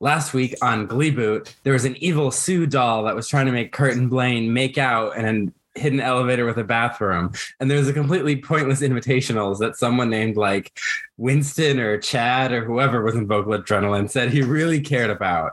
[0.00, 3.52] last week on Glee Boot, there was an evil Sue doll that was trying to
[3.52, 7.32] make Kurt and Blaine make out in a hidden elevator with a bathroom.
[7.60, 10.78] And there's a completely pointless invitationals that someone named like
[11.16, 15.52] Winston or Chad or whoever was in vocal adrenaline said he really cared about.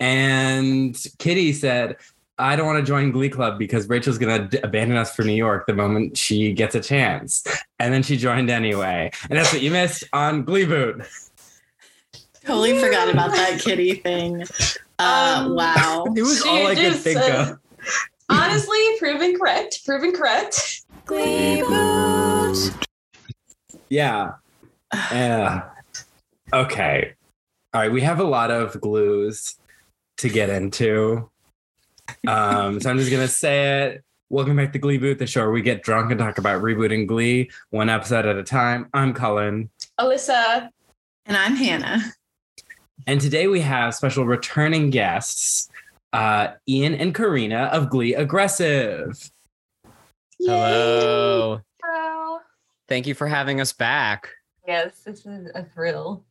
[0.00, 1.96] And Kitty said,
[2.38, 5.24] I don't want to join Glee Club because Rachel's going to d- abandon us for
[5.24, 7.44] New York the moment she gets a chance.
[7.80, 9.10] And then she joined anyway.
[9.28, 11.02] And that's what you missed on Glee Boot.
[12.48, 14.42] Totally forgot about that kitty thing.
[14.98, 16.06] Uh, Um, wow.
[16.16, 17.58] It was She all I could think said- of.
[18.30, 19.84] Honestly, proven correct.
[19.84, 20.82] Proven correct.
[21.04, 22.70] Glee boot.
[23.90, 24.32] Yeah.
[25.12, 25.68] Yeah.
[26.54, 27.12] Okay.
[27.74, 27.92] All right.
[27.92, 29.56] We have a lot of glues
[30.16, 31.28] to get into.
[32.26, 34.04] Um, so I'm just gonna say it.
[34.30, 37.06] Welcome back to Glee Boot, the show where we get drunk and talk about rebooting
[37.06, 38.88] Glee one episode at a time.
[38.94, 39.68] I'm Cullen.
[40.00, 40.70] Alyssa.
[41.26, 42.02] And I'm Hannah.
[43.08, 45.70] And today we have special returning guests,
[46.12, 49.30] uh, Ian and Karina of Glee Aggressive.
[50.38, 51.62] Hello.
[51.82, 52.38] Hello.
[52.86, 54.28] Thank you for having us back.
[54.66, 56.26] Yes, this is a thrill.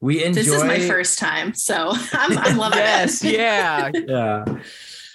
[0.00, 3.32] We enjoy This is my first time, so I'm, I'm loving yes, it.
[3.36, 3.90] yeah.
[3.92, 4.44] Yeah.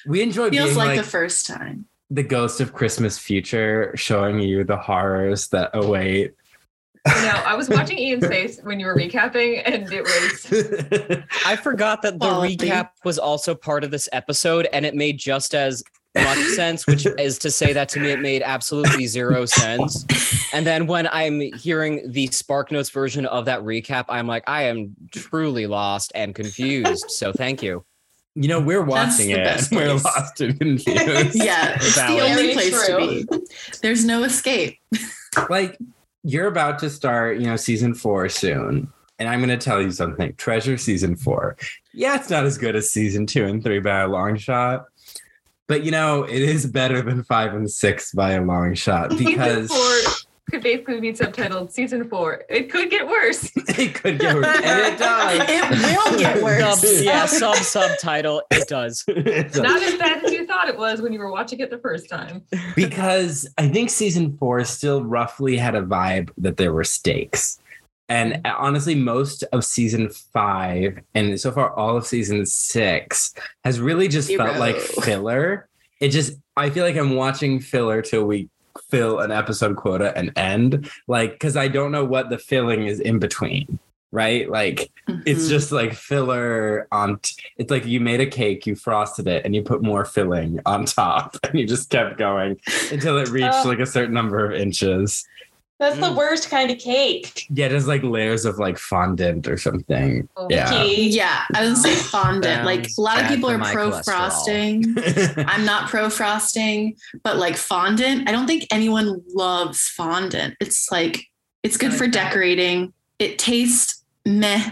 [0.06, 1.88] We enjoy Feels being like, like, the first time.
[2.12, 6.36] the ghost of Christmas future, showing you the horrors that await.
[7.16, 11.56] You know, I was watching Ian's face when you were recapping, and it was I
[11.56, 12.58] forgot that the Quality.
[12.58, 15.84] recap was also part of this episode and it made just as
[16.16, 20.06] much sense, which is to say that to me it made absolutely zero sense.
[20.54, 24.64] And then when I'm hearing the Spark Notes version of that recap, I'm like, I
[24.64, 27.06] am truly lost and confused.
[27.12, 27.86] So thank you.
[28.34, 29.38] You know, we're watching it.
[29.38, 30.88] best We're lost and confused.
[31.36, 32.20] Yeah, it's Valid.
[32.22, 33.00] the only place true.
[33.00, 33.46] to be.
[33.82, 34.80] There's no escape.
[35.50, 35.78] like
[36.28, 38.92] you're about to start, you know, season four soon.
[39.18, 40.36] And I'm going to tell you something.
[40.36, 41.56] Treasure season four.
[41.94, 44.86] Yeah, it's not as good as season two and three by a long shot.
[45.68, 49.72] But, you know, it is better than five and six by a long shot because
[50.50, 52.44] could basically be subtitled season four.
[52.50, 53.52] It could get worse.
[53.56, 54.46] it could get worse.
[54.64, 55.50] And it does.
[55.50, 56.82] It will get worse.
[56.82, 58.42] Sub, yeah, sub subtitle.
[58.52, 59.04] It does.
[59.08, 59.62] It does.
[59.62, 62.10] Not as bad as you thought it was when you were watching it the first
[62.10, 62.44] time.
[62.76, 67.60] because I think season four still roughly had a vibe that there were stakes.
[68.10, 68.64] And mm-hmm.
[68.64, 74.34] honestly, most of season five and so far all of season six has really just
[74.34, 75.68] felt like filler.
[76.00, 78.50] It just, I feel like I'm watching filler till we
[78.90, 80.90] fill an episode quota and end.
[81.08, 83.80] Like, because I don't know what the filling is in between,
[84.12, 84.50] right?
[84.50, 84.92] Like,
[85.26, 85.50] it's Mhm.
[85.50, 89.56] just like filler on t- it's like you made a cake you frosted it and
[89.56, 92.60] you put more filling on top and you just kept going
[92.92, 93.68] until it reached Oh.
[93.68, 95.26] like a certain number of inches
[95.80, 96.16] That's the mm.
[96.18, 97.46] worst kind of cake.
[97.52, 101.94] yeah there's like layers of like fondant or something oh, yeah Yeah, I would say
[102.16, 102.66] fondant.
[102.66, 104.04] Like a lot of people are for pro cholesterol.
[104.04, 104.96] frosting.
[105.48, 110.56] I'm not pro frosting, but like fondant, I don't think anyone loves fondant.
[110.60, 111.26] It's like
[111.64, 112.92] it's good for decorating.
[113.20, 114.72] It tastes meh,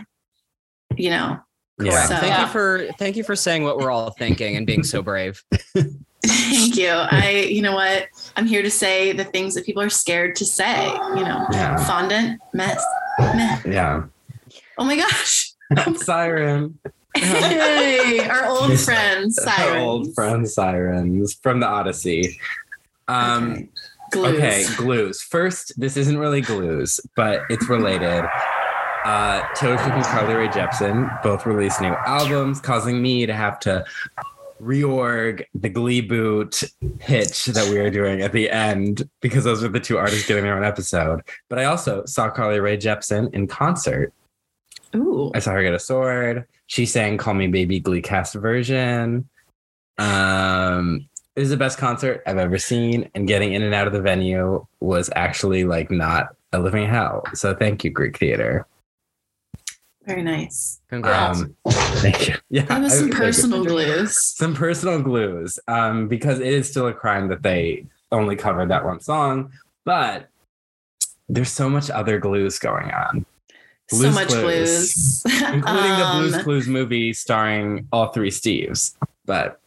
[0.97, 1.39] you know.
[1.81, 2.41] yeah So- Thank Yeah.
[2.41, 5.43] you for thank you for saying what we're all thinking and being so brave.
[6.28, 6.90] Thank you.
[6.91, 8.08] I, you know what?
[8.36, 10.88] I'm here to say the things that people are scared to say.
[10.88, 12.84] You know, yeah fondant, mess,
[13.19, 13.62] meh.
[13.66, 14.03] yeah
[14.78, 15.53] Oh my gosh.
[15.96, 16.78] siren
[17.18, 19.47] Hey, our old friends, sirens.
[19.47, 22.40] our old friend sirens from the odyssey
[23.08, 23.69] um Okay.
[24.12, 24.35] Glues.
[24.35, 25.22] Okay, glues.
[25.22, 28.24] First, this isn't really glues, but it's related.
[29.03, 33.59] Uh, Taylor Swift and Carly Rae Jepsen both released new albums, causing me to have
[33.62, 33.84] to
[34.61, 36.63] reorg the Glee Boot
[36.99, 40.43] pitch that we are doing at the end because those are the two artists getting
[40.43, 41.21] their own episode.
[41.49, 44.13] But I also saw Carly Rae Jepsen in concert.
[44.95, 45.31] Ooh.
[45.35, 46.45] I saw her get a sword.
[46.67, 49.27] She sang "Call Me Baby" Glee cast version.
[49.97, 53.93] Um, it was the best concert I've ever seen, and getting in and out of
[53.93, 57.23] the venue was actually like not a living hell.
[57.33, 58.66] So thank you, Greek Theater.
[60.05, 60.81] Very nice.
[60.89, 61.41] Congrats.
[61.41, 62.35] Um, thank you.
[62.49, 63.19] Yeah, That was some thank you.
[63.19, 64.17] personal glues.
[64.22, 68.85] some personal glues um, because it is still a crime that they only covered that
[68.85, 69.52] one song,
[69.84, 70.29] but
[71.28, 73.25] there's so much other glues going on.
[73.90, 75.23] so Blues much Clues.
[75.23, 75.41] blues.
[75.53, 75.63] including
[75.99, 78.96] the Blues Um, Clues movie starring all three Steves.
[79.25, 79.59] But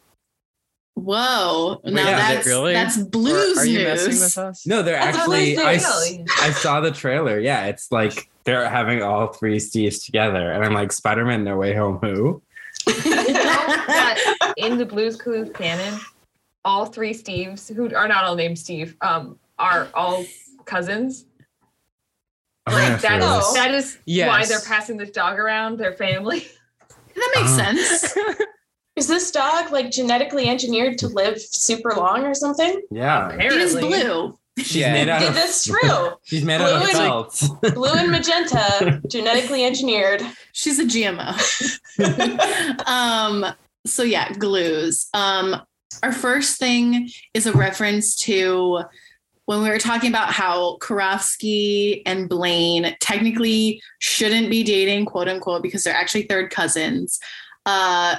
[0.99, 1.81] Whoa.
[1.85, 2.73] Now yeah, that's really?
[2.73, 4.05] that's Or blues are you news.
[4.07, 4.67] messing with us?
[4.67, 5.57] no, they're That's actually.
[5.57, 6.25] I, they s- say.
[6.41, 7.39] I saw the trailer.
[7.39, 11.57] Yeah, it's like they're having all three Steves together, and I'm like, Spider Man, No
[11.57, 12.41] Way Home, who?
[12.87, 15.99] You know that in the Blues Clues canon,
[16.65, 20.25] all three Steves, who are not all named Steve, um, are all
[20.65, 21.25] cousins.
[22.65, 23.53] I'm Like that feel is this.
[23.55, 26.47] that is why they're passing this dog around their family.
[27.15, 27.57] That makes Oh.
[27.57, 28.17] sense.
[28.99, 32.81] Is this dog like genetically engineered to live super long or something?
[32.91, 33.29] Yeah.
[33.33, 34.03] It is Apparently.
[34.03, 34.37] blue.
[34.57, 34.91] She's Yeah.
[34.91, 36.09] made out of this true?
[36.25, 40.21] she's made out of Blue and- Blue and magenta, genetically engineered.
[40.51, 41.31] She's a GMO.
[42.87, 43.45] um,
[43.85, 45.07] so yeah, glues.
[45.13, 45.61] Um,
[46.03, 48.81] our first thing is a reference to
[49.45, 55.63] when we were talking about how Karofsky and Blaine technically shouldn't be dating, quote unquote,
[55.63, 57.17] because they're actually third cousins.
[57.65, 58.17] Uh,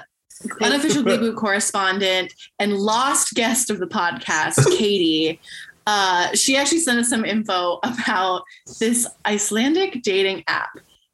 [0.60, 5.40] unofficial Boot correspondent and lost guest of the podcast, Katie.
[5.86, 8.42] Uh, she actually sent us some info about
[8.78, 10.70] this Icelandic dating app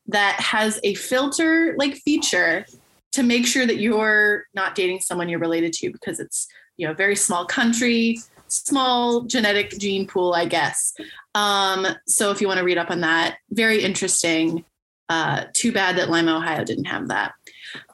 [0.08, 2.66] that has a filter like feature
[3.12, 6.46] to make sure that you're not dating someone you're related to because it's
[6.76, 8.18] you know a very small country
[8.48, 10.94] small genetic gene pool i guess.
[11.34, 14.64] Um, so if you want to read up on that very interesting.
[15.08, 17.32] Uh, too bad that lima ohio didn't have that.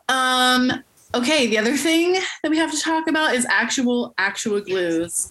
[0.08, 0.72] Um,
[1.14, 5.30] okay the other thing that we have to talk about is actual actual glues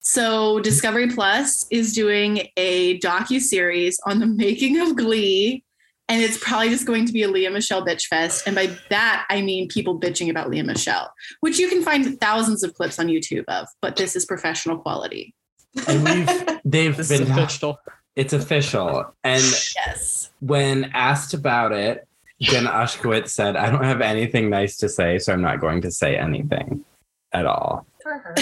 [0.00, 5.62] so discovery plus is doing a docu-series on the making of glee
[6.10, 8.46] and it's probably just going to be a Lea Michele bitch fest.
[8.46, 12.62] And by that, I mean people bitching about Lea Michele, which you can find thousands
[12.62, 15.34] of clips on YouTube of, but this is professional quality.
[15.86, 17.78] And we've they've This been official.
[18.16, 19.14] it's official.
[19.22, 19.42] And
[19.76, 20.30] Yes.
[20.40, 22.07] when asked about it,
[22.40, 25.90] Jenna Ushkowitz said, I don't have anything nice to say, so I'm not going to
[25.90, 26.84] say anything
[27.32, 27.86] at all.
[28.02, 28.34] For her.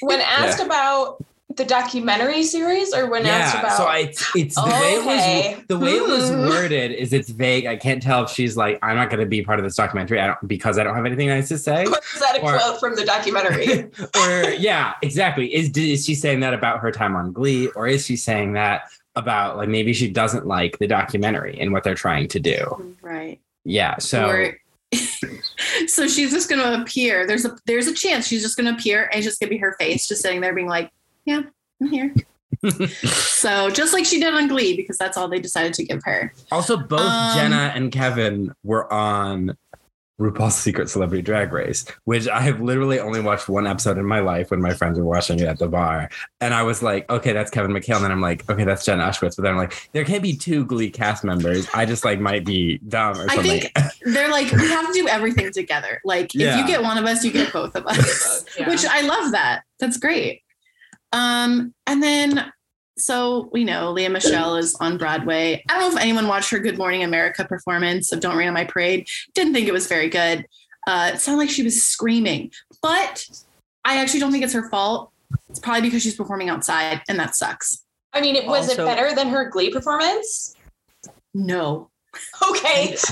[0.00, 1.22] When asked about
[1.56, 3.98] the documentary series or when asked yeah, about so I
[4.34, 6.48] it's the way it was the way it was Hmm.
[6.48, 7.66] worded is it's vague.
[7.66, 10.18] I can't tell if she's like, I'm not gonna be part of this documentary.
[10.18, 11.84] I because I don't have anything nice to say.
[11.86, 13.82] was that a Or- quote from the documentary?
[14.16, 15.54] or yeah, exactly.
[15.54, 18.84] Is is she saying that about her time on Glee, or is she saying that
[19.14, 22.94] about like maybe she doesn't like the documentary and what they're trying to do?
[23.02, 23.40] Right.
[23.64, 23.98] Yeah.
[23.98, 24.58] So Or-
[25.86, 27.26] so she's just going to appear.
[27.26, 29.56] There's a there's a chance she's just going to appear and it's just to be
[29.58, 30.90] her face just sitting there being like,
[31.24, 31.42] "Yeah,
[31.80, 32.14] I'm here."
[33.08, 36.32] so just like she did on Glee because that's all they decided to give her.
[36.52, 39.56] also both Um, Jenna and Kevin were on
[40.22, 44.20] RuPaul's Secret Celebrity Drag Race, which I have literally only watched one episode in my
[44.20, 46.08] life when my friends were watching it at the bar.
[46.40, 47.96] And I was like, okay, that's Kevin McHale.
[47.96, 49.36] And then I'm like, okay, that's Jen Ushkowitz.
[49.36, 51.66] But then I'm like, there can't be two Glee cast members.
[51.74, 53.60] I just like might be dumb or I something.
[53.62, 53.72] think
[54.04, 56.00] they're like we have to do everything together.
[56.04, 58.44] Like if you get one of us, you get both of us.
[58.58, 58.68] Yeah.
[58.68, 59.62] Which I love that.
[59.80, 60.42] That's great.
[61.12, 62.52] Um, and then
[62.96, 65.62] so we know Lea Michele is on Broadway.
[65.68, 68.54] I don't know if anyone watched her Good Morning America performance of Don't Rain on
[68.54, 69.06] My Parade.
[69.34, 70.46] Didn't think it was very good.
[70.86, 72.50] Uh, it sounded like she was screaming,
[72.82, 73.24] but
[73.84, 75.10] I actually don't think it's her fault.
[75.48, 77.84] It's probably because she's performing outside, and that sucks.
[78.12, 80.54] I mean, it was Also- it better than her Glee performance?
[81.34, 81.90] No.
[82.50, 82.96] Okay.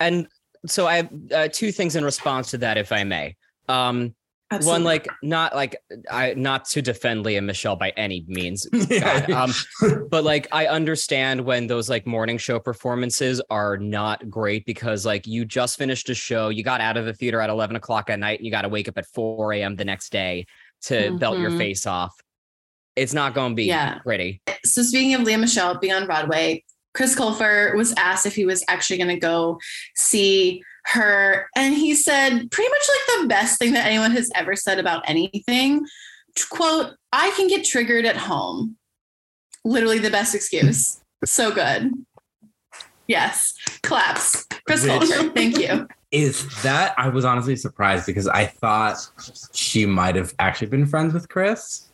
[0.00, 0.26] And
[0.66, 3.36] so I have uh, two things in response to that, if I may.
[3.68, 4.14] Um,
[4.52, 4.72] Absolutely.
[4.72, 5.76] one, like not like
[6.10, 8.66] I not to defend Lea Michele by any means.
[9.00, 9.52] God, um,
[10.10, 15.26] but like I understand when those like morning show performances are not great because like
[15.26, 18.18] you just finished a show, you got out of the theater at eleven o'clock at
[18.18, 19.76] night, and you got to wake up at four a.m.
[19.76, 20.46] the next day
[20.82, 21.58] to belt your Mhm.
[21.58, 22.14] face off.
[22.96, 23.98] It's not going to be Yeah.
[23.98, 24.42] pretty.
[24.64, 28.64] so speaking of Lea Michele being on Broadway, Chris Colfer was asked if he was
[28.66, 29.60] actually going to go
[29.94, 34.56] see her, and he said pretty much like the best thing that anyone has ever
[34.56, 35.84] said about anything.
[36.50, 38.76] Quote: "I can get triggered at home."
[39.64, 40.96] Literally the best excuse.
[41.26, 41.92] So good.
[43.06, 43.52] Yes,
[43.82, 44.46] claps.
[44.66, 45.86] Chris Which- thank you.
[46.12, 49.06] is that I was honestly surprised because I thought
[49.52, 51.88] she might have actually been friends with Chris.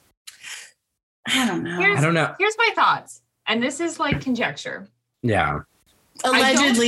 [1.27, 1.77] I don't know.
[1.77, 2.35] Here's- I don't know.
[2.39, 4.87] Here's my thoughts, and this is like conjecture.
[5.23, 5.61] Yeah.
[6.25, 6.79] I don't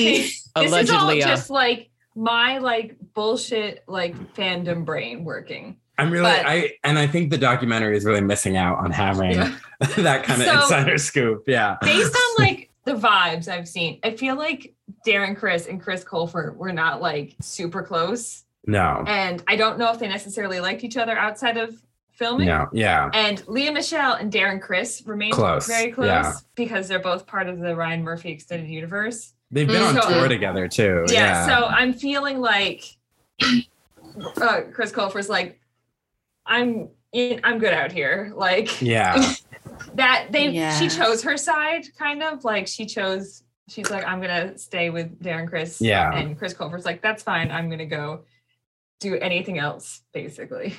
[0.66, 5.76] Allegedly, This is uh, all just like my like bullshit like fandom brain working.
[5.98, 9.32] I'm really But- I and I think the documentary is really missing out on having
[9.32, 9.56] Yeah.
[9.98, 11.44] that kind of So- insider scoop.
[11.46, 11.76] Yeah.
[11.82, 14.74] Based on like the vibes I've seen, I feel like
[15.06, 18.44] Darren Criss and Chris Colfer were not like super close.
[18.66, 19.04] No.
[19.06, 21.74] And I don't know if they necessarily liked each other outside of
[22.12, 22.46] filming.
[22.48, 22.68] No.
[22.72, 23.10] Yeah.
[23.14, 26.32] And Lea Michele and Darren Criss remain Close, very close yeah.
[26.54, 29.34] because they're both part of the Ryan Murphy extended universe.
[29.50, 31.04] They've been on So- tour together too.
[31.08, 31.46] yeah, Yeah.
[31.46, 32.84] so i'm feeling like
[34.40, 35.60] uh, chris colfer's like
[36.46, 39.34] i'm in, i'm good out here like yeah.
[39.94, 40.78] that they Yeah.
[40.78, 45.18] she chose her side kind of like she chose she's like i'm gonna stay with
[45.22, 46.12] darren criss Yeah.
[46.14, 48.24] and chris colfer's like that's fine i'm gonna go
[49.00, 50.74] do anything else basically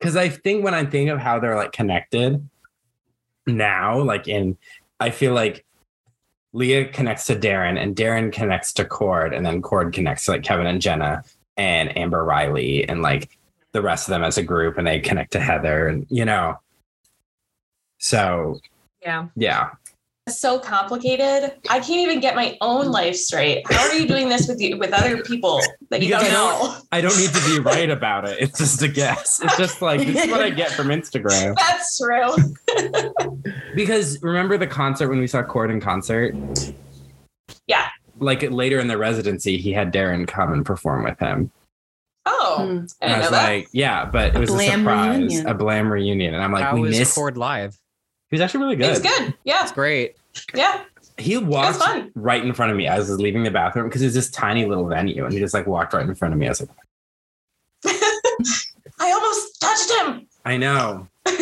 [0.00, 2.48] Because I think when I think of how they're like connected
[3.46, 4.58] now, like in,
[4.98, 5.64] I feel like
[6.52, 10.42] Lea connects to Darren, and Darren connects to Chord, and then Chord connects to like
[10.42, 11.24] Kevin and Jenna
[11.56, 13.38] and Amber Riley and like
[13.72, 16.58] the rest of them as a group, and they connect to Heather, and you know.
[17.98, 18.58] So
[19.02, 19.28] Yeah.
[19.36, 19.70] yeah,
[20.28, 21.52] so complicated.
[21.68, 23.64] I can't even get my own life straight.
[23.70, 25.60] How are you doing this with you with other people
[25.90, 26.76] that you Because don't know?
[26.92, 28.36] I don't need to be right about it.
[28.40, 29.40] It's just a guess.
[29.42, 31.54] It's just like this is what I get from Instagram.
[31.58, 33.42] That's true.
[33.74, 36.34] Because remember the concert when we saw Chord in concert?
[37.66, 37.88] Yeah.
[38.18, 41.50] Like later in the residency, he had Darren come and perform with him.
[42.26, 42.62] Oh, Hmm.
[42.62, 43.44] I And I didn't know was that.
[43.48, 45.46] like, yeah, but it was a, blam surprise, reunion.
[45.46, 46.34] a blam reunion.
[46.34, 47.14] And I'm like, How we missed.
[47.14, 47.78] Chord live?
[48.32, 48.88] He was actually really good.
[48.88, 49.18] was good.
[49.26, 49.34] good.
[49.44, 50.16] Yeah, It's great.
[50.54, 50.82] yeah.
[51.18, 52.10] He walked fun.
[52.14, 54.64] right in front of me as I was leaving the bathroom because it's this tiny
[54.64, 56.46] little venue, and he just like walked right in front of me.
[56.46, 56.70] I was like,
[58.98, 60.26] I almost touched him.
[60.44, 61.34] I know, you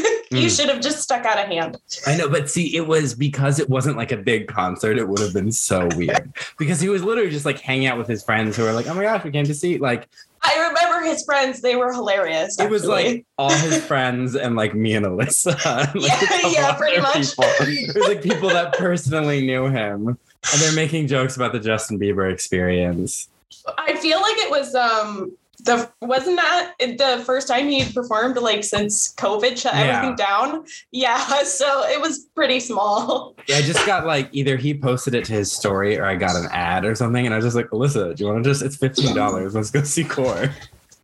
[0.49, 0.57] Mm.
[0.57, 1.79] should have just stuck out a hand.
[2.07, 4.99] I know, but see, it was because it wasn't like a big concert.
[4.99, 8.09] It would have been so weird because he was literally just like hanging out with
[8.09, 10.09] his friends who were like, "Oh my gosh, we came to see." Like
[10.43, 12.59] I remember his friends; they were hilarious.
[12.59, 15.55] it was like all his friends and like me and Alyssa.
[15.93, 17.15] and, like, Yeah, yeah, pretty much.
[17.37, 17.45] People.
[17.61, 21.99] It was like people that personally knew him, and they're making jokes about the Justin
[21.99, 23.29] Bieber experience.
[23.77, 28.64] I feel like it was um the wasn't that the first time he performed like
[28.64, 29.81] since COVID shut Yeah.
[29.81, 30.64] everything down.
[30.93, 33.35] Yeah, so it was pretty small.
[33.49, 36.37] Yeah, I just got like either he posted it to his story or I got
[36.37, 38.62] an ad or something, and I was just like, Alyssa, do you want to just?
[38.62, 39.55] It's fifteen dollars.
[39.55, 40.55] Let's go see Core.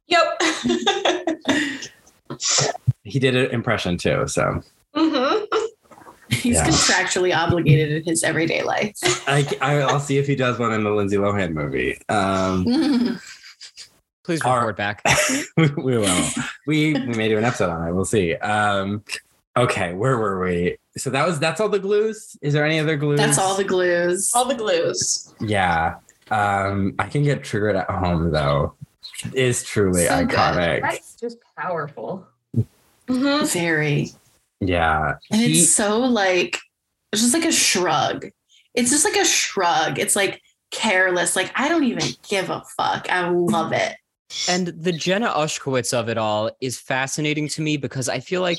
[0.08, 0.42] Yep.
[3.04, 4.60] He did an impression too, so
[4.94, 5.44] hmm
[6.28, 6.66] He's Yeah.
[6.66, 8.96] contractually obligated in his everyday life.
[9.28, 11.96] I, I I'll see if he does one in the Lindsay Lohan movie.
[12.08, 12.64] Um,
[14.26, 15.02] Please Our- back.
[15.56, 16.28] we will.
[16.66, 17.92] We we may do an episode on it.
[17.92, 18.34] We'll see.
[18.34, 19.04] Um,
[19.56, 20.76] okay, where were we?
[20.98, 22.36] So that was that's all the glues.
[22.42, 23.18] Is there any other glues?
[23.20, 24.32] That's all the glues.
[24.34, 25.32] All the glues.
[25.40, 25.94] Yeah.
[26.30, 28.74] Um, I can get triggered at home though.
[29.26, 30.36] It is truly So good.
[30.36, 30.80] iconic.
[30.82, 32.26] That's just powerful.
[33.08, 34.10] hmm Very.
[34.60, 35.14] Yeah.
[35.30, 36.58] And He- it's so like,
[37.12, 38.26] it's just like a shrug.
[38.74, 40.00] It's just like a shrug.
[40.00, 40.42] It's like
[40.72, 41.36] careless.
[41.36, 43.06] Like, I don't even give a fuck.
[43.08, 43.94] I love it.
[44.48, 48.58] And the Jenna Ushkowitz of it all is fascinating to me because I feel like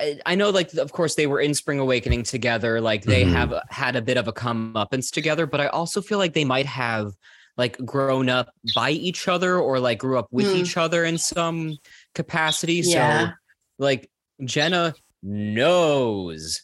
[0.00, 2.80] I- I know, like, of course, they were in Spring Awakening together.
[2.80, 3.32] Like, they Mhm.
[3.34, 6.66] have had a bit of a comeuppance together, but I also feel like they might
[6.66, 7.12] have
[7.58, 10.56] like grown up by each other or like grew up with Mm.
[10.56, 11.76] each other in some
[12.14, 12.80] capacity.
[12.84, 13.26] Yeah.
[13.26, 13.32] So,
[13.78, 14.10] like,
[14.44, 16.62] Jenna knows.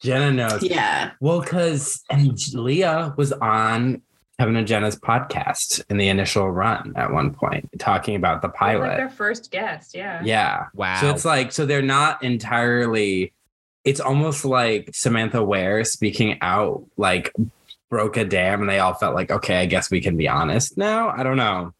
[0.00, 0.62] Jenna knows.
[0.62, 1.12] Yeah.
[1.20, 4.02] Well, because and Lea was on
[4.38, 8.80] Kevin and Jenna's podcast in the initial run at one point, talking about the pilot.
[8.80, 8.96] Like pilot.
[8.96, 9.94] their first guest.
[9.94, 10.20] Yeah.
[10.24, 10.66] Yeah.
[10.74, 11.00] Wow.
[11.00, 13.32] So it's like, so they're not entirely,
[13.84, 17.32] it's almost like Samantha Ware speaking out, like
[17.90, 20.76] broke a dam, and they all felt like, okay, I guess we can be honest
[20.76, 21.10] now.
[21.10, 21.72] I don't know.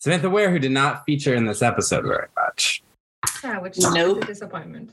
[0.00, 2.82] Samantha Ware, who did not feature in this episode very much.
[3.42, 4.18] Yeah, which Nope.
[4.18, 4.90] is a disappointment.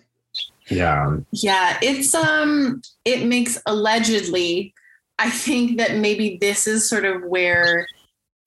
[0.67, 1.17] Yeah.
[1.31, 1.79] Yeah.
[1.81, 4.75] It's, um, it makes allegedly,
[5.21, 7.87] I think that maybe this is sort of where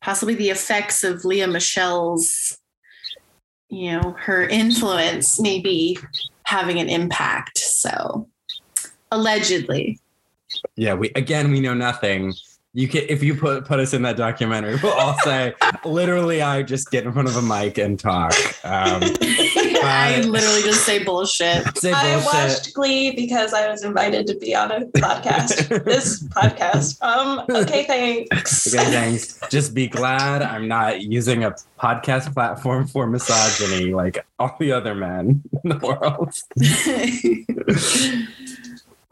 [0.02, 2.58] possibly the effects of Lea Michele's,
[3.68, 5.96] you know, her influence may be
[6.42, 7.58] having an impact.
[7.58, 8.28] So
[9.12, 10.00] allegedly.
[10.74, 10.94] Yeah.
[10.94, 12.34] We, again, we know nothing.
[12.72, 15.54] You can, if you put, put us in that documentary, we'll all say,
[15.84, 18.34] literally, I just get in front of a mic and talk.
[18.64, 19.00] Um,
[19.84, 21.78] I literally just say bullshit.
[21.78, 25.84] say I watched Glee because I was invited to be on a podcast.
[25.84, 27.02] this podcast.
[27.02, 27.44] Um.
[27.50, 27.84] Okay.
[27.86, 28.74] Thanks.
[28.74, 29.38] Okay, thanks.
[29.50, 34.94] Just be glad I'm not using a podcast platform for misogyny like all the other
[34.94, 36.34] men in the world.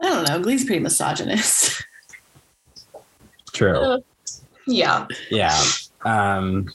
[0.01, 0.39] I don't know.
[0.39, 1.85] Glee's pretty misogynist.
[3.53, 4.03] True.
[4.67, 5.07] Yeah.
[5.29, 5.63] Yeah.
[6.03, 6.69] Um,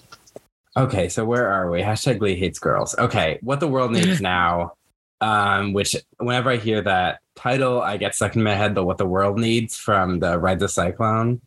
[0.78, 1.80] okay, so where are we?
[1.80, 2.94] Hashtag Glee hates girls.
[2.98, 4.74] Okay, what the world needs now.
[5.20, 8.98] Um, which whenever I hear that title, I get stuck in my head the what
[8.98, 11.40] the world needs from the Ride the Cyclone,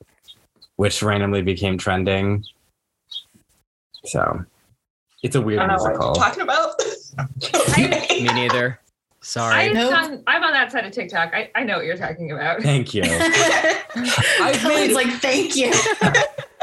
[0.76, 2.44] which randomly became trending.
[4.06, 4.44] So
[5.24, 6.08] it's a weird don't know what musical.
[6.08, 8.12] you're talking about.
[8.12, 8.80] Me neither.
[9.22, 9.68] Sorry.
[9.68, 9.94] I'm, Nope.
[9.94, 11.34] on, I'm on that side of TikTok.
[11.34, 12.62] I, I know what you're talking about.
[12.62, 13.04] Thank you.
[13.94, 15.72] Colleen's made- like, thank you.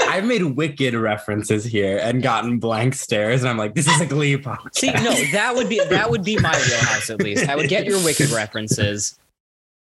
[0.14, 4.06] I've made wicked references here and gotten blank stares, and I'm like, this is a
[4.06, 4.74] Glee podcast.
[4.76, 7.48] See, no, that would be that would be my wheelhouse at least.
[7.48, 9.18] I would get your wicked references.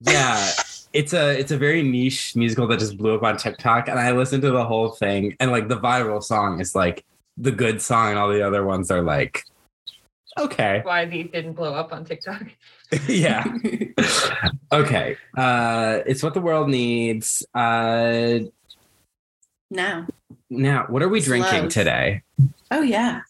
[0.01, 0.49] yeah,
[0.93, 4.11] it's a it's a very niche musical that just blew up on TikTok, and I
[4.11, 7.05] listened to the whole thing, and like the viral song is like
[7.37, 9.43] the good song, and all the other ones are like
[10.37, 10.81] Okay.
[10.83, 12.43] Why these didn't blow up on TikTok.
[13.07, 13.43] yeah.
[14.71, 15.17] Okay.
[15.35, 17.45] Uh, it's what the world needs.
[17.53, 18.39] Uh,
[19.69, 20.07] now.
[20.49, 21.71] now, what are we It's drinking love.
[21.71, 22.21] today?
[22.71, 23.21] Oh yeah.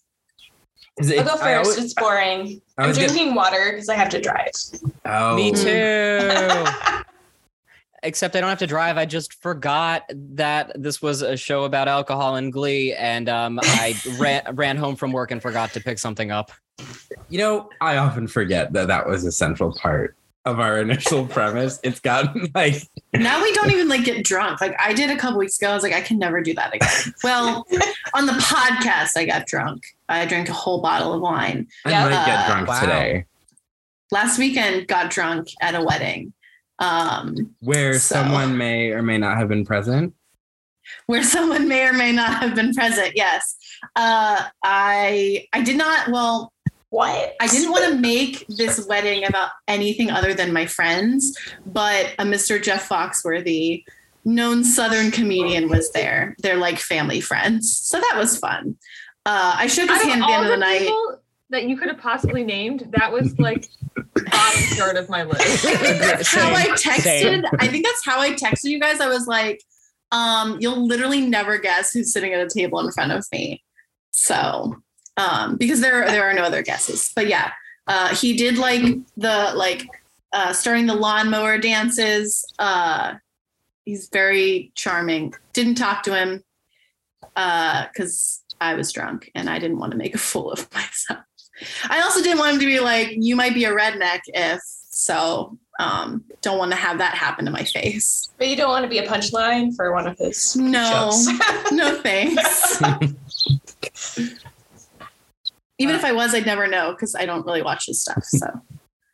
[0.98, 1.44] 'Cause I'll go first.
[1.70, 2.62] always- it's boring.
[2.77, 4.51] I I'm was gonna- drinking water because I have to drive.
[5.06, 5.62] oh, Me Mm.
[5.63, 7.03] too.
[8.03, 8.98] Except I don't have to drive.
[8.98, 13.96] I just forgot that this was a show about alcohol and glee, and um, I
[14.20, 16.51] ran ran home from work and forgot to pick something up.
[17.29, 20.15] You know, I often forget that that was a central part
[20.48, 21.80] of our initial premise.
[21.84, 22.82] It's gotten like,
[23.13, 24.62] Now we don't even like get drunk.
[24.62, 25.70] Like I did a couple weeks ago.
[25.70, 27.13] I was like, I can never do that again.
[27.24, 27.66] Well,
[28.13, 29.84] on the podcast, I got drunk.
[30.10, 31.68] I drank a whole bottle of wine.
[31.86, 32.04] I Yeah.
[32.10, 32.80] might get Uh, drunk wow.
[32.82, 33.25] today.
[34.12, 36.34] Last weekend, got drunk at a wedding.
[36.80, 40.13] Um, Where So- someone may or may not have been present.
[41.08, 43.12] where someone may or may not have been present.
[43.16, 43.58] Yes.
[43.98, 46.08] Uh, I I did not.
[46.10, 46.54] Well,
[46.89, 47.36] What?
[47.41, 52.24] I didn't want to make this wedding about anything other than my friends, but a
[52.24, 52.62] Mr.
[52.63, 53.84] Jeff Foxworthy,
[54.24, 56.36] known Southern comedian, was there.
[56.39, 58.77] They're like family friends, so that was fun.
[59.25, 60.89] Uh, I shook his Out of hand at the end of the the night.
[61.50, 65.65] that you could have possibly named, that was like bottom third of my list.
[65.65, 67.01] I think that's how I texted.
[67.01, 67.44] same.
[67.60, 69.01] I think that's how I texted you guys.
[69.01, 69.62] I was like,
[70.13, 73.62] um, you'll literally never guess who's sitting at a table in front of me.
[74.12, 74.77] So,
[75.18, 77.12] um, because there there are no other guesses.
[77.16, 77.52] But yeah,
[77.88, 78.84] uh, he did like
[79.18, 79.88] the like
[80.34, 82.46] uh, starting the lawnmower dances.
[82.60, 83.16] Uh,
[83.86, 85.34] he's very charming.
[85.54, 86.44] Didn't talk to him
[87.36, 91.20] because I was drunk and I didn't want to make a fool of myself.
[91.90, 95.58] I also didn't want him to be like, you might be a redneck if so.
[95.80, 98.30] Um, don't want to have that happen to my face.
[98.38, 101.28] But you don't want to be a punchline for one of his No, shows.
[101.72, 102.82] no thanks.
[105.80, 108.24] Even if I was, I'd never know because I don't really watch his stuff.
[108.24, 108.48] So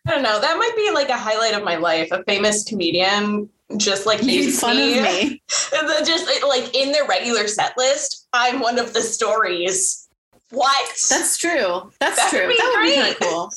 [0.08, 0.39] I don't know.
[0.39, 2.10] That might be like a highlight of my life.
[2.12, 5.00] A famous comedian just like made fun me.
[5.00, 5.41] of me.
[6.05, 10.08] Just like in their regular set list, I'm one of the stories.
[10.51, 10.88] What?
[11.10, 11.91] That's true.
[11.99, 12.54] That's That true.
[12.56, 13.54] that would be kind of cool.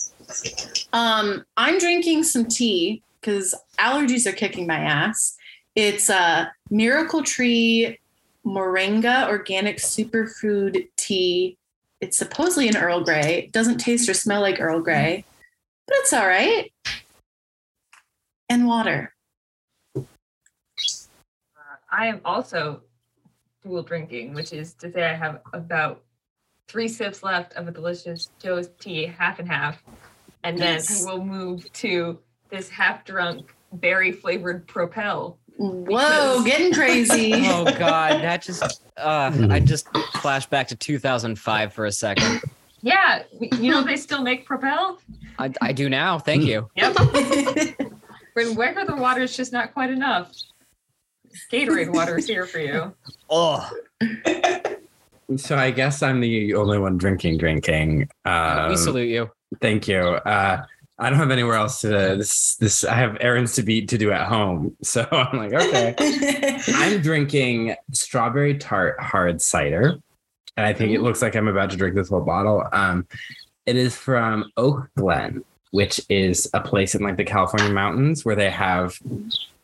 [0.93, 5.37] Um, I'm drinking some tea because allergies are kicking my ass.
[5.75, 7.99] It's a Miracle Tree
[8.47, 11.59] Moringa organic superfood tea.
[12.01, 13.45] It's supposedly an Earl Grey.
[13.45, 15.31] It doesn't taste or smell like Earl Grey, mm-hmm.
[15.87, 16.73] but it's all right.
[18.49, 19.13] And water.
[19.97, 20.03] Uh,
[21.91, 22.83] I am also
[23.65, 26.03] dual drinking, which is to say I have about
[26.69, 29.83] three sips left of a delicious Joe's tea, half and half.
[30.45, 32.19] And then we'll move to
[32.51, 35.39] this half drunk berry flavored propel.
[35.59, 37.33] Whoa, getting crazy.
[37.47, 39.89] Oh God, that just uh, I just
[40.21, 42.43] flashed back to 2005 for a second.
[42.83, 43.23] Yeah,
[43.59, 44.99] you know they still make propel?
[45.39, 46.19] I, I do now.
[46.19, 46.69] Thank you.
[46.77, 46.97] Yep.
[48.35, 50.31] When regular water is just not quite enough.
[51.51, 52.95] Gatorade water is here for you.
[53.31, 53.67] Oh,
[55.37, 58.11] So I guess I'm the only one drinking, drinking.
[58.27, 59.31] Um, we salute you.
[59.63, 60.01] Thank you.
[60.01, 60.67] Uh,
[60.99, 62.57] I don't have anywhere else to this.
[62.57, 64.77] This I have errands to be to do at home.
[64.83, 65.95] So I'm like, okay.
[66.69, 69.99] I'm drinking strawberry tart hard cider,
[70.57, 72.67] and I think it looks like I'm about to drink this whole bottle.
[72.73, 73.07] Um,
[73.67, 78.37] it is from Oak Glen, which is a place in like the California mountains where
[78.37, 78.99] they have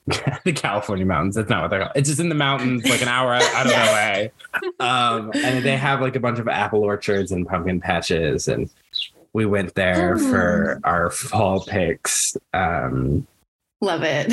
[0.45, 1.37] the California mountains.
[1.37, 1.93] That's not what they're called.
[1.95, 4.85] It's just in the mountains, like an hour out, out of LA.
[4.85, 8.69] Um, and they have like a bunch of apple orchards and pumpkin patches, and
[9.33, 12.37] we went there for our fall picks.
[12.55, 13.27] Um,
[13.81, 14.33] Love it.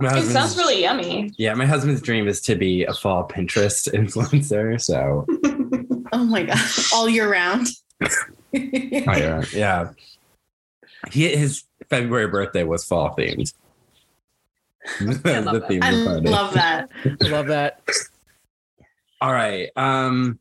[0.00, 1.32] It sounds really yummy.
[1.38, 4.80] yeah, my husband's dream is to be a fall Pinterest influencer.
[4.80, 5.26] So,
[6.12, 6.58] Oh my god,
[6.94, 7.66] all year round.
[8.02, 8.08] oh,
[8.52, 9.90] yeah, yeah.
[11.10, 13.52] He, his February birthday was fall themed.
[15.00, 15.68] That was love the that.
[15.68, 16.28] theme I of the party.
[16.28, 16.90] love that.
[17.22, 17.80] Love that.
[19.20, 19.68] All right.
[19.76, 20.38] Um,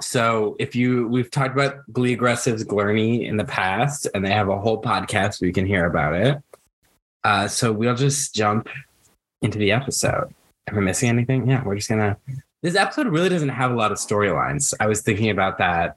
[0.00, 4.48] so if you we've talked about Glee Aggressive's Gurney in the past, and they have
[4.48, 6.42] a whole podcast where you can hear about it.
[7.24, 8.68] Uh, so we'll just jump
[9.42, 10.32] into the episode.
[10.68, 11.48] Am I missing anything?
[11.48, 12.16] Yeah, we're just gonna.
[12.62, 14.74] This episode really doesn't have a lot of storylines.
[14.80, 15.96] I was thinking about that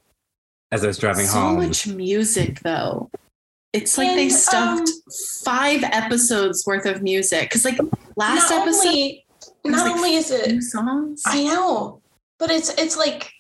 [0.72, 1.62] as I was driving so home.
[1.62, 3.10] So much music though.
[3.74, 5.14] It's like they stuffed um,
[5.46, 7.80] five episodes worth of music because like
[8.18, 9.26] last not episode only,
[9.64, 11.24] not like only is it two songs.
[11.26, 12.02] I know,
[12.38, 13.32] but it's it's like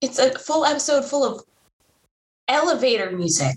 [0.00, 1.42] it's a full episode full of
[2.48, 3.56] elevator music.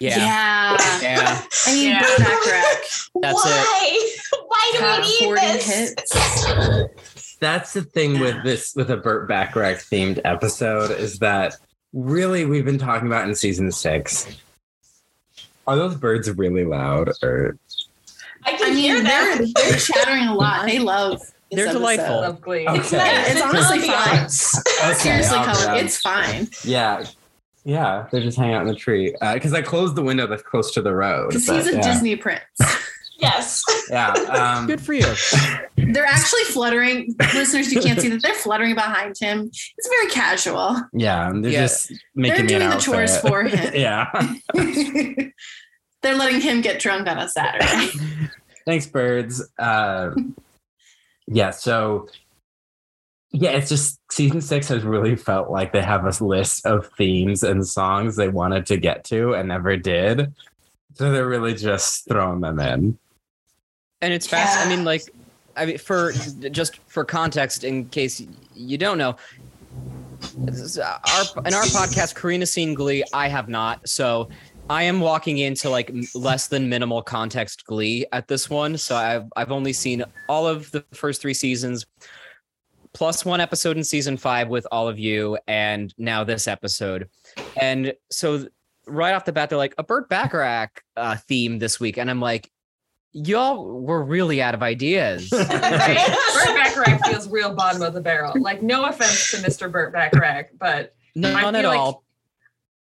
[0.00, 0.18] Yeah.
[0.18, 1.00] yeah.
[1.02, 1.42] Yeah.
[1.66, 2.00] I mean, Yeah.
[2.00, 2.84] Burt Bacharach
[3.22, 3.50] That's it.
[3.50, 4.10] Why?
[4.48, 5.90] Why do top we need this?
[5.90, 7.36] hits.
[7.40, 11.54] That's the thing with this with a Burt Bacharach themed episode is that
[11.92, 14.26] really we've been talking about in season six.
[15.66, 17.56] Are those birds really loud or
[18.44, 19.38] I can I hear mean, that.
[19.38, 20.66] they're they're chattering a lot.
[20.66, 21.20] They love.
[21.54, 22.06] This They're delightful.
[22.06, 22.20] episode.
[22.20, 22.66] Love Glee.
[22.68, 22.78] Okay.
[22.80, 23.30] It's nice.
[23.30, 23.96] It's honestly fine.
[24.18, 24.58] ambiance.
[24.84, 27.04] Okay, Seriously, I'll Colin, grab- it's fine Yeah.
[27.66, 29.14] Yeah, they're just hanging out in the tree.
[29.32, 31.28] Because I closed the window that's close to the road.
[31.30, 31.80] because but he's a yeah.
[31.92, 32.42] Disney prince.
[33.16, 33.62] Yes.
[33.88, 34.10] Yeah.
[34.10, 35.06] Um, Good for you.
[35.76, 37.14] They're actually fluttering.
[37.32, 39.50] Listeners, you can't see that they're fluttering behind him.
[39.52, 40.76] It's very casual.
[40.92, 41.62] yeah, they're Yeah.
[41.62, 43.72] just making They're me an doing the chores for him.
[43.72, 44.10] yeah.
[46.02, 47.92] they're letting him get drunk on a Saturday.
[48.66, 49.42] Thanks, birds.
[49.58, 50.10] Uh,
[51.26, 52.08] yeah, so
[53.30, 57.42] yeah, it's just season six has really felt like they have a list of themes
[57.42, 60.32] and songs they wanted to get to and never did.
[60.94, 62.96] So they're really just throwing them in.
[64.00, 64.64] And it's fast.
[64.64, 65.02] I mean, like,
[65.56, 69.16] I mean, for just for context, in case you don't know,
[70.38, 73.02] this is uh, our in our podcast, Karina seen Glee.
[73.12, 74.28] I have not, so
[74.70, 78.78] I am walking into like less than minimal context Glee at this one.
[78.78, 81.84] So I've I've only seen all of the first three seasons,
[82.94, 87.08] plus one episode in season five with all of you, and now this episode.
[87.60, 88.46] And so
[88.86, 92.20] right off the bat, they're like a Burt Bacharach uh, theme this week, and I'm
[92.20, 92.50] like,
[93.12, 95.30] y'all were really out of ideas.
[95.32, 96.16] Right?
[96.46, 98.32] Burt Bacharach feels real bottom of the barrel.
[98.40, 99.70] Like, no offense to Mr.
[99.70, 102.03] Burt Bacharach, but None I at like- all.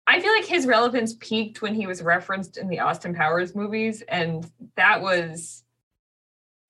[0.06, 4.02] I feel like his relevance peaked when he was referenced in the Austin Powers movies,
[4.08, 5.62] and that was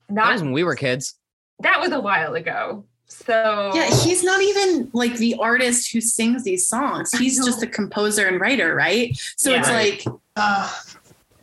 [0.09, 1.15] That not was when we were kids.
[1.61, 2.85] that was a while ago.
[3.07, 7.11] So yeah, he's not even like the artist who sings these songs.
[7.13, 9.15] He's just a composer and writer, right?
[9.37, 9.61] So Yeah.
[9.61, 9.71] it's
[10.07, 10.73] like Uh,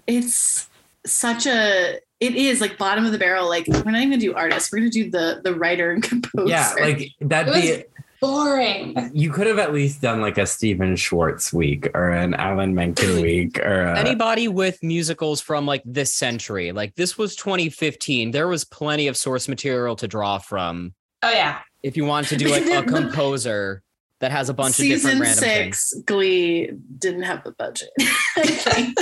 [0.08, 0.68] it's
[1.06, 3.48] such a it is like bottom of the barrel.
[3.48, 4.72] Like we're not even gonna do artist.
[4.72, 6.50] We're gonna do the the writer and composer.
[6.50, 9.12] Yeah, like that'd It be boring.
[9.14, 13.22] you could have at least done like a Stephen Schwartz week or an Alan Menken
[13.22, 18.48] week or a, Anybody with musicals from like this century, like this was 2015, there
[18.48, 20.94] was plenty of source material to draw from.
[21.24, 21.60] Oh yeah.
[21.84, 23.84] If you want to do like a composer
[24.20, 25.80] that has a bunch of season different random things.
[25.80, 27.90] six, Glee didn't have the budget.
[28.36, 28.96] I think.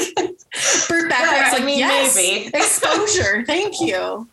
[0.87, 2.47] Burt Yeah, Bacharach's I like, mean, yes, maybe.
[2.53, 3.43] exposure.
[3.47, 4.27] Thank you.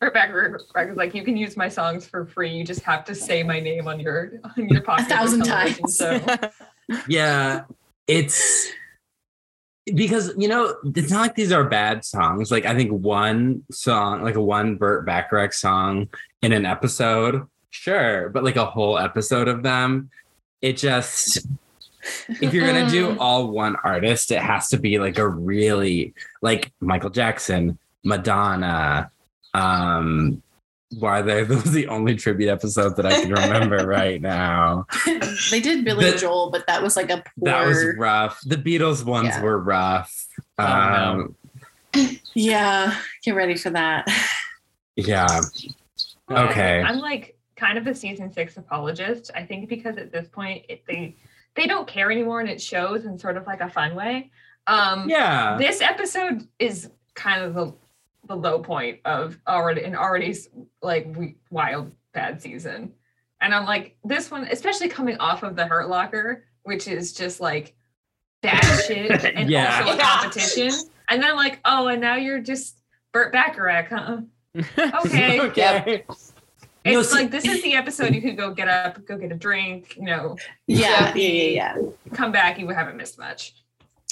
[0.12, 0.52] Burt Bacharach
[0.88, 2.50] was like, you can use my songs for free.
[2.50, 5.96] You just have to say my name on your on your podcast a thousand times.
[5.96, 6.20] show.
[7.08, 7.62] yeah
[8.06, 8.70] it's
[9.94, 14.22] because you know it's not like these are bad songs like i think one song
[14.22, 16.08] like a one burt bacharach song
[16.42, 20.10] in an episode sure but like a whole episode of them
[20.60, 21.46] it just
[22.40, 23.16] if you're gonna do uh.
[23.18, 29.10] all one artist it has to be like a really like michael jackson madonna
[29.54, 30.42] um
[30.98, 34.86] why they those are the only tribute episodes that i can remember right now
[35.50, 37.22] they did Billy The- Joel, but that was like a poor.
[37.42, 38.40] that was rough.
[38.44, 39.42] The Beatles ones Yeah.
[39.42, 40.26] were rough.
[40.58, 41.34] Oh, no.
[42.02, 44.06] Um, yeah, get ready for that.
[44.96, 45.40] yeah.
[46.30, 46.80] Okay.
[46.82, 49.30] I'm like kind of a season six apologist.
[49.34, 51.16] I think because at this point it, they
[51.56, 54.30] they don't care anymore and it shows in sort of like a fun way.
[54.66, 55.56] Um Yeah.
[55.58, 57.72] this episode is kind of the
[58.30, 60.34] the low point of already an already
[60.82, 61.08] like
[61.50, 62.92] wild bad season.
[63.40, 67.40] And I'm like, this one, especially coming off of the Hurt Locker, which is just
[67.40, 67.74] like
[68.40, 69.80] bad shit and Yeah.
[69.80, 70.02] also a Yeah.
[70.20, 70.70] competition.
[71.08, 72.76] And then like, oh, and now you're just
[73.12, 74.18] Burt Bacharach, huh?
[75.04, 75.40] Okay.
[75.40, 76.04] okay.
[76.08, 76.34] It's
[76.84, 79.34] No, see- like this is the episode you could go get up, go get a
[79.34, 80.36] drink, you know,
[80.68, 81.76] Yeah, yeah, yeah, yeah.
[82.14, 83.54] come back, you haven't missed much.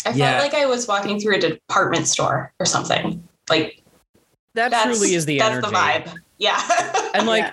[0.04, 0.38] I Yeah.
[0.38, 3.26] felt like I was walking through a department store or something.
[3.48, 3.82] Like
[4.54, 5.68] that that's truly is the that's energy.
[5.70, 6.14] the vibe.
[6.38, 7.10] Yeah.
[7.14, 7.52] And like Yeah.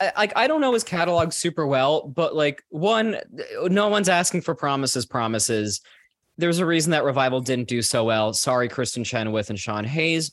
[0.00, 3.18] I- like I don't know his catalog super well, but like one,
[3.64, 5.04] no one's asking for promises.
[5.04, 5.80] Promises.
[6.38, 8.32] There's a reason that revival didn't do so well.
[8.32, 10.32] Sorry, Kristin Chenoweth and Sean Hayes.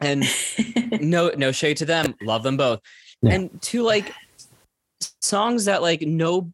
[0.00, 0.24] And
[1.00, 2.14] no, no shade to them.
[2.22, 2.80] Love them both.
[3.22, 3.32] Yeah.
[3.34, 4.12] And to like
[5.22, 6.52] songs that like no,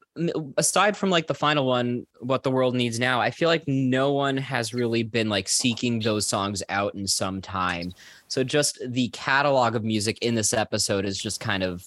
[0.57, 3.21] aside from like the final one, what the world needs now.
[3.21, 7.41] I feel like no one has really been like seeking those songs out in some
[7.41, 7.93] time.
[8.29, 11.85] So just the catalog of music in this episode is just kind of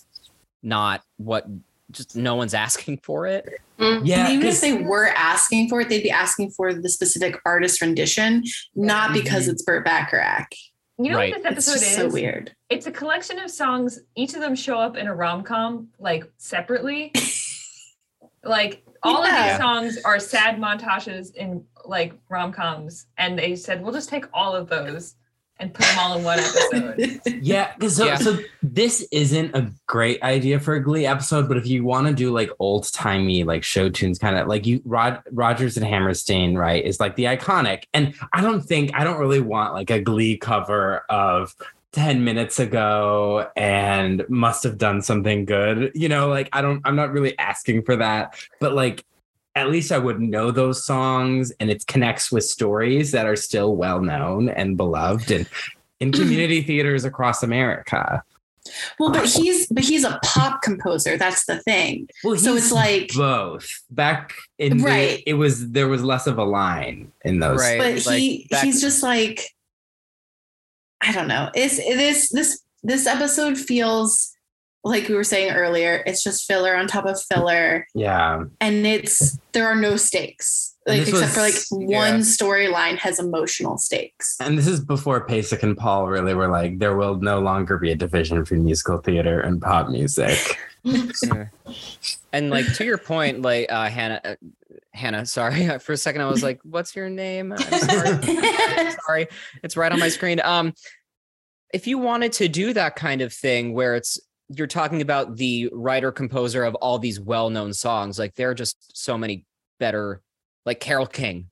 [0.63, 1.45] not what
[1.91, 3.45] just no one's asking for it.
[3.79, 4.05] Mm-hmm.
[4.05, 4.25] Yeah.
[4.25, 7.39] And even 'cause- if they were asking for it, they'd be asking for the specific
[7.45, 8.43] artist rendition,
[8.75, 9.21] not mm-hmm.
[9.21, 10.47] because it's Burt Bacharach.
[11.01, 11.31] You know Right.
[11.33, 11.95] what this It's episode just is?
[11.95, 12.53] so weird.
[12.69, 13.99] It's a collection of songs.
[14.15, 17.13] Each of them show up in a rom com, like separately.
[18.43, 23.81] like all of these songs are sad montages in like rom coms, and they said
[23.81, 25.15] we'll just take all of those
[25.59, 27.21] and put them all in one episode.
[27.41, 28.15] Yeah, 'cause so, Yeah.
[28.15, 32.13] so this isn't a great idea for a Glee episode, but if you want to
[32.13, 36.55] do like old timey like show tunes, kind of like you Rod Rodgers and Hammerstein,
[36.55, 37.83] right, is like the iconic.
[37.93, 41.55] And I don't think I don't really want like a Glee cover of
[41.91, 45.91] 10 minutes ago and must have done something good.
[45.95, 49.03] You know, like I don't I'm not really asking for that, but like
[49.55, 53.75] at least I would know those songs and it connects with stories that are still
[53.75, 55.47] well known and beloved and
[55.99, 58.23] in community theaters across America.
[58.99, 61.17] Well, but he's but he's a pop composer.
[61.17, 62.07] That's the thing.
[62.23, 63.67] Well, So it's like- both.
[63.89, 65.23] Back in the- Right.
[65.25, 67.59] it was there was less of a line in those.
[67.59, 67.79] Right.
[67.79, 69.41] But like, he back- he's just like
[71.01, 71.49] I don't know.
[71.55, 74.33] It's this this this episode feels
[74.89, 76.03] like we were saying earlier.
[76.05, 78.43] It's just filler on top of filler, Yeah.
[78.59, 80.75] and it's there are no stakes.
[80.87, 82.19] Like this except for like was- one yeah.
[82.19, 84.37] storyline has emotional stakes.
[84.39, 87.91] And this is before Pasek and Paul really were like, there will no longer be
[87.91, 90.37] a division between musical theater and pop music.
[90.85, 91.47] Yeah.
[92.31, 94.35] And like to your point, like uh, Hannah, uh,
[94.93, 98.91] Hannah, sorry, for a second I was like, "What's your name?" I'm sorry.
[99.05, 99.27] sorry,
[99.61, 100.39] it's right on my screen.
[100.41, 100.73] Um,
[101.73, 104.17] if you wanted to do that kind of thing, where it's
[104.49, 108.97] you're talking about the writer composer of all these well-known songs, like there are just
[108.97, 109.45] so many
[109.79, 110.21] better,
[110.65, 111.49] like Carole King.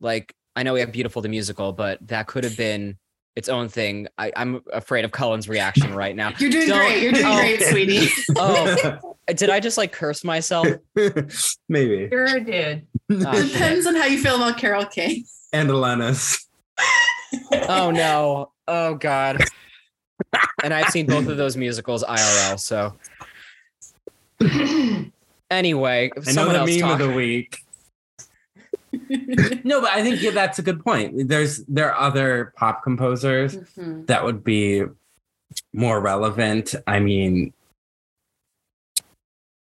[0.00, 2.98] Like I know we have "Beautiful" the musical, but that could have been
[3.36, 4.08] its own thing.
[4.18, 6.32] I, I'm afraid of Cullen's reaction right now.
[6.38, 7.02] You're doing Don't- great.
[7.02, 7.36] You're doing Oh.
[7.40, 8.08] great, sweetie.
[8.36, 10.66] Oh, did I just like curse myself?
[11.68, 12.08] Maybe.
[12.10, 12.86] Sure did.
[13.10, 13.52] Oh, shit.
[13.52, 15.24] Depends on how you feel about Carole King.
[15.52, 16.44] And Alanis.
[17.68, 18.50] Oh no.
[18.68, 19.44] Oh god.
[20.62, 22.94] And I've seen both of those musicals IRL, so
[25.50, 27.00] anyway, I know someone the else meme talk.
[27.00, 27.58] of the week.
[29.64, 31.28] no, but I think yeah, that's a good point.
[31.28, 34.06] There's there are other pop composers Mhm.
[34.06, 34.84] that would be
[35.72, 36.74] more relevant.
[36.86, 37.52] I mean,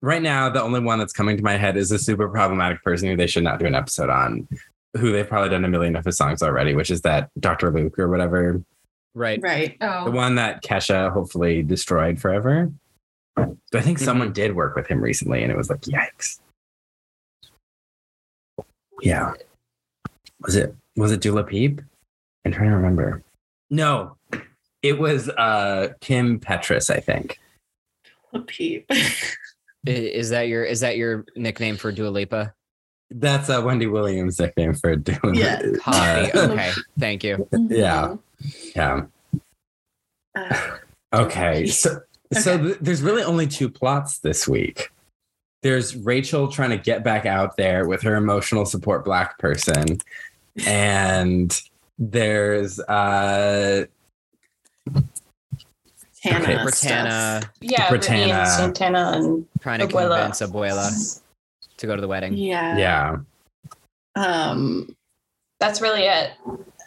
[0.01, 3.07] right now, the only one that's coming to my head is a super problematic person
[3.09, 4.47] who they should not do an episode on,
[4.97, 7.71] who they've probably done a million of his songs already, which is that Dr.
[7.71, 8.61] Luke or whatever,
[9.15, 9.39] Right.
[9.41, 9.75] Right.
[9.81, 10.05] Oh.
[10.05, 12.71] the one that Kesha hopefully destroyed forever.
[13.35, 14.03] But I think Mhm.
[14.05, 16.39] someone did work with him recently, and it was like, yikes.
[19.01, 19.33] Yeah.
[20.41, 21.81] Was it was it Dula Peep?
[22.45, 23.23] I'm trying to remember.
[23.69, 24.15] No,
[24.81, 27.39] it was uh Kim Petras, I think.
[28.33, 28.85] A peep.
[29.87, 32.53] Is that your is that your nickname for Dua Lipa?
[33.11, 35.61] That's uh, Wendy Williams' nickname for doing Yeah.
[35.81, 36.31] Copy.
[36.31, 36.71] Uh, Okay.
[36.99, 37.47] Thank you.
[37.69, 38.15] Yeah.
[38.75, 39.05] Yeah.
[40.35, 40.77] Uh,
[41.13, 41.65] Okay.
[41.67, 42.01] So
[42.33, 44.91] so th- there's really only two plots this week.
[45.63, 49.97] There's Rachel trying to get back out there with her emotional support black person.
[50.67, 51.59] And
[51.97, 53.85] there's uh
[56.21, 56.67] Hannah Okay, stuff.
[56.67, 58.29] Brittana yeah, Brittana.
[58.29, 58.47] Brittana.
[58.47, 60.17] Santana and trying to Abuela.
[60.19, 61.21] convince Abuela
[61.77, 62.33] to go to the wedding.
[62.33, 62.77] Yeah.
[62.77, 63.17] yeah.
[64.15, 64.95] Um.
[65.59, 66.31] that's really it.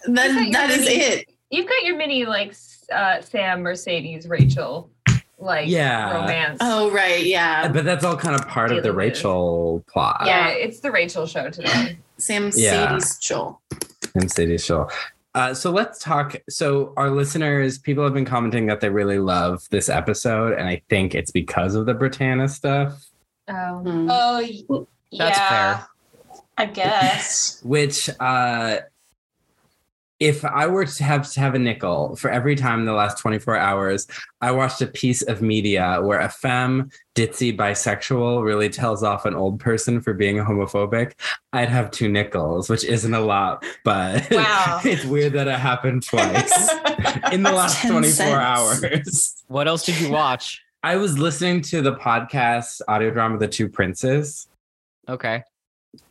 [0.06, 1.28] Then that is it.
[1.52, 2.54] You've got your mini like
[2.92, 4.90] uh, Sam, Mercedes, Rachel,
[5.38, 6.20] like Yeah.
[6.22, 6.58] romance.
[6.60, 7.24] Oh right.
[7.24, 7.68] Yeah.
[7.68, 10.22] But that's all kind of part of the Dealing with- Rachel plot.
[10.26, 11.98] yeah, it's the Rachel show today.
[12.16, 12.88] Sam Yeah.
[12.98, 13.60] Sadie's Joel.
[14.14, 14.88] in City Show.
[15.34, 16.36] Uh, so let's talk.
[16.50, 20.82] So our listeners, people have been commenting that they really love this episode, and I
[20.90, 23.06] think it's because of the Brittana stuff.
[23.48, 23.52] Oh,
[23.84, 24.08] Mm.
[24.10, 24.86] Oh, y-
[25.18, 25.86] That's yeah, fair.
[26.58, 27.60] I guess.
[27.64, 28.76] Which, uh,
[30.22, 33.18] if I were to have to have a nickel for every time in the last
[33.18, 34.06] 24 hours,
[34.40, 39.34] I watched a piece of media where a femme, ditzy, bisexual really tells off an
[39.34, 41.14] old person for being homophobic,
[41.52, 44.80] I'd have two nickels, which isn't a lot, but Wow.
[44.84, 46.70] it's weird that it happened twice
[47.32, 48.30] in the last 24 cents.
[48.30, 49.44] hours.
[49.48, 50.62] What else did you watch?
[50.84, 54.46] I was listening to the podcast audio drama The Two Princes.
[55.08, 55.42] Okay.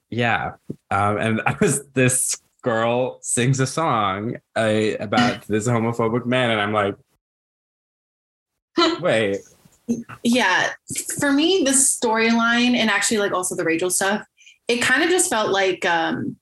[0.10, 0.52] Yeah.
[0.90, 6.62] Um, and I was this girl sings a song uh, about this homophobic man, and
[6.62, 6.96] I'm like,
[9.02, 9.38] wait,
[10.24, 10.70] yeah
[11.20, 14.26] for me the storyline and actually like also the rachel stuff
[14.68, 16.36] it kind of just felt like um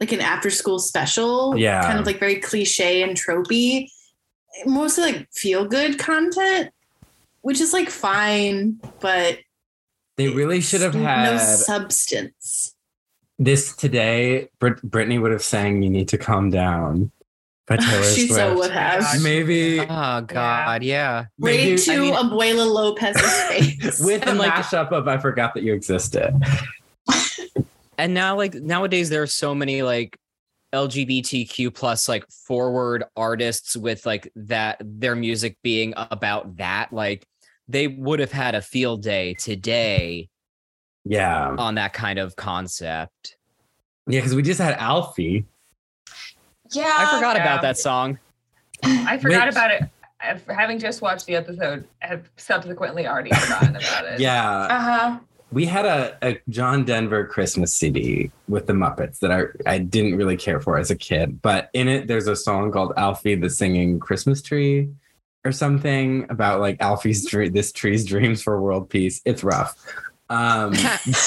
[0.00, 1.82] like an after school special Yeah.
[1.82, 3.88] kind of like very cliche and tropey
[4.66, 6.70] mostly like feel good content
[7.42, 9.38] which is like fine but
[10.16, 12.69] they really should have no had substance
[13.40, 14.48] this today.
[14.60, 17.10] Brit- Brittany would have sang "You Need to Calm Down"
[17.66, 18.34] But Taylor she Swift.
[18.34, 21.26] so would have Maybe, Oh God, yeah.
[21.38, 25.18] maybe right to I mean- abuela lopez's face with a And, like- mashup of "I
[25.18, 26.32] Forgot That You Existed."
[27.98, 30.16] And now, like nowadays, there are so many like
[30.72, 37.26] LGBTQ plus like forward artists with like that their music being about that, like
[37.68, 40.28] they would have had a field day today
[41.04, 41.54] Yeah.
[41.56, 43.36] on that kind of concept.
[44.06, 45.46] Yeah, because we just had Alfie.
[46.72, 46.92] Yeah.
[46.96, 47.42] I forgot yeah.
[47.42, 48.18] about that song.
[48.82, 49.82] I forgot Which- about it.
[50.48, 54.20] Having just watched the episode, have subsequently already forgotten about it.
[54.20, 54.50] Yeah.
[54.50, 55.18] Uh huh.
[55.50, 60.16] We had a, a John Denver Christmas CD with the Muppets that I, I didn't
[60.16, 61.40] really care for as a kid.
[61.40, 64.90] But in it, there's a song called Alfie the Singing Christmas Tree
[65.44, 69.22] or something about like Alfie's dream, this tree's dreams for world peace.
[69.24, 69.74] It's rough.
[70.30, 70.72] Um,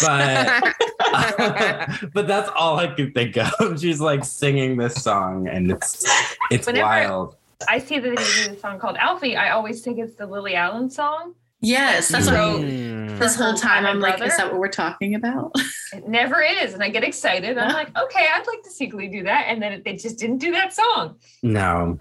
[0.01, 0.73] but
[2.13, 3.51] but that's all I could think of.
[3.79, 6.05] She's like singing this song and it's
[6.49, 7.35] it's Whenever- wild.
[7.69, 9.37] I see that they do a song called Alfie.
[9.37, 11.33] I always think it's the Lily Allen song.
[11.61, 13.19] Yes, that's what So- Mm.
[13.19, 15.53] this whole time I'm like, is that what we're talking about?
[15.93, 16.73] It never is.
[16.73, 17.55] And I get excited.
[17.55, 19.45] I'm like, okay, I'd like to see Glee do that.
[19.47, 21.17] And then they just didn't do that song.
[21.43, 21.99] No.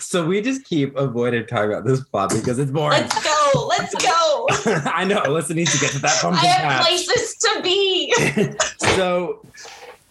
[0.00, 3.02] so we just keep avoiding talking about this plot because it's boring.
[3.02, 3.66] Let's go.
[3.68, 4.15] Let's go.
[4.86, 5.20] I know.
[5.22, 6.86] Alyssa needs to get to that I pumpkin have patch.
[6.86, 8.12] places to be.
[8.96, 9.44] so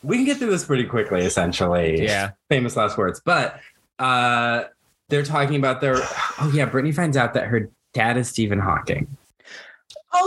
[0.03, 2.03] we can get through this pretty quickly, essentially.
[2.03, 2.31] Yeah.
[2.49, 3.21] Famous last words.
[3.23, 3.59] But
[3.99, 4.65] uh
[5.09, 9.07] they're talking about their oh yeah, Brittany finds out that her dad is Stephen Hawking.
[10.13, 10.25] Oh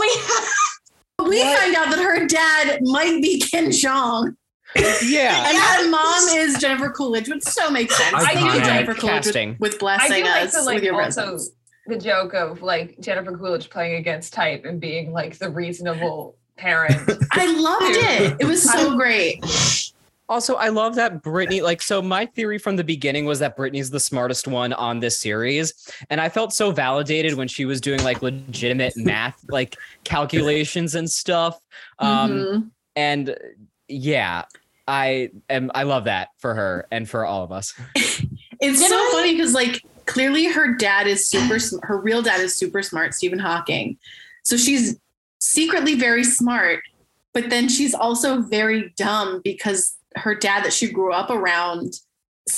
[1.27, 1.59] we What?
[1.59, 4.35] find out that her dad might be Ken Jeong
[4.75, 4.83] Yeah.
[5.47, 5.75] and Yes.
[5.83, 8.13] her mom is Jennifer Coolidge, which so makes sense.
[8.15, 9.49] I Thank you, Jennifer Coolidge, casting.
[9.59, 11.51] with, with I blessing do like us the like with your also presence.
[11.89, 16.95] The joke of like Jennifer Coolidge playing against type and being like the reasonable parent.
[17.33, 18.37] I loved it.
[18.39, 19.43] It was so great.
[20.29, 23.89] Also, I love that Brittany, like, so my theory from the beginning was that Brittany's
[23.89, 25.73] the smartest one on this series.
[26.11, 31.09] And I felt so validated when she was doing like legitimate math, like calculations and
[31.09, 31.59] stuff.
[31.97, 32.69] Um, Mhm.
[32.95, 33.35] and
[33.87, 34.43] yeah,
[34.87, 37.73] I am, I love that for her and for all of us.
[38.61, 42.21] It's Did so I- funny because like clearly her dad is super sm- her real
[42.21, 43.97] dad is super smart, Stephen Hawking.
[44.43, 44.99] So she's
[45.39, 46.81] secretly very smart,
[47.33, 51.93] but then she's also very dumb because her dad that she grew up around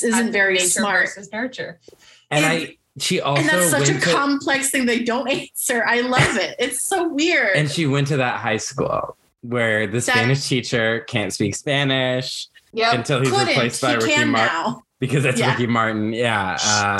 [0.02, 1.02] isn't very Nature smart.
[1.10, 1.80] versus nurture.
[2.30, 5.82] And And- I she also And that's such a to, complex thing they don't answer.
[5.88, 6.58] I love it.
[6.60, 7.56] It's so weird.
[7.56, 12.94] and she went to that high school where the Spanish teacher can't speak Spanish Yep.
[12.94, 13.48] until he's Couldn't.
[13.48, 14.82] replaced by he Ricky Martin.
[15.02, 15.08] Now.
[15.08, 15.52] because that's Yeah.
[15.52, 16.14] Ricky Martin.
[16.14, 16.58] Yeah.
[16.64, 17.00] Uh,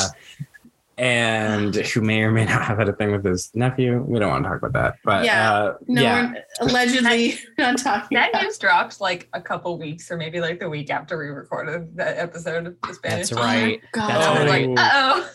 [0.98, 4.04] and who may or may not have had a thing with his nephew.
[4.08, 4.96] We don't want to talk about that.
[5.04, 5.52] But Yeah.
[5.52, 6.34] uh, No, yeah.
[6.60, 8.44] we're allegedly not talking That about.
[8.44, 12.20] news dropped like a couple weeks or maybe like the week after we recorded that
[12.20, 13.30] episode of the Spanish.
[13.30, 13.82] That's right.
[13.96, 14.70] Oh, That's I was right.
[14.70, 15.30] like, uh oh.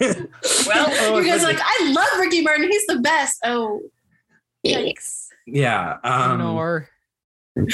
[0.66, 2.68] well, Oh, you guys are like, I love Ricky Martin.
[2.68, 3.38] He's the best.
[3.44, 3.82] Oh,
[4.66, 5.28] yikes.
[5.46, 5.98] yeah.
[6.02, 6.88] Um, Nor-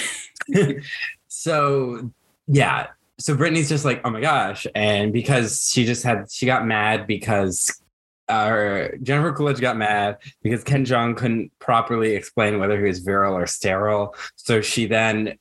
[1.29, 2.11] so
[2.47, 2.89] yeah.
[3.23, 4.67] So Brittany's just like, oh my gosh.
[4.75, 7.81] And because she just had, she got mad because
[8.29, 13.37] uh, Jennifer Coolidge got mad because Ken Jeong couldn't properly explain whether he was virile
[13.37, 14.17] or sterile.
[14.35, 15.39] So she then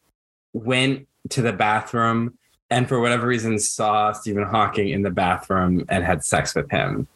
[0.54, 2.38] went to the bathroom
[2.70, 7.08] and for whatever reason saw Stephen Hawking in the bathroom and had sex with him.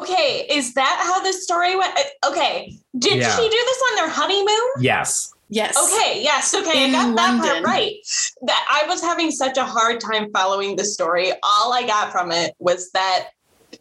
[0.00, 1.94] Okay, is that how this story went?
[1.98, 3.36] Uh, Okay, did Yeah.
[3.36, 4.70] she do this on their honeymoon?
[4.80, 5.34] Yes.
[5.50, 5.76] Yes.
[5.76, 7.94] Okay, yes, okay, In I got that part right.
[8.42, 11.32] That I was having such a hard time following the story.
[11.42, 13.30] All I got from it was that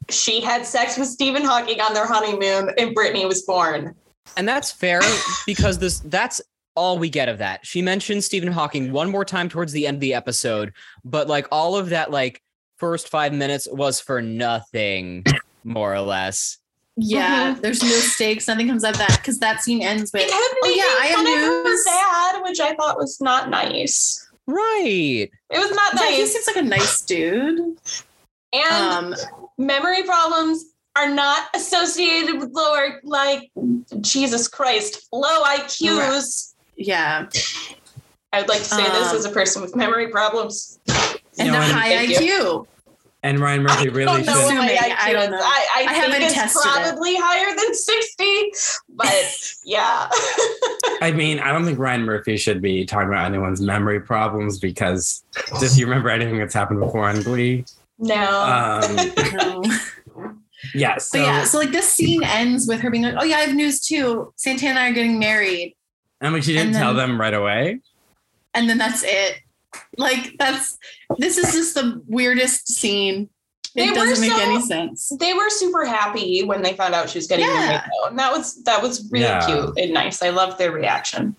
[0.10, 3.94] she had sex with Stephen Hawking on their honeymoon and Brittany was born.
[4.38, 5.02] And that's fair
[5.46, 6.42] because this that's
[6.76, 7.66] all we get of that.
[7.66, 11.48] She mentions Stephen Hawking one more time towards the end of the episode, but like
[11.52, 12.42] all of that like
[12.78, 15.26] first 5 minutes was for nothing
[15.64, 16.60] more or less.
[16.98, 18.48] Yeah, there's no stakes.
[18.48, 21.06] Nothing comes out of that because that scene ends They with, kept oh yeah, I
[21.08, 21.84] have fun of her news.
[21.86, 24.28] dad, which I thought was not nice.
[24.48, 25.30] Right.
[25.50, 27.78] It was not Yeah, he seems like a nice dude.
[28.54, 29.16] And Um,
[29.58, 33.52] memory problems are not associated with lower, like
[34.02, 36.54] Jesus Christ, low IQs.
[36.78, 37.28] yeah,
[38.34, 40.80] I would like to say this Um, as a person with memory problems.
[40.88, 42.66] and No, the and- high Thank IQ.
[43.24, 44.58] And Ryan Murphy really don't know what should.
[44.60, 45.40] my Assuming, IQ I don't know.
[45.42, 46.84] I, I, I haven't think it's tested it.
[46.84, 48.52] probably higher than 60,
[48.90, 50.08] but yeah.
[51.02, 55.24] I mean, I don't think Ryan Murphy should be talking about anyone's memory problems because
[55.60, 57.66] does he remember anything that's happened before on Glee?
[57.98, 58.16] no.
[58.16, 58.96] Um,
[59.34, 59.64] No.
[60.76, 60.98] yeah.
[60.98, 63.42] So, but yeah, so like this scene ends with her being like, "Oh yeah, I
[63.42, 64.32] have news too.
[64.36, 65.76] Santana and I are getting married,"
[66.22, 67.80] I mean, she didn't and tell them right away.
[68.54, 69.40] and then that's it.
[69.98, 70.78] Like that's
[71.18, 73.30] this is just the weirdest scene.
[73.76, 75.12] It were doesn't make so- any sense.
[75.20, 77.54] they were super happy when they found out she was getting Yeah.
[77.54, 78.08] married though.
[78.10, 79.46] And that was that was really Yeah.
[79.46, 80.22] cute and nice.
[80.22, 81.36] I loved their reaction.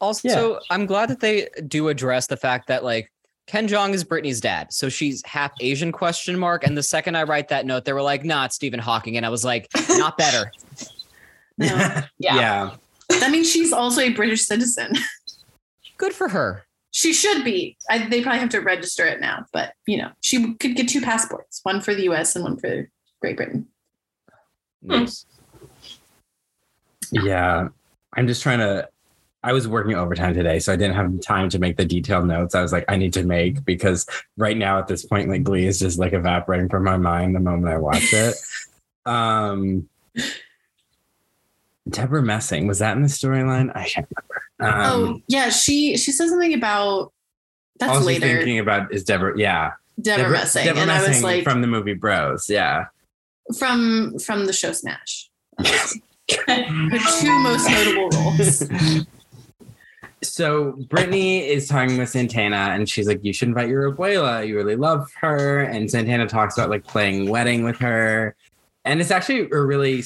[0.00, 3.10] Also, I'm glad that they do address the fact that like
[3.46, 6.64] Ken Jeong is Brittany's dad, so she's half Asian question mark.
[6.64, 9.28] And the second I write that note, they were like, "Nah, Stephen Hawking," and I
[9.28, 10.50] was like, "Not better."
[11.58, 11.66] No.
[12.18, 12.34] Yeah.
[12.36, 12.70] yeah.
[13.20, 14.94] That means she's also a British citizen.
[15.98, 16.64] Good for her.
[16.94, 17.76] She should be.
[17.90, 21.00] I, they probably have to register it now, but you know, she could get two
[21.00, 22.88] passports, one for the US and one for
[23.20, 23.66] Great Britain.
[24.80, 25.26] Nice.
[27.10, 27.66] Yeah.
[28.16, 28.88] I'm just trying to.
[29.42, 32.54] I was working overtime today, so I didn't have time to make the detailed notes
[32.54, 35.66] I was like, I need to make because right now at this point, like Glee
[35.66, 38.36] is just like evaporating from my mind the moment I watch it.
[39.04, 39.88] um
[41.90, 43.72] Deborah Messing, was that in the storyline?
[43.74, 44.43] I can't remember.
[44.60, 47.12] Oh Um yeah, she she says something about
[47.78, 48.26] that's all I was later.
[48.26, 49.72] thinking about is Deborah, yeah.
[50.00, 52.86] Deborah, Messing, Deborah and I was like from the movie Bros, yeah.
[53.58, 55.30] from from the show Smash.
[55.58, 58.64] Her two most notable roles.
[60.22, 64.46] so Brittany is talking with Santana and she's like, You should invite your abuela.
[64.46, 65.60] You really love her.
[65.60, 68.34] And Santana talks about like playing wedding with her.
[68.84, 70.02] And it's actually a really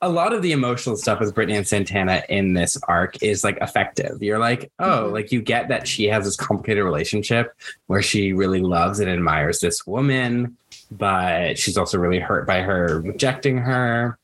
[0.00, 3.58] a lot of the emotional stuff with Brittany and Santana in this arc is like
[3.60, 4.22] effective.
[4.22, 5.12] You're like, oh, Mhm.
[5.12, 7.52] like you get that she has this complicated relationship
[7.88, 10.56] where she really loves and admires this woman,
[10.92, 14.18] but she's also really hurt by her rejecting her.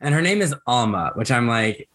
[0.00, 1.88] And her name is Alma, which I'm like,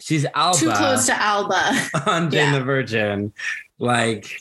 [0.00, 1.88] she's Alba Too close to Alba.
[2.06, 2.58] on Jane Yeah.
[2.58, 3.32] the Virgin.
[3.78, 4.40] Like,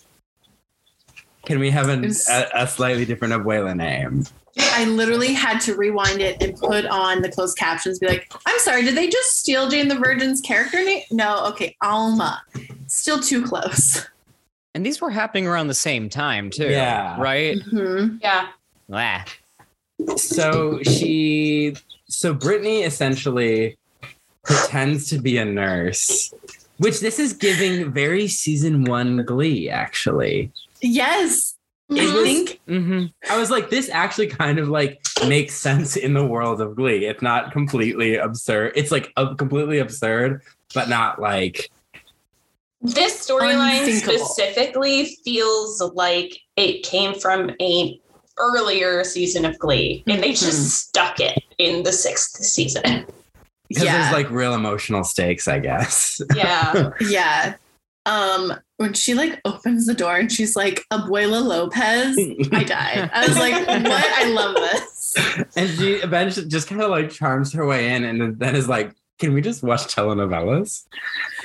[1.45, 4.23] can we have an, a, a slightly different abuela name?
[4.59, 8.59] I literally had to rewind it and put on the closed captions, be like, I'm
[8.59, 11.03] sorry, did they just steal Jane the Virgin's character name?
[11.11, 12.41] No, okay, Alma.
[12.87, 14.05] Still too close.
[14.73, 16.69] And these were happening around the same time too.
[16.69, 17.19] Yeah.
[17.19, 17.59] Right.
[17.63, 18.49] hmm Yeah.
[18.91, 19.25] Ah.
[20.15, 21.75] So she,
[22.07, 23.75] so Brittany essentially
[24.43, 26.31] pretends to be a nurse,
[26.77, 30.51] which this is giving very season one Glee, actually.
[30.81, 31.56] Yes.
[31.89, 35.95] It I was- think hmm I was like, this actually kind of like makes sense
[35.95, 37.05] in the world of Glee.
[37.05, 38.73] It's not completely absurd.
[38.75, 40.41] It's like uh, completely absurd,
[40.73, 41.69] but not like
[42.81, 47.99] This storyline specifically feels like it came from a
[48.37, 53.05] earlier season of Glee, and they just stuck it in the sixth season.
[53.69, 53.97] because yeah.
[53.97, 56.21] there's like real emotional stakes, I guess.
[56.35, 56.91] Yeah.
[57.01, 57.55] yeah.
[58.05, 62.17] Um, when she like opens the door and she's like, Abuela Lopez,
[62.51, 63.09] I died.
[63.13, 64.05] I was like, what?
[64.05, 65.15] I love this.
[65.55, 68.91] and she eventually just kind of like charms her way in and then is like,
[69.19, 70.85] can we just watch telenovelas?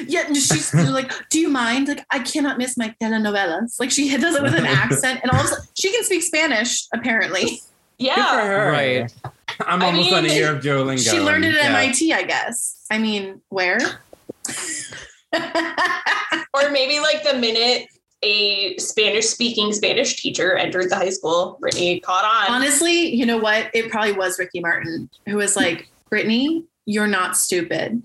[0.07, 1.89] Yeah, and she's like, "Do you mind?
[1.89, 5.39] Like, I cannot miss my telenovelas." Like, she does it with an accent, and all
[5.41, 6.87] of a sudden, she can speak Spanish.
[6.93, 8.45] Apparently, Good for Yeah.
[8.47, 8.71] her.
[8.73, 9.15] Right.
[9.67, 11.11] I'm I almost mean, on a year of Duolingo.
[11.11, 11.79] she learned it at Yeah.
[11.79, 12.77] MIT, I guess.
[12.91, 13.79] I mean, where?
[16.55, 17.89] Or maybe like the minute
[18.23, 22.55] a Spanish speaking Spanish teacher entered the high school, Brittany caught on.
[22.55, 23.71] Honestly, you know what?
[23.75, 28.03] It probably was Ricky Martin who was like, "Brittany, you're not stupid.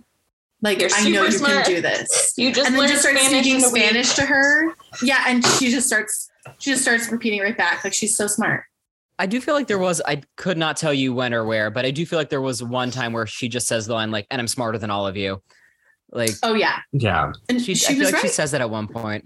[0.61, 1.65] Like, You're I know you smart.
[1.65, 3.83] can do this." you just and then learned just starts Spanish speaking in a week.
[3.83, 4.73] Spanish to her.
[5.03, 8.63] Yeah, and she just starts she just starts repeating right back like she's so smart.
[9.19, 10.01] I do feel like there was.
[10.05, 12.63] I could not tell you when or where, but I do feel like there was
[12.63, 15.17] one time where she just says the line like, "And I'm smarter than all of
[15.17, 15.41] you."
[16.11, 17.31] Like Oh yeah, Yeah.
[17.49, 19.25] and she, she, I feel was like she says that at one point.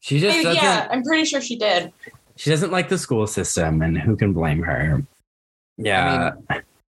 [0.00, 1.92] She just doesn't Yeah, I'm pretty sure she did.
[2.36, 5.02] she doesn't like the school system and who can blame her?
[5.76, 6.32] Yeah.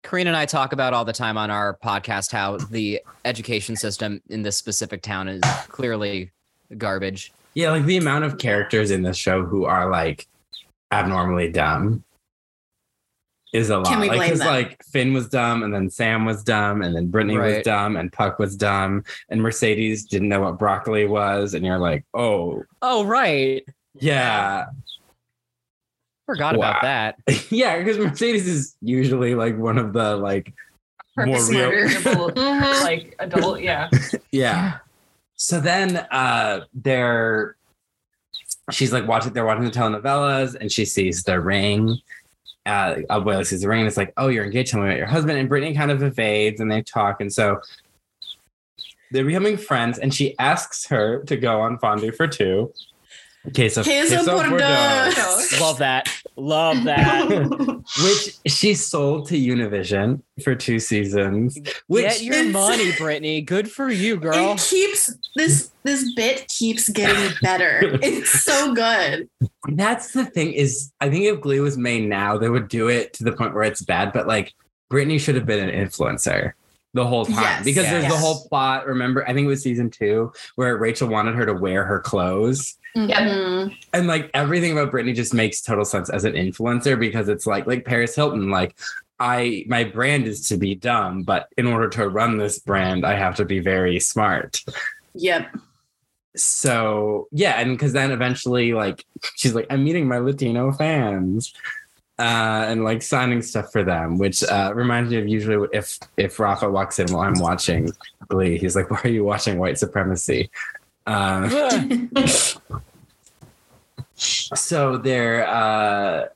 [0.03, 4.20] Karina and I talk about all the time on our podcast how the education system
[4.30, 6.30] in this specific town is clearly
[6.76, 7.32] garbage.
[7.55, 10.26] yeah, like the amount of characters in this show who are like
[10.92, 12.03] abnormally dumb
[13.53, 13.86] is a lot.
[13.86, 14.49] Can we like, blame 'cause, them?
[14.49, 18.12] like Finn was dumb and then Sam was dumb and then Brittany was dumb and
[18.12, 23.05] Puck was dumb and Mercedes didn't know what broccoli was and you're like, oh Oh
[23.05, 24.66] right, yeah.
[26.26, 27.16] forgot about that.
[27.51, 30.53] yeah, because Mercedes is usually like one of the like
[31.16, 33.88] more Perfect real like adult, yeah.
[34.30, 34.78] yeah.
[35.36, 37.57] So then uh they're
[38.70, 41.96] she's like watching they're watching the telenovelas and she sees the ring.
[42.68, 45.38] Uh sees the ring it's like, oh, you're engaged, tell me about your husband.
[45.38, 47.20] And Brittany kind of evades and they talk.
[47.20, 47.60] And so
[49.10, 52.72] they're becoming friends and she asks her to go on fondue for two.
[53.55, 55.11] Queso, Queso queso por Bordeaux.
[55.14, 55.61] dos.
[55.61, 56.09] Love that.
[56.36, 57.28] Love that.
[58.03, 61.59] which she sold to Univision for two seasons.
[61.86, 63.40] Which Get your is- money, Brittany.
[63.40, 64.53] Good for you, girl.
[64.53, 67.80] It keeps this this bit keeps getting better.
[68.03, 69.28] it's so good.
[69.68, 73.12] That's the thing is, I think if Glee was made now, they would do it
[73.14, 74.12] to the point where it's bad.
[74.12, 74.53] But like,
[74.90, 76.53] Brittany should have been an influencer.
[76.94, 77.64] the whole time Yes.
[77.64, 78.86] because there's the whole plot.
[78.86, 82.78] Remember, I think it was season two where Rachel wanted her to wear her clothes.
[82.97, 83.74] Mhm.
[83.93, 87.66] And like everything about Brittany just makes total sense as an influencer because it's like
[87.66, 88.74] like Paris Hilton, like
[89.20, 93.14] I my brand is to be dumb, but in order to run this brand, I
[93.14, 94.62] have to be very smart.
[95.14, 95.49] Yep.
[96.36, 99.05] So yeah, and because then eventually, like
[99.36, 101.53] she's like, I'm meeting my Latino fans,
[102.18, 106.39] uh, and like signing stuff for them, which uh, reminds me of usually if if
[106.39, 107.91] Rafa walks in while I'm watching
[108.28, 110.51] Glee, he's like, "Why are you watching White Supremacy?"
[111.09, 111.48] Uh,
[114.14, 116.26] so they're uh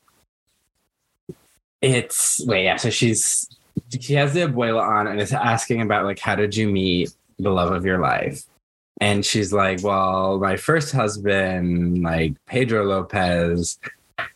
[1.83, 3.51] it's wait yeah so she's
[4.01, 7.51] she has the abuela on and is asking about like how did you meet the
[7.51, 8.45] love of your life?
[8.99, 13.79] And she's like well my first husband like pedro lopez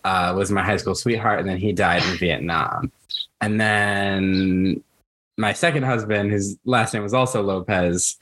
[0.04, 2.92] uh, was my high school sweetheart and then he died in vietnam.
[3.40, 4.82] And then
[5.38, 8.18] my second husband his last name was also lopez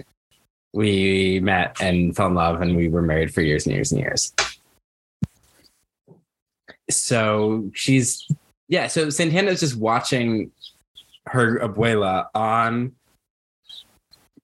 [0.75, 4.01] we met and fell in love and we were married for years and years and
[4.01, 4.33] years.
[6.91, 8.27] So she's
[8.69, 10.51] yeah so santana's just watching
[11.27, 12.93] her abuela on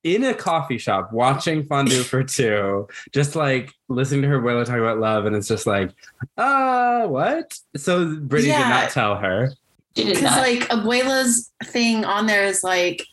[0.04, 4.76] in a coffee shop watching fondue for two just like listening to her abuela talk
[4.76, 5.90] about love and it's just like
[6.36, 7.58] uh what?
[7.76, 9.52] So brittany did not tell her.
[9.96, 13.06] She Because like Abuela's thing on there is like,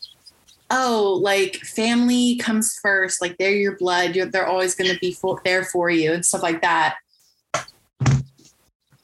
[0.70, 3.22] oh, like family comes first.
[3.22, 4.15] Like they're your blood.
[4.15, 6.97] You're, they're always going to be for, there for you and stuff like that.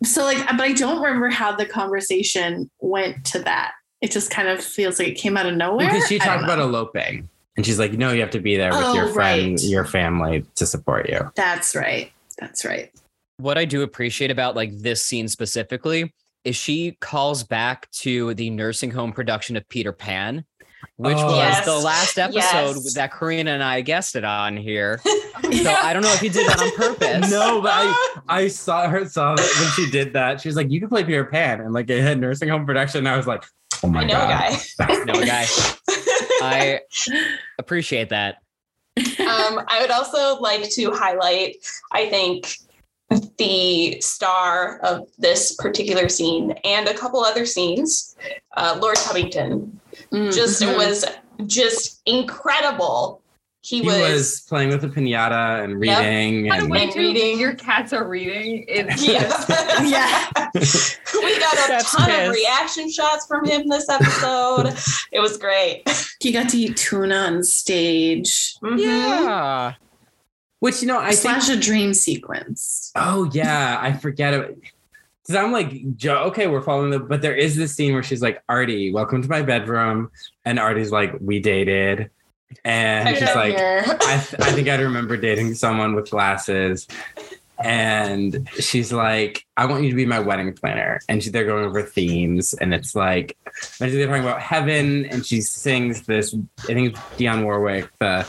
[0.04, 3.72] So like, uh, but I don't remember how the conversation went to that.
[4.02, 5.88] It just kind of feels like it came out of nowhere.
[5.88, 6.66] because she talked about know.
[6.66, 9.64] eloping and she's like no you have to be there with Oh, your friend right.
[9.64, 12.12] your family to support you That's right.
[12.40, 12.92] That's right.
[13.38, 18.50] what I do appreciate about like this scene specifically is she calls back to the
[18.50, 20.44] nursing home production of Peter Pan,
[20.98, 21.26] which Oh.
[21.28, 21.66] was Yes.
[21.66, 22.94] the last episode Yes.
[22.96, 25.02] that Karina and I guested on here.
[25.44, 27.30] So I don't know if you did that on purpose.
[27.30, 30.40] no but i I saw her saw that when she did that.
[30.42, 33.00] She was like, "You can play Peter Pan," and like it had nursing home production.
[33.00, 33.44] And I was like,
[33.84, 34.96] "Oh my I know, god!" guy.
[35.06, 35.46] No, guy.
[36.42, 36.80] I
[37.60, 38.38] appreciate that.
[38.98, 41.58] um, I would also like to highlight,
[41.92, 42.56] I think,
[43.38, 48.16] the star of this particular scene and a couple other scenes,
[48.58, 49.72] uh, Lord Tubbington,
[50.12, 51.06] Mm, just was
[51.46, 53.22] just incredible.
[53.62, 56.50] He, He was, was playing with a pinata and reading.
[56.50, 57.40] By the and- way, And reading.
[57.40, 58.66] your cats are reading.
[58.68, 59.22] It's yeah.
[59.84, 60.28] Yeah.
[61.24, 62.28] we got a Chef's ton kiss.
[62.30, 64.68] of reaction shots from him this episode.
[65.12, 65.84] it was great.
[66.20, 68.56] He got to eat tuna on stage.
[68.62, 68.80] Mhm.
[68.80, 69.74] Yeah.
[70.64, 71.20] Which you know, I think.
[71.20, 72.94] slash a dream sequence.
[72.96, 74.58] Oh yeah, I forget it.
[75.22, 78.22] Because I'm like, Joe, okay, we're following the, but there is this scene where she's
[78.22, 80.10] like, Artie, welcome to my bedroom,
[80.46, 82.12] and Artie's like, we dated,
[82.64, 83.58] and I've like.
[83.58, 86.88] I, th- I think I'd remember dating someone with glasses.
[87.60, 91.00] And she's like, I want you to be my wedding planner.
[91.08, 92.54] And she, they're going over themes.
[92.54, 93.38] And it's like,
[93.80, 95.06] they're talking about heaven.
[95.06, 98.28] And she sings this, I think it's Dionne Warwick, the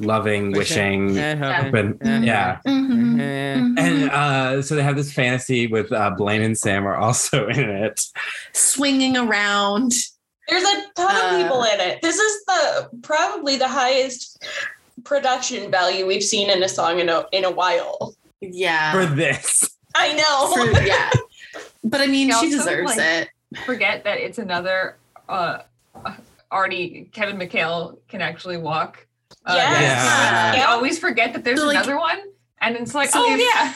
[0.00, 1.16] loving, wishing.
[1.18, 1.70] Okay.
[1.70, 2.58] But Eh, yeah.
[2.66, 3.20] Mhm.
[3.20, 3.56] eh.
[3.56, 3.78] Mhm.
[3.78, 7.68] And uh, so they have this fantasy with uh, Blaine and Sam are also in
[7.70, 8.00] it.
[8.52, 9.92] swinging around.
[10.48, 12.02] There's a ton Uh, of people in it.
[12.02, 14.44] This is the probably the highest
[15.04, 18.14] production value we've seen in a song in a in a while.
[18.40, 18.92] Yeah.
[18.92, 19.68] For this.
[19.94, 20.52] I know.
[20.72, 21.10] For- yeah.
[21.82, 23.28] But I mean, She she deserves like- it.
[23.64, 24.96] forget that it's another
[25.28, 25.58] uh
[26.50, 29.06] Artie Kevin McHale can actually walk.
[29.46, 30.54] Uh, Yes.
[30.56, 30.62] Yeah.
[30.66, 32.18] I always forget that there's So, like- another one.
[32.60, 33.74] And it's like, So oh yeah.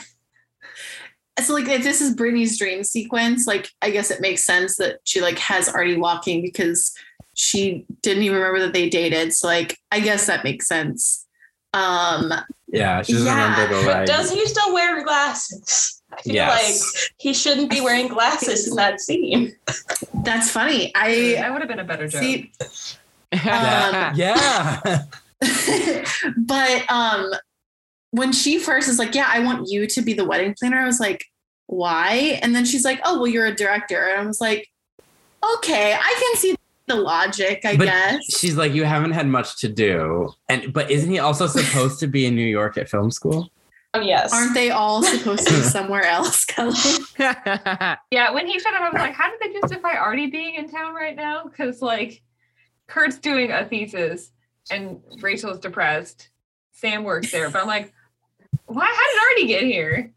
[1.45, 5.01] So like if this is Brittany's dream sequence, like I guess it makes sense that
[5.05, 6.93] she like has Artie walking because
[7.35, 9.33] she didn't even remember that they dated.
[9.35, 11.27] So like I guess that makes sense.
[11.75, 12.33] Um
[12.67, 13.53] Yeah, she doesn't Yeah.
[13.53, 14.07] remember the like.
[14.07, 16.03] does he still wear glasses?
[16.13, 16.83] I feel Yes.
[16.95, 19.55] like he shouldn't be wearing glasses in that scene.
[20.25, 20.91] that's funny.
[20.97, 22.23] I that would have been a better joke.
[22.23, 22.51] see
[23.33, 24.11] yeah.
[24.13, 25.03] Um, yeah.
[26.37, 27.31] but um
[28.11, 30.87] when she first is like, Yeah, I want you to be the wedding planner, I
[30.87, 31.25] was like,
[31.67, 32.39] why?
[32.43, 34.09] And then she's like, Oh, well, you're a director.
[34.09, 34.69] And I was like,
[35.57, 38.39] okay, I can see the logic, I But guess.
[38.39, 40.33] She's like, you haven't had much to do.
[40.49, 43.51] And but isn't he also supposed to be in New York at film school?
[43.95, 44.33] Oh yes.
[44.33, 46.75] Aren't they all supposed to be somewhere else, Kelly?
[48.11, 50.69] Yeah, when he showed up, I was like, how did they justify Artie being in
[50.71, 51.45] town right now?
[51.45, 52.23] Because like
[52.87, 54.31] Kurt's doing a thesis
[54.71, 56.31] and Rachel's depressed.
[56.73, 57.93] Sam works there, but I'm like,
[58.67, 58.93] why how
[59.37, 60.13] did Artie get here?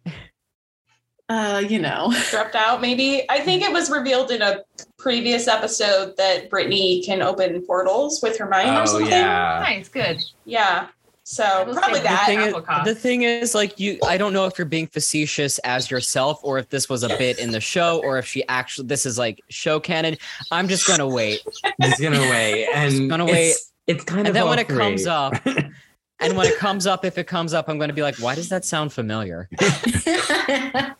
[1.29, 2.13] Uh, you know.
[2.29, 2.81] dropped out.
[2.81, 4.59] Maybe I think it was revealed in a
[4.97, 9.07] previous episode that Brittany can open portals with her mind or Oh something.
[9.07, 9.63] yeah.
[9.65, 10.21] Nice, good.
[10.45, 10.87] Yeah.
[11.23, 12.03] So We'll probably see.
[12.03, 12.25] that.
[12.25, 15.89] thing is, the thing is, like you, I don't know if you're being facetious as
[15.89, 19.05] yourself, or if this was a bit in the show, or if she actually this
[19.05, 20.17] is like show canon.
[20.51, 21.39] I'm just gonna wait,
[21.81, 23.55] Just gonna wait and gonna wait.
[23.91, 25.33] It's kind and of then all when it comes up,
[26.19, 28.49] and when it comes up, if it comes up, I'm gonna be like, why does
[28.49, 29.49] that sound familiar?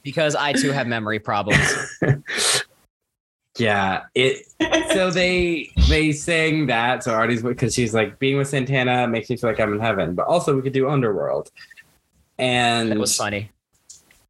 [0.03, 1.61] Because I too have memory problems.
[3.57, 4.45] yeah, it
[4.93, 9.37] so they they sing that so Artie's because she's like being with Santana makes me
[9.37, 11.51] feel like I'm in heaven, but also we could do Underworld.
[12.39, 13.51] And That was funny.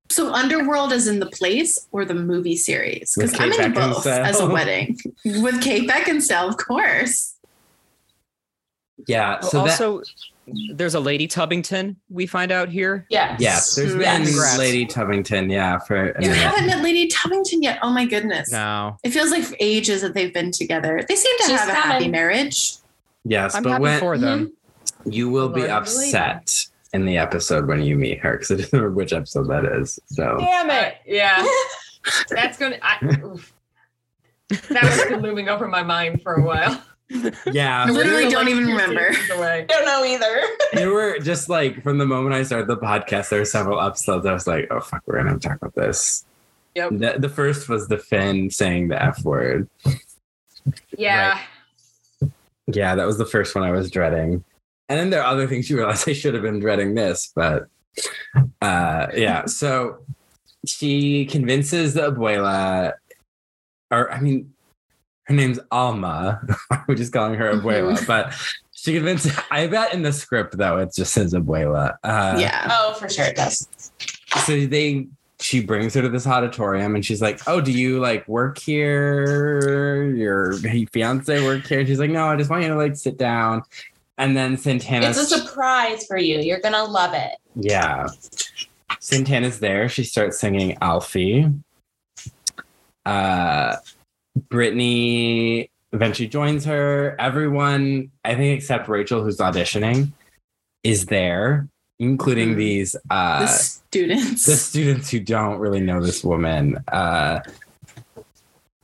[0.09, 3.13] so Underworld is in the place or the movie series?
[3.15, 4.97] Because I'm in both as a wedding.
[5.23, 7.35] With Kate Beckinsale, of course.
[9.07, 10.01] Yeah, Well, so that also,
[10.73, 11.95] there's a Lady Tubbington.
[12.09, 13.05] We find out here.
[13.09, 13.39] Yes.
[13.39, 14.57] yes, there's Yeah, been congrats.
[14.57, 16.37] Lady Tubbington, yeah, for a You minute.
[16.37, 17.79] haven't met Lady Tubbington yet.
[17.81, 18.51] Oh my goodness.
[18.51, 21.03] No, It feels like ages that they've been together.
[21.07, 22.73] They seem to She's have a happy marriage.
[23.23, 24.53] yes, I'm but happy when for them.
[25.05, 28.71] you will be Lord, upset in the episode when you meet her because I don't
[28.73, 29.97] remember which episode that is.
[30.07, 30.95] So Damn Uh, it.
[31.05, 31.45] yeah,
[32.29, 32.77] that's gonna.
[32.81, 32.97] I.
[34.69, 36.81] That was been looming over my mind for a while.
[37.51, 39.13] Yeah, I literally don't like even remember.
[39.13, 39.67] seasons.
[39.67, 40.41] Don't know either.
[40.73, 44.25] there were just like from the moment I started the podcast, there were several episodes.
[44.25, 46.25] I was like, oh fuck, we're gonna talk about this.
[46.75, 46.89] Yep.
[46.91, 49.67] The, the first was the Finn saying the F word.
[50.97, 51.39] Yeah.
[52.67, 54.43] Yeah, that was the first one I was dreading.
[54.87, 57.67] And then there are other things you realize I should have been dreading this, but
[58.61, 59.45] uh yeah.
[59.45, 59.99] So
[60.65, 62.93] she convinces the abuela,
[63.89, 64.53] or I mean,
[65.23, 66.41] her name's Alma.
[66.87, 68.33] We're just calling her abuela, but
[68.71, 69.29] she convinced.
[69.51, 71.95] I bet in the script though it just says abuela.
[72.03, 72.67] Uh yeah.
[72.71, 73.67] Oh, for sure it does.
[74.45, 75.07] so they
[75.39, 80.09] she brings her to this auditorium and she's like, Oh, do you like work here?
[80.15, 81.79] Your fiance work here?
[81.79, 83.63] And she's like, No, I just want you to like sit down.
[84.17, 86.39] And then Santana It's a surprise for you.
[86.39, 87.37] You're gonna love it.
[87.55, 88.07] Yeah.
[88.99, 89.89] Santana's there.
[89.89, 91.47] She starts singing Alfie.
[93.05, 93.77] Uh
[94.35, 97.15] Brittany eventually joins her.
[97.19, 100.11] Everyone, I think except Rachel, who's auditioning,
[100.83, 101.67] is there,
[101.99, 102.57] including Mhm.
[102.57, 104.45] these uh the students.
[104.45, 106.77] the students who don't really know this woman.
[106.87, 107.39] Uh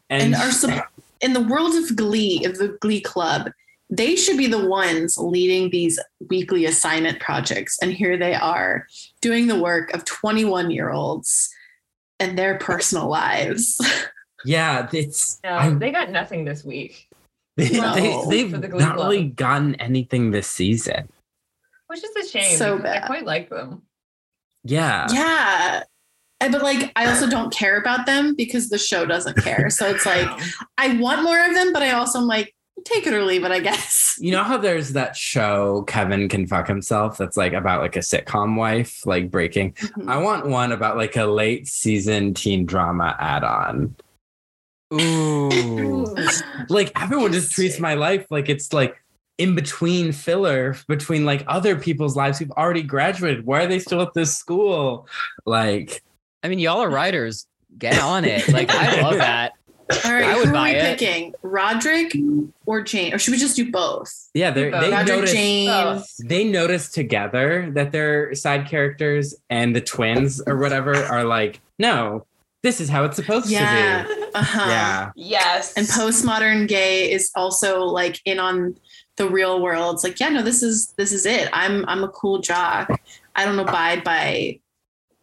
[0.09, 0.91] and are sup-
[1.21, 3.51] in the world of Glee, of the Glee Club,
[3.89, 7.77] they should be the ones leading these weekly assignment projects.
[7.81, 8.85] And here they are
[9.21, 11.49] doing the work of 21 year olds
[12.19, 13.79] and their personal lives.
[14.47, 17.07] yeah, it's No, I- they got nothing this week,
[17.57, 17.93] they, No.
[18.29, 19.07] they, For the have Glee not Club.
[19.09, 21.09] really gotten anything this season.
[21.87, 22.57] which is a shame.
[22.57, 23.83] So because I quite like them.
[24.63, 25.07] Yeah.
[25.11, 25.83] yeah.
[26.39, 29.69] But like, I also don't care about them because the show doesn't care.
[29.69, 30.27] So it's like,
[30.77, 32.53] I want more of them, but I also am like,
[32.85, 34.03] take it or leave it, I guess.
[34.19, 37.99] You know how there's that show Kevin Can Fuck Himself that's like about like a
[37.99, 39.73] sitcom wife like breaking.
[39.73, 40.09] Mhm.
[40.09, 43.95] I want one about like a late season teen drama add-on.
[44.93, 46.15] Ooh.
[46.69, 48.95] Like everyone just treats my life like it's like
[49.37, 53.45] in between filler between like other people's lives who've already graduated.
[53.45, 55.07] Why are they still at this school?
[55.45, 56.03] Like
[56.43, 57.47] I mean, y'all are writers.
[57.77, 58.47] Get on it.
[58.49, 59.53] Like I love that.
[60.03, 60.99] All right, I would who are we it.
[60.99, 61.33] picking?
[61.41, 62.13] Roderick
[62.65, 63.13] or Jane?
[63.13, 64.29] Or should we just do both?
[64.33, 64.81] yeah, they Both.
[64.81, 66.03] they Roderick, notice Jane.
[66.27, 72.25] They notice together that their side characters and the twins or whatever are like, no,
[72.63, 74.03] this is how it's supposed Yeah.
[74.03, 74.23] to be.
[74.35, 74.65] Uh-huh.
[74.69, 75.11] Yeah.
[75.15, 75.73] Yes.
[75.77, 78.75] And postmodern gay is also like in on
[79.15, 79.95] the real world.
[79.95, 81.49] It's like, yeah, no, this is this is it.
[81.53, 82.89] I'm I'm a cool jock.
[83.35, 84.59] I don't abide by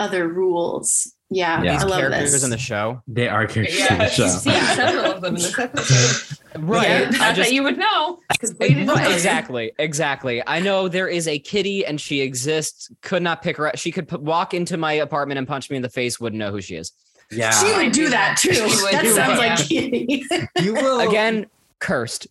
[0.00, 1.12] other rules.
[1.30, 1.72] Yeah, Yeah.
[1.72, 2.44] I These love characters this.
[2.44, 3.02] in the show.
[3.08, 4.28] They are characters in Yeah, the you've show.
[4.28, 6.38] seen several of them in this episode.
[6.58, 6.86] Right.
[6.88, 7.06] Yeah.
[7.06, 8.94] I Not just that you would know, because we didn't know.
[8.94, 10.42] Right, exactly, exactly.
[10.46, 12.90] I know there is a kitty and she exists.
[13.02, 13.68] Could not pick her.
[13.68, 13.76] up.
[13.76, 16.20] She could p- walk into my apartment and punch me in the face.
[16.20, 16.92] Wouldn't know who she is.
[17.34, 17.50] Yeah.
[17.50, 18.54] she would do do that that.
[18.54, 18.68] too.
[18.92, 20.24] That sounds that, like Kitty.
[20.62, 21.46] you will Again,
[21.80, 22.26] cursed.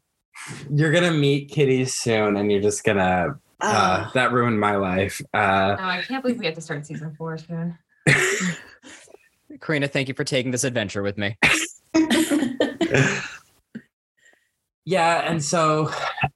[0.69, 3.39] You're gonna meet Kitty soon, and you're just gonna.
[3.61, 4.11] Uh, Oh.
[4.13, 5.21] that ruined my life.
[5.33, 7.77] Uh, No, I can't believe we have to start season four soon.
[9.61, 11.37] Karina, thank you for taking this adventure with me.
[14.85, 15.89] yeah, and so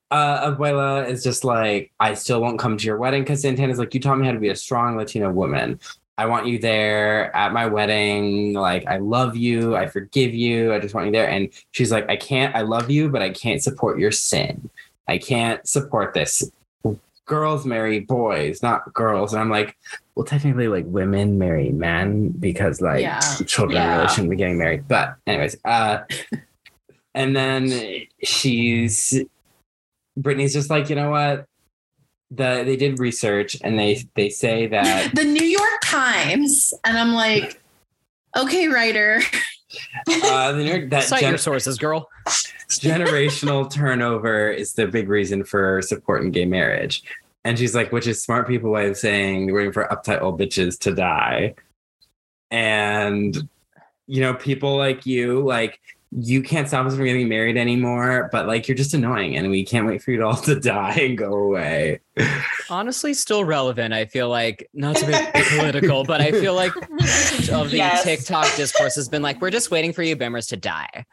[0.09, 3.93] uh, Abuela is just like, I still won't come to your wedding because Santana's like,
[3.93, 5.79] you taught me how to be a strong Latino woman.
[6.17, 8.53] I want you there at my wedding.
[8.53, 9.75] Like, I love you.
[9.75, 10.73] I forgive you.
[10.73, 11.29] I just want you there.
[11.29, 14.69] And she's like, I can't, I love you, but I can't support your sin.
[15.07, 16.49] I can't support this.
[17.25, 19.33] girls marry boys, not girls.
[19.33, 19.75] And I'm like,
[20.15, 23.19] well, technically, like women marry men because like Yeah.
[23.45, 23.97] children Yeah.
[23.97, 24.87] really shouldn't be getting married.
[24.87, 25.99] But anyways, uh,
[27.15, 27.69] and then
[28.23, 29.13] she's
[30.15, 31.46] Brittany's just like, you know what?
[32.29, 37.13] The they did research and they they say that the New York Times, and I'm
[37.13, 37.61] like,
[38.35, 39.21] okay, writer.
[40.23, 42.09] uh, the New York, that Cite gen- your sources, girl.
[42.69, 47.03] generational turnover is the big reason for supporting gay marriage.
[47.45, 50.39] And she's like, which is smart people way of saying we're waiting for uptight old
[50.39, 51.55] bitches to die.
[52.51, 53.49] And
[54.07, 55.79] you know, people like you, like
[56.11, 59.63] you can't stop us from getting married anymore, but like you're just annoying and we
[59.65, 61.99] can't wait for you to all to die and go away.
[62.69, 63.93] Honestly, still relevant.
[63.93, 65.13] I feel like not to be
[65.57, 66.75] political, but I feel like
[67.51, 68.03] of the Yes.
[68.03, 71.05] TikTok discourse has been like, we're just waiting for you boomers to die.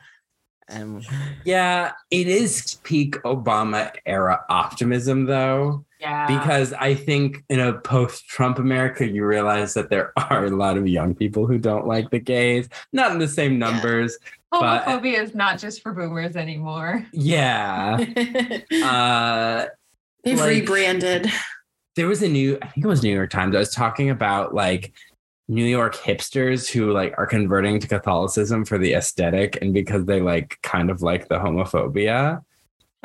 [0.69, 1.05] And
[1.45, 5.85] Yeah, it is peak Obama era optimism though.
[6.01, 6.27] Yeah.
[6.27, 10.87] because I think in a post-Trump America, you realize that there are a lot of
[10.87, 14.19] young people who don't like the gays, not in the same numbers.
[14.21, 14.29] but-
[14.61, 17.07] homophobia is not just for boomers anymore.
[17.13, 17.99] Yeah.
[18.83, 19.67] Uh,
[20.25, 21.31] They've Like- rebranded.
[21.97, 23.55] there was a new, I think it was New York Times.
[23.55, 24.93] I was talking about like
[25.49, 30.21] New York hipsters who like are converting to Catholicism for the aesthetic and because they
[30.21, 32.43] like kind of like the homophobia.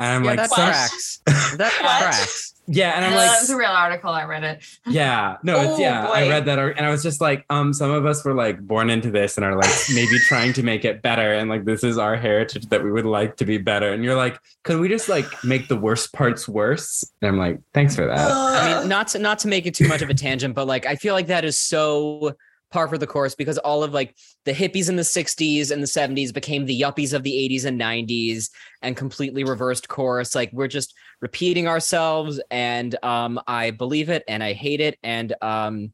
[0.00, 1.20] And I'm yeah, like, that some- tracks.
[1.58, 2.00] That What?
[2.00, 2.54] tracks.
[2.66, 4.10] yeah, and I'm Uh, like, it was a real article.
[4.10, 4.62] I read it.
[4.86, 6.08] Yeah, no, it's Oh, yeah.
[6.08, 8.88] I read that, and I was just like, um, some of us were like born
[8.90, 11.98] into this and are like maybe trying to make it better, and like this is
[11.98, 13.92] our heritage that we would like to be better.
[13.92, 17.04] And you're like, can we just like make the worst parts worse?
[17.20, 18.30] And I'm like, thanks for that.
[18.30, 20.86] I mean, not to not to make it too much of a tangent, but like
[20.86, 22.36] I feel like that is so
[22.70, 24.14] par for the course because all of like
[24.44, 27.80] the hippies in the 60s and the 70s became the yuppies of the 80s and
[27.80, 28.48] 90s
[28.82, 30.34] and completely reversed course.
[30.34, 34.98] Like we're just repeating ourselves and um I believe it and I hate it.
[35.02, 35.92] And um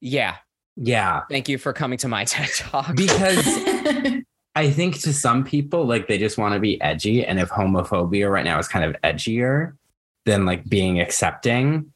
[0.00, 0.36] yeah,
[0.76, 2.94] Yeah, thank you for coming to my TED talk.
[2.96, 3.44] because
[4.54, 8.30] I think to some people, like they just want to be edgy, and if homophobia
[8.30, 9.74] right now is kind of edgier
[10.24, 11.92] than like being accepting,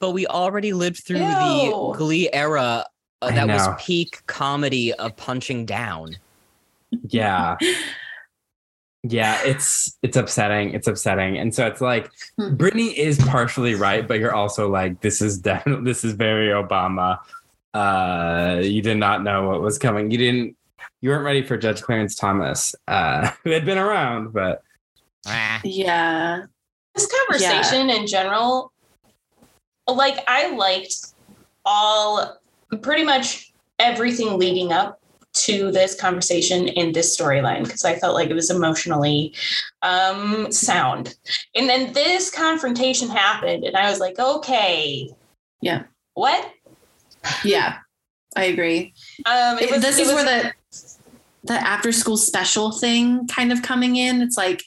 [0.00, 1.24] But we already lived through Ew.
[1.26, 2.86] the Glee era
[3.22, 6.16] uh, that was peak comedy of punching down.
[7.08, 7.56] yeah
[9.04, 12.56] yeah it's it's upsetting it's upsetting and so it's like Hmm.
[12.56, 17.18] brittany is partially right but you're also like this is definitely this is very obama
[17.74, 20.56] uh you did not know what was coming you didn't
[21.00, 24.62] you weren't ready for judge clarence thomas uh who had been around but
[25.26, 25.60] Ah.
[25.64, 26.42] yeah.
[26.94, 28.72] this conversation in general,
[29.86, 30.94] like I liked
[31.66, 32.37] all
[32.82, 35.00] pretty much everything leading up
[35.34, 39.34] to this conversation in this storyline because I felt like it was emotionally
[39.82, 41.14] um, sound.
[41.54, 45.10] And then this confrontation happened, and I was like, okay,
[45.60, 45.84] Yeah.
[46.14, 46.50] what?
[47.44, 47.78] Yeah.
[48.36, 48.94] I agree.
[49.26, 50.52] Um, it was, this it is was- where the
[51.44, 54.20] the after school special thing kind of coming in.
[54.20, 54.62] It's like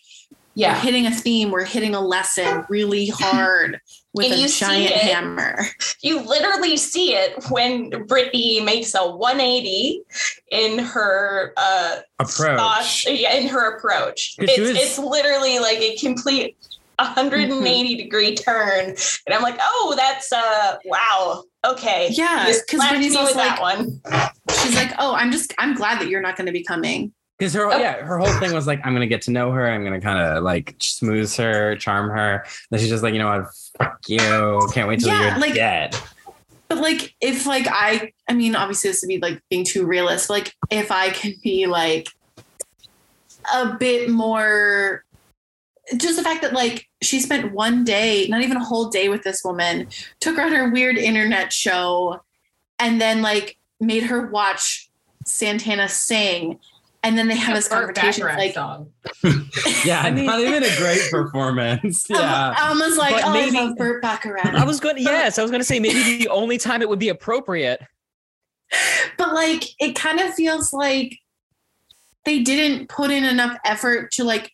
[0.55, 0.79] we're yeah.
[0.79, 3.79] hitting a theme, we're hitting a lesson really hard
[4.13, 4.97] with And a you see giant it.
[4.97, 5.65] hammer.
[6.01, 10.01] You literally see it when Brittany makes a 180
[10.51, 14.35] in her uh, approach thoughts yeah, in her approach.
[14.39, 16.57] 'Cause It's, was- it's literally like a complete
[16.99, 18.89] 180 degree turn.
[19.25, 21.43] And I'm like, oh, that's uh wow.
[21.65, 22.09] Okay.
[22.11, 24.01] Yeah, because slapped Brittany's me also with that one.
[24.63, 27.55] She's like, "Oh, I'm just I'm glad that you're not going to be coming." Because
[27.55, 29.99] her yeah her whole thing was like i'm gonna get to know her i'm gonna
[29.99, 33.47] kind of like smooth her charm her then she's just like you know what
[33.79, 35.95] fuck you can't wait till Yeah, you're like- dead
[36.67, 40.29] But like if like I I mean obviously this would be like being too realist.
[40.29, 42.07] Like if I can be like
[43.53, 45.03] a bit more
[45.97, 49.23] just the fact that like she spent one day, not even a whole day with
[49.23, 49.87] this woman,
[50.21, 52.21] took her on her weird internet show
[52.79, 54.89] and then like made her watch
[55.25, 56.57] Santana sing.
[57.03, 58.27] And then they have this Burt confrontation.
[58.27, 58.91] Bacharach Like, song.
[59.85, 63.57] yeah I mean- not even a great performance yeah I was like, But oh, maybe-
[63.57, 64.45] I love Burt Bacharach.
[64.45, 66.89] I was going to, yes, I was going to say maybe the only time it
[66.89, 67.81] would be appropriate.
[69.17, 71.17] but like it kind of feels like
[72.23, 74.51] they didn't put in enough effort to like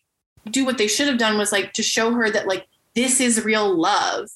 [0.50, 3.44] do what they should have done was like to show her that like this is
[3.44, 4.28] real love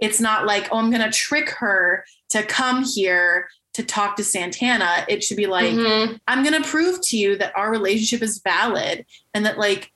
[0.00, 3.46] it's not like oh i'm gonna trick her to come here
[3.78, 6.18] to talk to santana it should be like Mhm.
[6.26, 9.92] i'm gonna prove to you that our relationship is valid and that like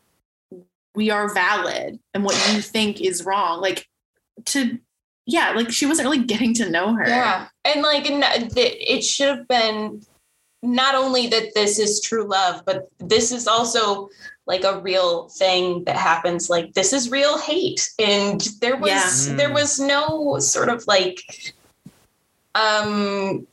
[0.95, 3.89] we are valid and what you think is wrong like
[4.45, 4.79] to
[5.27, 7.49] yeah like she wasn't really getting to know her Yeah.
[7.65, 10.03] And like it should have been
[10.63, 14.09] not only that this is true love, but this is also
[14.47, 16.49] like a real thing that happens.
[16.51, 19.35] Like this is real hate, and there was Yeah.
[19.37, 21.21] there was no sort of like
[22.55, 23.47] um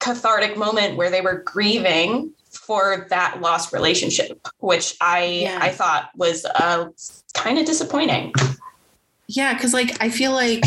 [0.00, 5.58] cathartic moment where they were grieving for that lost relationship, which I Yeah.
[5.60, 6.88] I thought was uh
[7.34, 8.32] kind of disappointing.
[9.28, 10.64] Yeah, because like I feel like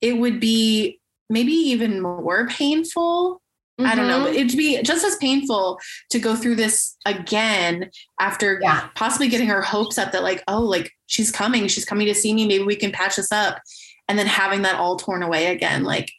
[0.00, 3.42] it would be maybe even more painful.
[3.78, 4.38] I don't know, but Mm-hmm.
[4.38, 5.78] it'd be just as painful
[6.10, 8.88] to go through this again after Yeah.
[8.94, 12.32] possibly getting her hopes up that like, oh, like she's coming, she's coming to see
[12.32, 13.60] me, maybe we can patch this up,
[14.08, 15.82] and then having that all torn away again.
[15.84, 16.10] Like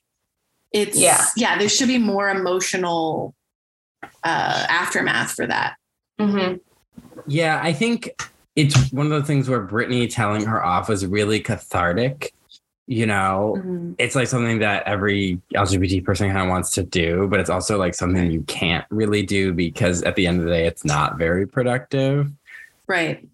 [0.71, 1.23] it's Yeah.
[1.35, 3.33] yeah, there should be more emotional
[4.23, 5.75] uh aftermath for that.
[6.19, 6.59] Mhm.
[7.27, 8.11] Yeah, I think
[8.55, 12.33] it's one of the things where Brittany telling her off was really cathartic.
[12.89, 17.39] You know, it's like something that every LGBT person kind of wants to do, but
[17.41, 20.65] it's also like something you can't really do because at the end of the day,
[20.67, 22.31] it's not very productive.
[22.87, 23.17] Right.
[23.23, 23.27] I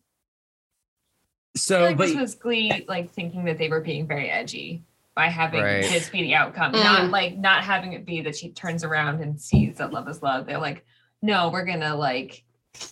[1.55, 4.81] So, feel like but this was Glee like thinking that they were being very edgy
[5.15, 5.83] by having Right.
[5.83, 6.83] this be the outcome, Mm.
[6.83, 10.21] not like not having it be that she turns around and sees that love is
[10.21, 10.45] love.
[10.45, 10.85] They're like,
[11.21, 12.43] no, we're gonna like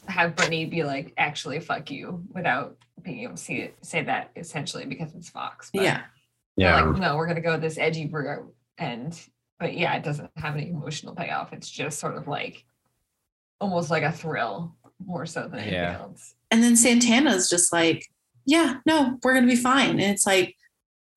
[0.08, 4.30] have Brittany be like, actually, fuck you, without being able to see it, say that
[4.36, 5.72] essentially because it's Fox.
[5.74, 6.02] But Yeah.
[6.56, 9.20] yeah, like, no, we're gonna go this edgy route, and
[9.60, 11.54] but yeah, it doesn't have any emotional payoff.
[11.54, 12.66] It's just sort of like
[13.60, 16.00] almost like a thrill more so than anything Yeah.
[16.00, 16.36] else.
[16.52, 18.08] And then Santana's just like,
[18.46, 19.92] yeah, no, we're going to be fine.
[19.92, 20.56] And it's like,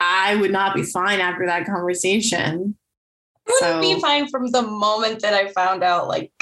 [0.05, 2.77] I would not be fine after that conversation.
[3.49, 6.33] Wouldn't be fine from the moment that I found out like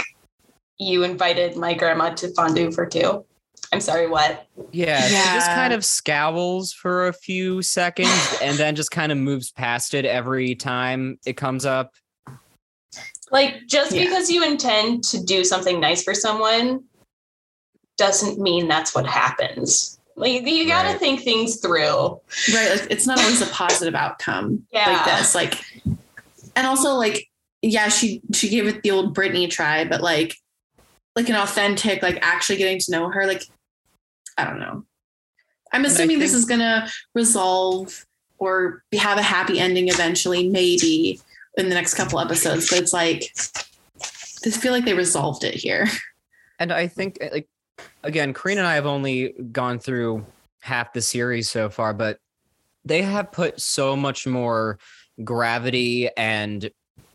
[0.78, 3.24] you invited my grandma to fondue for two.
[3.72, 4.46] I'm sorry, what?
[4.72, 9.18] Yeah, she just kind of scowls for a few seconds and then just kind of
[9.18, 11.94] moves past it every time it comes up.
[13.30, 14.04] Like just Yeah.
[14.04, 16.84] because you intend to do something nice for someone
[17.96, 19.98] doesn't mean that's what happens.
[20.16, 20.98] Like you got to Right.
[21.00, 22.20] think things through.
[22.54, 22.70] Right.
[22.70, 24.90] Like, it's not always a positive outcome yeah.
[24.90, 25.18] like Yeah.
[25.18, 25.34] this.
[25.34, 25.54] Like,
[26.54, 27.28] and also, like,
[27.62, 30.36] yeah, she she gave it the old Brittany try, but like,
[31.16, 33.26] like an authentic, like actually getting to know her.
[33.26, 33.44] Like,
[34.36, 34.84] I don't know.
[35.72, 38.04] I'm I assuming this is gonna resolve
[38.38, 41.20] or have a happy ending eventually, maybe
[41.56, 42.68] in the next couple episodes.
[42.68, 43.32] But it's like,
[44.44, 45.86] I feel like they resolved it here.
[46.58, 47.48] And I think, like,
[48.03, 50.24] again, Karina and I have only gone through
[50.61, 52.18] half the series so far, but
[52.85, 54.78] they have put so much more
[55.24, 56.70] gravity and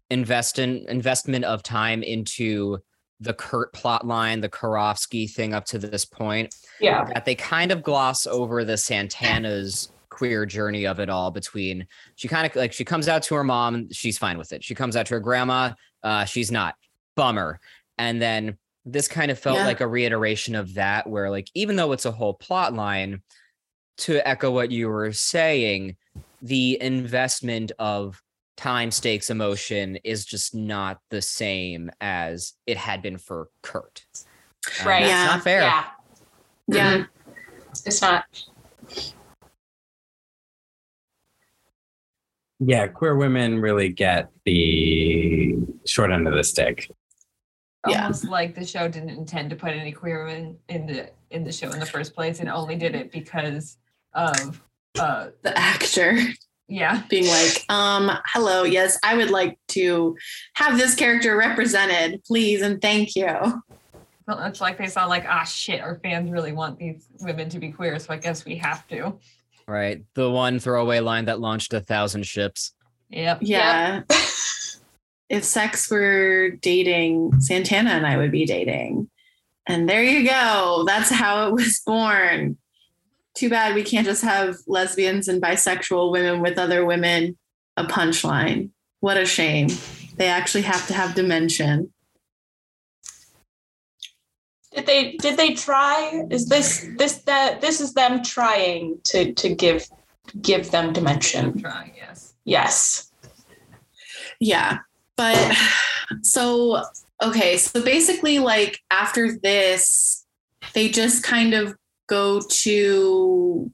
[0.09, 2.77] invest in, investment of time into
[3.19, 7.05] the Kurt plot line, the Karofsky thing up to this point, Yeah.
[7.13, 12.27] that they kind of gloss over the Santana's queer journey of it all between she
[12.27, 14.63] kind of like she comes out to her mom she's fine with it.
[14.63, 16.73] She comes out to her grandma uh she's not.
[17.15, 17.59] Bummer.
[17.99, 18.57] And then
[18.87, 19.65] this kind of felt Yeah.
[19.65, 23.21] like a reiteration of that where like even though it's a whole plot line
[23.99, 25.97] to echo what you were saying
[26.41, 28.21] the investment of
[28.55, 34.05] time stakes emotion is just not the same as it had been for kurt
[34.79, 34.99] And Right.
[35.01, 35.25] that's Yeah.
[35.25, 35.85] not fair Yeah.
[36.67, 36.97] Yeah.
[36.97, 37.09] Mhm.
[37.85, 38.25] It's not.
[42.59, 46.89] yeah, queer women really get the short end of the stick.
[47.87, 48.03] Yeah.
[48.03, 51.51] almost like the show didn't intend to put any queer women in the in the
[51.51, 53.77] show in the first place and only did it because
[54.13, 54.61] of
[54.99, 56.17] uh The actor.
[56.67, 60.17] yeah being like, um, hello, yes, I would like to
[60.55, 63.27] have this character represented, please, and thank you.
[64.27, 67.59] well, it's like they saw like ah shit our fans really want these women to
[67.59, 69.17] be queer so i guess we have to
[69.69, 70.03] Right.
[70.15, 72.73] The one throwaway line that launched a thousand ships.
[73.09, 74.03] yep Yeah.
[75.29, 79.09] if sex were dating, Santana and I would be dating.
[79.67, 80.85] And there you go.
[80.87, 82.57] That's how it was born.
[83.35, 87.37] Too bad we can't just have lesbians and bisexual women with other women
[87.75, 88.71] a punchline.
[89.01, 89.69] What a shame.
[90.15, 91.93] They actually have to have dimension.
[94.73, 96.23] Did they did they try?
[96.29, 99.87] Is this this that this is them trying to to give
[100.41, 101.59] give them dimension?
[101.59, 103.11] trying yes Yes.
[104.39, 104.79] Yeah.
[105.17, 105.55] But
[106.21, 106.83] so,
[107.21, 107.57] okay.
[107.57, 110.25] So basically, like after this,
[110.73, 111.75] they just kind of
[112.07, 113.71] go to,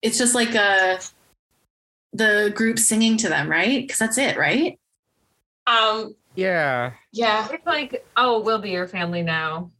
[0.00, 1.00] it's just like a,
[2.12, 3.82] the group singing to them, right?
[3.82, 4.78] Because that's it, right?
[5.66, 6.14] Um.
[6.34, 6.92] Yeah.
[7.12, 7.48] Yeah.
[7.50, 9.70] it's like oh we'll be your family now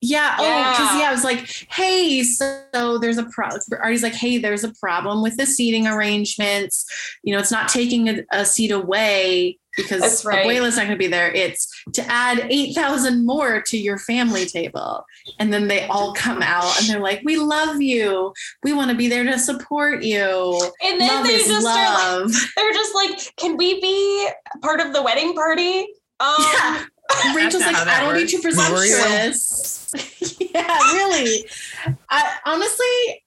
[0.00, 0.36] Yeah.
[0.38, 1.08] Oh, because Yeah.
[1.08, 3.48] I was like, hey, so there's a pro.
[3.80, 6.86] Artie's like, hey, there's a problem with the seating arrangements.
[7.22, 9.58] You know, it's not taking a, a seat away.
[9.76, 10.46] because That's right.
[10.46, 11.32] Abuela's not going to be there.
[11.32, 15.04] It's to add 8,000 more to your family table.
[15.38, 18.32] And then they all come out and they're like, we love you.
[18.64, 20.60] We want to be there to support you.
[20.84, 24.28] And then love they just are Like, they're just like, can we be
[24.62, 25.86] part of the wedding party?
[26.20, 26.84] Um, yeah.
[27.34, 28.32] Rachel's like, I don't need works.
[28.32, 29.90] you Who are presumptuous.
[30.54, 31.44] yeah, really.
[32.10, 33.24] I honestly,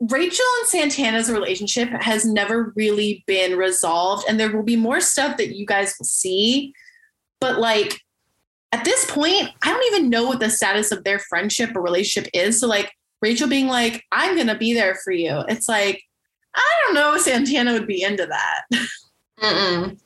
[0.00, 5.36] Rachel and Santana's relationship has never really been resolved, and there will be more stuff
[5.38, 6.74] that you guys will see.
[7.40, 7.98] But like
[8.72, 12.30] at this point, I don't even know what the status of their friendship or relationship
[12.32, 12.58] is.
[12.58, 12.90] So like
[13.20, 15.42] Rachel being like, I'm gonna be there for you.
[15.48, 16.02] It's like,
[16.54, 18.62] I don't know if Santana would be into that.
[19.42, 19.98] Mm-mm.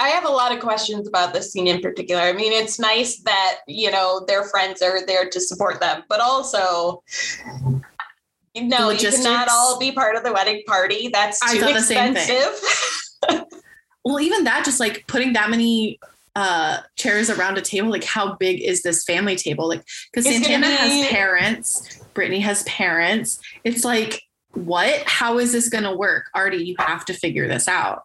[0.00, 2.22] I have a lot of questions about this scene in particular.
[2.22, 6.20] I mean, it's nice that, you know, their friends are there to support them, but
[6.20, 7.02] also,
[8.56, 9.24] no, you Logistics.
[9.24, 11.08] cannot all be part of the wedding party.
[11.12, 12.22] That's too thought the same thing.
[12.22, 13.44] expensive.
[14.06, 15.98] well even that just like putting that many
[16.36, 20.66] uh chairs around a table like how big is this family table like because santana
[20.66, 24.22] be- has parents brittany has parents it's like
[24.54, 28.02] what how is this gonna work artie you have to figure this out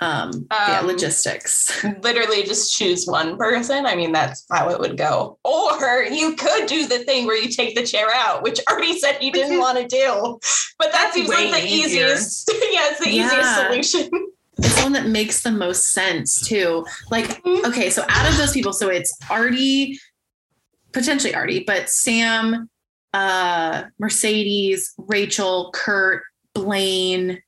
[0.00, 3.84] um, yeah Um, logistics Literally just choose one person.
[3.86, 5.38] I mean, that's how it would go.
[5.44, 9.16] Or you could do the thing where you take the chair out, which Artie said
[9.20, 10.38] he didn't want to do.
[10.78, 12.06] But that That's seems like the easier.
[12.06, 12.50] easiest.
[12.72, 13.26] yeah, it's the Yeah.
[13.26, 13.56] easiest
[13.86, 14.10] solution.
[14.58, 17.64] it's the one that makes the most sense too like Mhm.
[17.64, 19.98] okay so out of those people so it's artie
[20.92, 22.68] potentially artie but sam
[23.14, 27.40] uh mercedes rachel kurt blaine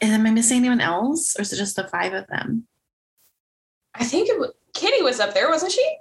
[0.00, 2.66] am i missing anyone else or is it just the five of them
[3.94, 5.96] I think it was, Kitty was up there, wasn't she?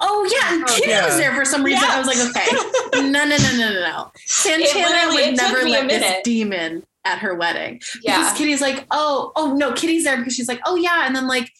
[0.00, 1.06] oh yeah and Oh, kitty yeah.
[1.06, 4.12] was there for some reason i was like okay no no no no no no
[4.26, 8.18] santana would never let this demon at her wedding Yeah.
[8.18, 11.26] Because Kitty's like, oh, oh no, Kitty's there because she's like, oh yeah, and then
[11.28, 11.50] like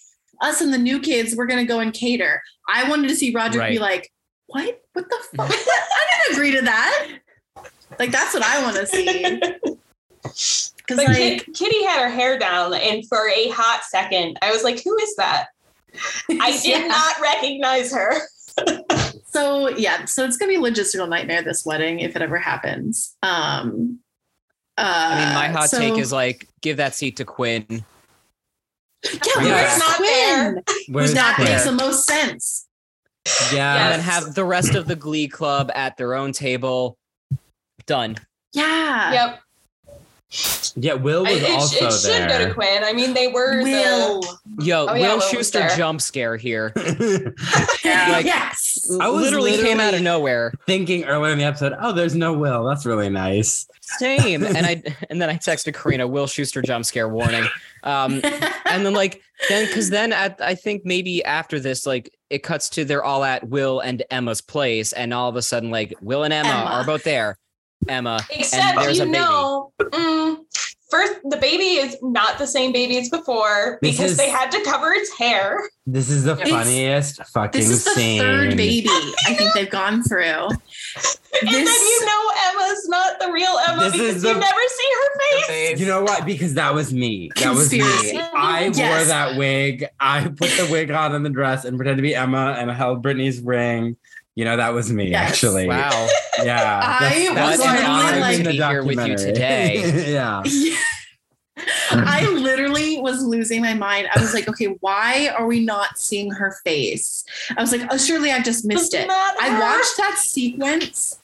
[0.42, 2.42] us and the new kids, we're gonna go and cater.
[2.68, 4.12] I wanted to see Roger be like,
[4.46, 4.82] what?
[4.92, 5.48] What the fuck?
[5.50, 7.08] I didn't agree to that.
[7.98, 10.62] Like that's what I want to see.
[10.88, 14.64] Because like, Kit- Kitty had her hair down, and for a hot second, I was
[14.64, 15.48] like, "Who is that?"
[16.40, 16.86] I did Yeah.
[16.86, 18.14] not recognize her.
[19.30, 23.14] So yeah, so it's gonna be a logistical nightmare this wedding if it ever happens.
[23.22, 23.98] Um,
[24.78, 27.64] uh, I mean, my hot so- take is like, give that seat to Quinn.
[27.68, 27.82] yeah,
[29.40, 29.42] Yeah.
[29.44, 30.52] where's Not there.
[30.52, 30.64] Quinn?
[30.88, 31.50] Where's That Claire?
[31.50, 32.66] makes the most sense.
[33.52, 33.74] yeah.
[33.84, 36.96] And then have the rest of the Glee Club at their own table.
[37.86, 38.16] Done.
[38.54, 39.12] Yeah.
[39.12, 39.40] Yep,
[40.76, 42.28] Yeah, Will I- was it, sh- also it should there.
[42.28, 42.84] go to Quinn.
[42.84, 44.22] I mean, they were Will.
[44.60, 46.72] Yo, Oh, yeah, Will Will Schuester jump scare here.
[47.84, 48.08] Yeah.
[48.12, 48.86] Like- yes.
[49.00, 50.52] I was literally, came out of nowhere.
[50.66, 52.64] Thinking earlier in the episode, oh, there's no Will.
[52.64, 53.66] That's really nice.
[53.80, 54.44] Same.
[54.44, 57.44] and I and then I texted Karina, Will Schuester jump scare warning.
[57.82, 58.20] Um,
[58.66, 62.68] and then like then because then at I think maybe after this, like it cuts
[62.70, 66.24] to they're all at Will and Emma's place, and all of a sudden, like Will
[66.24, 66.70] and Emma, Emma.
[66.70, 67.38] are both there.
[67.86, 68.20] Emma.
[68.30, 69.18] Except there's a you baby.
[69.24, 70.36] know, mm,
[70.90, 74.50] first the baby is not the same baby as before This because is- they had
[74.52, 75.58] to cover its hair.
[75.86, 78.20] This is the It's- funniest fucking This is the scene.
[78.20, 78.88] third baby
[79.26, 80.48] I think they've gone through.
[81.40, 84.90] And then you know Emma's not the real Emma This because is you never see
[84.94, 85.80] her face.
[85.80, 86.26] You know what?
[86.26, 87.30] Because that was me.
[87.36, 88.16] That was Conspiracy.
[88.18, 88.22] me.
[88.34, 89.86] I wore that wig.
[90.00, 93.02] I put the wig on and the dress and pretended to be Emma and held
[93.02, 93.96] Brittany's ring.
[94.38, 95.32] You know, that was me, Yes.
[95.32, 95.66] actually.
[95.66, 96.06] Wow.
[96.44, 96.80] Yeah.
[97.00, 97.74] I that's was my
[98.04, 100.12] literally like- to be here with you today.
[100.12, 100.42] yeah.
[101.90, 104.06] I literally was losing my mind.
[104.14, 107.24] I was like, okay, why are we not seeing her face?
[107.56, 109.08] I was like, oh, surely I've just missed it.
[109.10, 111.18] I watched that sequence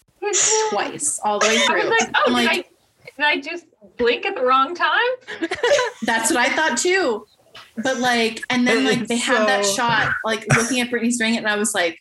[0.70, 1.76] twice, all the way I through.
[1.88, 5.48] was like, oh, I'm did, I, did I just blink at the wrong time?
[6.02, 7.24] that's what I thought too.
[7.76, 11.46] But like, and then like they had that shot, like looking at Brittany's ring, and
[11.46, 12.00] I was like,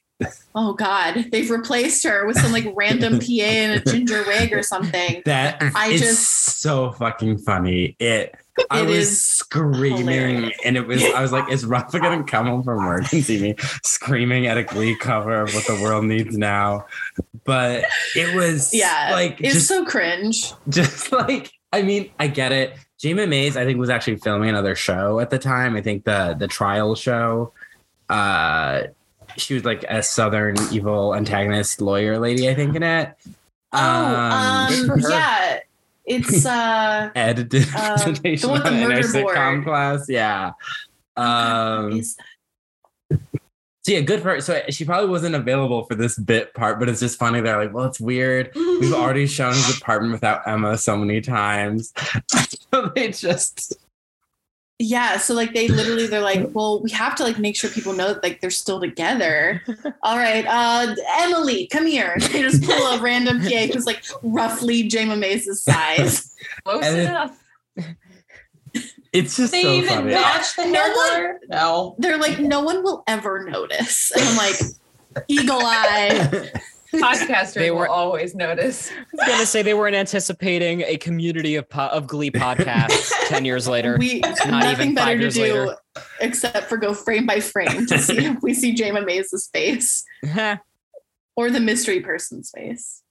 [0.55, 4.63] oh God, they've replaced her with some like random PA in a ginger wig or
[4.63, 5.21] something.
[5.25, 7.95] That I is just- so fucking funny.
[7.99, 8.35] It
[8.69, 10.57] I was screaming hilarious.
[10.63, 13.41] and it was I was like, is Rafa gonna come home from work and see
[13.41, 16.85] me screaming at a glee cover of what the world needs now?
[17.45, 17.85] But
[18.15, 20.53] it was Yeah, like it's just so cringe.
[20.69, 22.75] just like I mean, I get it.
[23.01, 25.75] Jayma Mays, I think, was actually filming another show at the time.
[25.75, 27.51] I think the the trial show.
[28.07, 28.83] Uh
[29.37, 33.13] she was like a southern evil antagonist lawyer lady, I think, in it.
[33.71, 35.59] Oh, um, good yeah,
[36.05, 37.09] it's uh.
[37.15, 39.63] Ed did Um, presentation the one the it in our murder sitcom board.
[39.63, 40.09] class.
[40.09, 40.51] Yeah.
[41.15, 42.01] Um,
[43.85, 44.41] so yeah, good for her.
[44.41, 47.41] So she probably wasn't available for this bit part, but it's just funny.
[47.41, 48.51] They're like, well, it's weird.
[48.55, 51.93] We've already shown his apartment without Emma so many times.
[52.71, 53.73] so they just
[54.79, 57.93] Yeah, so like they literally they're like, well, we have to like make sure people
[57.93, 59.61] know that like they're still together.
[60.03, 62.15] All right, uh Emily, come here.
[62.31, 66.35] They just pull a random PA who's like roughly Jayma Mays' size.
[66.65, 67.39] Close And it- enough.
[69.13, 70.11] It's just they so even funny.
[70.15, 71.95] match the No one- No.
[71.99, 74.11] They're like, no one will ever notice.
[74.15, 74.55] And I'm like,
[75.27, 76.49] eagle eye.
[76.93, 78.91] Podcasters They were- will always notice.
[78.91, 83.45] I was gonna say they weren't anticipating a community of po- of Glee podcasts ten
[83.45, 83.97] years later.
[83.97, 85.75] We even nothing five better to do later.
[86.21, 90.03] except for go frame by frame to see if we see Jayma Mays' face
[91.35, 93.01] or the mystery person's face.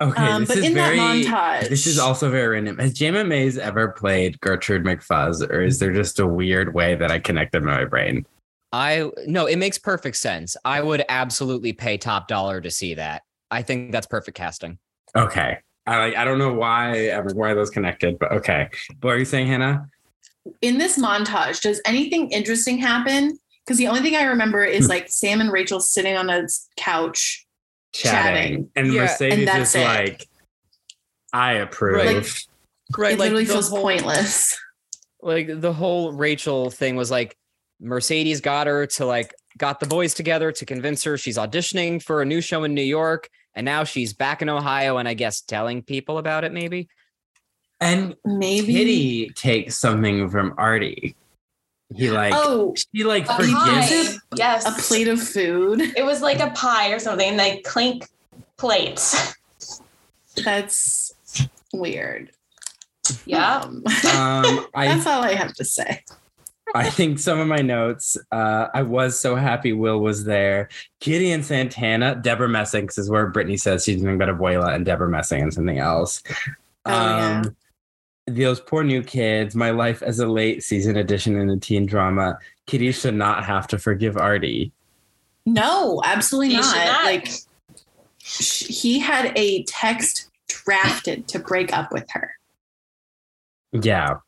[0.00, 0.96] Okay, Um, this but is in very.
[0.96, 2.78] that montage, This is also very random.
[2.78, 7.10] Has Jayma Mays ever played Gertrude McFuzz, or is there just a weird way that
[7.10, 8.24] I connected in my brain?
[8.72, 10.56] I no, it makes perfect sense.
[10.64, 13.22] I would absolutely pay top dollar to see that.
[13.50, 14.78] I think that's perfect casting.
[15.16, 16.16] Okay, I like.
[16.16, 18.68] I don't know why why those connected, but okay.
[19.00, 19.88] What are you saying, Hannah?
[20.62, 23.38] in this montage, does anything interesting happen?
[23.66, 24.90] Because the only thing I remember is Hmm.
[24.92, 26.46] like Sam and Rachel sitting on a
[26.78, 27.44] couch.
[27.94, 28.70] Chatting, Chatting.
[28.76, 29.84] and Yeah, Mercedes and is it.
[29.84, 30.26] like,
[31.32, 32.04] I approve.
[32.04, 32.26] Like-
[32.96, 34.58] Right, it literally the feels whole- pointless.
[35.22, 37.36] like the whole Rachel thing was like
[37.80, 42.22] Mercedes got her to like got the boys together to convince her she's auditioning for
[42.22, 45.40] a new show in New York and now she's back in Ohio and I guess
[45.40, 46.88] telling people about it maybe.
[47.80, 48.72] and Maybe.
[48.72, 51.16] Kitty takes something from Artie.
[51.94, 54.20] He like oh, she like A forgives.
[54.36, 54.66] Yes.
[54.66, 55.80] a plate of food.
[55.96, 57.36] It was like a pie or something.
[57.36, 58.06] like clink
[58.58, 59.34] plates.
[60.44, 61.14] That's
[61.72, 62.30] weird.
[63.24, 63.60] Yeah.
[63.60, 66.04] Um, Um, I that's all I have to say.
[66.74, 68.16] I think some of my notes.
[68.30, 70.68] Uh, I was so happy Will was there.
[71.00, 72.14] Kitty and Santana.
[72.14, 72.86] Debra Messing.
[72.86, 76.22] This is where Brittany says she's doing about Abuela and Debra Messing and something else.
[76.84, 77.42] Oh, yeah.
[78.26, 79.54] Those poor new kids.
[79.54, 82.38] My life as a late season addition in a teen drama.
[82.66, 84.72] Kitty should not have to forgive Artie.
[85.46, 86.76] No, absolutely not.
[86.76, 87.04] not.
[87.04, 87.28] Like
[88.18, 92.32] sh- he had a text drafted to break up with her.
[93.72, 94.18] Yeah.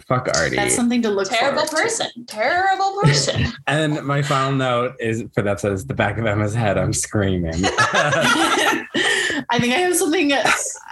[0.00, 0.56] Fuck Artie.
[0.56, 1.82] That's something to look Terrible forward to.
[1.82, 2.26] person.
[2.26, 3.46] Terrible person.
[3.66, 6.78] and my final note is for that says the back of Emma's head.
[6.78, 7.54] I'm screaming.
[9.50, 10.32] I think I have something.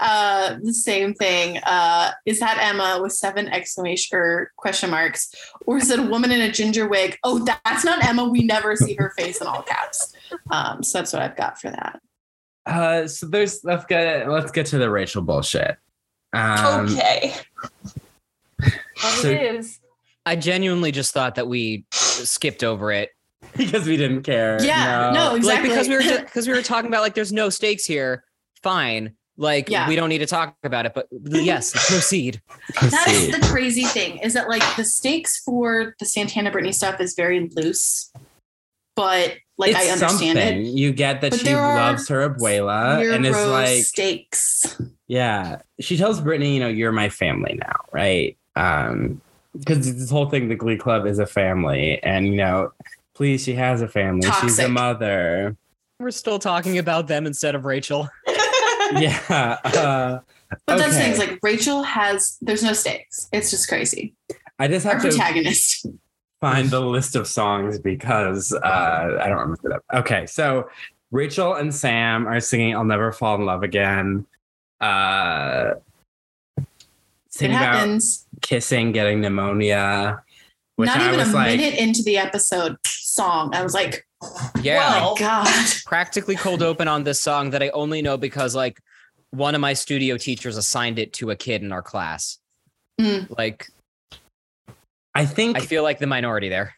[0.01, 1.59] Uh, the same thing.
[1.59, 5.34] Uh, is that Emma with seven exclamation or question marks,
[5.66, 7.18] or is it a woman in a ginger wig?
[7.24, 8.24] Oh, that's not Emma.
[8.28, 10.14] We never see her face in all caps.
[10.51, 12.01] Um, so that's what I've got for that.
[12.66, 15.76] uh, so there's let's get let's get to the Rachel bullshit.
[16.32, 17.34] Um, okay.
[18.63, 18.69] Oh,
[19.03, 19.81] well, So- it is.
[20.27, 23.11] I genuinely just thought that we skipped over it.
[23.57, 24.63] because we didn't care.
[24.63, 25.71] Yeah, no, exactly.
[25.71, 28.23] Like because we were because we were talking about like there's no stakes here.
[28.63, 29.15] Fine.
[29.39, 29.89] Like Yeah.
[29.89, 32.43] we don't need to talk about it, but yes, proceed.
[32.83, 37.01] That is the crazy thing is that like the stakes for the Santana Brittany stuff
[37.01, 38.13] is very loose,
[38.95, 40.67] but like I understand something.
[40.67, 40.75] it.
[40.75, 44.81] You get that But she loves her abuela, and it's like, stakes.
[45.09, 45.63] yeah.
[45.81, 48.37] She tells Brittany, you know, you're my family now, right?
[48.57, 49.20] Um,
[49.59, 52.72] because this whole thing, the Glee Club is a family, and you know,
[53.14, 54.28] please, she has a family.
[54.40, 55.57] She's a mother.
[55.98, 58.09] We're still talking about them instead of Rachel.
[58.92, 59.57] Yeah.
[59.64, 60.18] Uh,
[60.66, 62.38] But that's things like Rachel has.
[62.42, 63.28] There's no stakes.
[63.32, 64.14] It's just crazy.
[64.59, 65.86] I just Our have to protagonist.
[66.40, 69.98] find the list of songs because uh, I don't remember that.
[70.01, 70.68] Okay, so
[71.12, 74.26] Rachel and Sam are singing "I'll Never Fall in Love Again."
[74.80, 75.82] Uh, It
[77.41, 78.26] singing about happens.
[78.43, 80.22] kissing, getting pneumonia.
[80.76, 84.07] Which Not I even was a like, minute into the episode song, I was like,
[84.62, 84.78] Yeah.
[84.78, 85.47] Well, God.
[85.84, 88.80] practically cold open on this song that I only know because like
[89.30, 92.38] one of my studio teachers assigned it to a kid in our class.
[93.01, 93.36] Mm.
[93.36, 93.66] Like
[95.14, 96.74] I think, I feel like the minority there.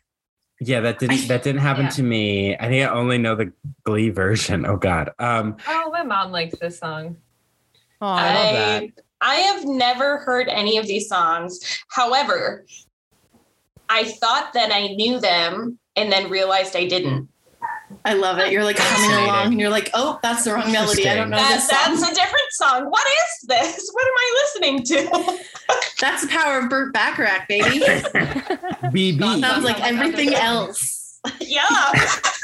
[0.61, 1.91] yeah, that didn't that didn't happen Yeah.
[1.91, 2.57] to me.
[2.57, 3.53] I think I only know the
[3.85, 4.65] Glee version.
[4.67, 5.11] Oh God.
[5.19, 7.17] Um, Oh, my mom likes this song.
[8.01, 9.05] Oh, I love that.
[9.23, 11.61] I, I have never heard any of these songs.
[11.89, 12.65] However,
[13.89, 17.29] I thought that I knew them and then realized I didn't.
[18.05, 18.51] I love it.
[18.51, 21.09] You're like coming along and you're like, oh, that's the wrong melody.
[21.09, 21.79] I don't know That, this song.
[21.95, 22.85] that's a different song.
[22.91, 23.91] What is this?
[23.93, 25.39] What am I listening to?
[26.01, 27.79] That's the power of Burt Bacharach, baby.
[27.81, 29.41] BB.
[29.41, 31.21] Sounds like everything else.
[31.41, 31.93] yeah.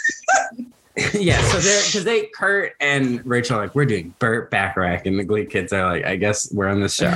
[1.15, 5.19] yeah, so they're because they Kurt and Rachel are like we're doing Burt Bacharach, and
[5.19, 7.13] the Glee kids are like, I guess we're on the show.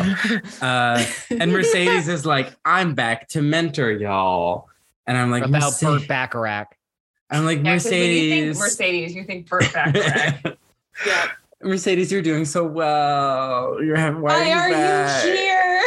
[0.62, 4.68] Uh, and Mercedes is like, I'm back to mentor y'all,
[5.06, 6.76] and I'm like, About Merce- Burt Bacharach.
[7.30, 8.58] I'm like Yeah, 'cause when you think Mercedes.
[8.58, 10.56] Mercedes, you think Burt Bacharach.
[11.06, 11.28] Yeah.
[11.62, 13.82] Mercedes, you're doing so well.
[13.82, 15.24] You're having why, Why are are you back?
[15.24, 15.82] you here?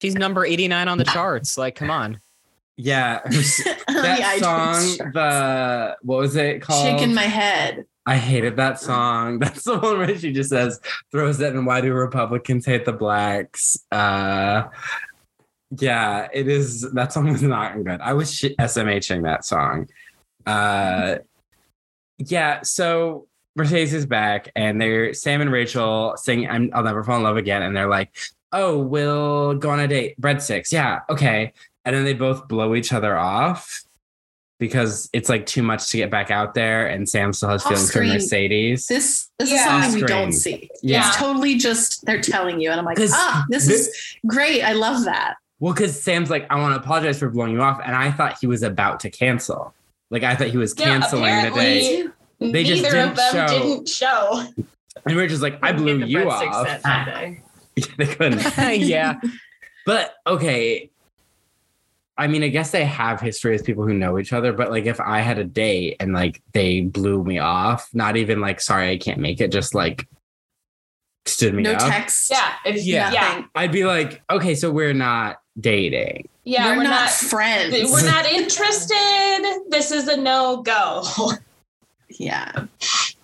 [0.00, 1.58] She's number 89 on the charts.
[1.58, 2.20] Like, come on.
[2.82, 3.20] Yeah,
[3.88, 6.82] that song, the what was it called?
[6.86, 7.84] shaking my head.
[8.06, 9.38] I hated that song.
[9.40, 10.80] That's the one where she just says,
[11.12, 13.76] throws it and why do Republicans hate the blacks?
[13.92, 14.68] Uh
[15.78, 18.00] yeah, it is that song was not good.
[18.00, 19.88] I was sh- SMHing that song.
[20.46, 21.16] Uh
[22.18, 23.26] yeah, so
[23.56, 27.36] Mercedes is back and they're Sam and Rachel sing I'm, I'll never fall in love
[27.36, 27.62] again.
[27.62, 28.16] And they're like,
[28.52, 30.20] oh, we'll go on a date.
[30.20, 30.72] Breadsticks.
[30.72, 31.52] Yeah, okay.
[31.84, 33.82] And then they both blow each other off
[34.58, 36.86] because it's like too much to get back out there.
[36.86, 38.02] And Sam still has feelings for.
[38.04, 38.86] Mercedes.
[38.86, 39.82] This this is Yeah.
[39.82, 40.70] something we don't see.
[40.82, 41.08] yeah.
[41.08, 44.62] It's totally just they're telling you, and I'm like, ah, this thi- is great.
[44.62, 45.36] I love that.
[45.58, 47.80] Well, because Sam's like, I want to apologize for blowing you off.
[47.84, 49.74] And I thought he was about to cancel.
[50.10, 52.06] Like, I thought he was Yeah, canceling the day.
[52.40, 53.58] They just Neither didn't of them show.
[53.58, 54.46] didn't show.
[55.06, 56.66] And Rachel's like, I blew you off.
[56.66, 57.42] set Sunday.
[57.98, 58.40] they couldn't.
[58.80, 59.20] yeah.
[59.86, 60.90] But okay.
[62.20, 64.84] I mean, I guess they have history as people who know each other, but like
[64.84, 68.90] if I had a date and like they blew me off, not even like sorry
[68.90, 70.06] I can't make it, just like
[71.24, 72.30] stood me No up, text.
[72.30, 72.52] Yeah.
[72.66, 73.10] If, Yeah.
[73.10, 73.20] yeah.
[73.20, 73.48] nothing.
[73.54, 76.28] I'd be like, okay, so we're not dating.
[76.44, 76.66] Yeah.
[76.72, 77.10] we're, We're, not, not.
[77.10, 77.90] friends.
[77.90, 79.62] we're not interested.
[79.70, 81.02] This is a no go.
[82.10, 82.66] yeah.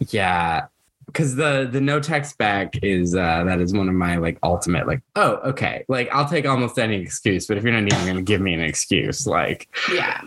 [0.08, 0.68] Yeah.
[1.16, 4.86] Cause the the no text back is uh that is one of my like ultimate
[4.86, 8.20] like oh okay like I'll take almost any excuse but if you're not even gonna
[8.20, 10.20] give me an excuse like Yeah.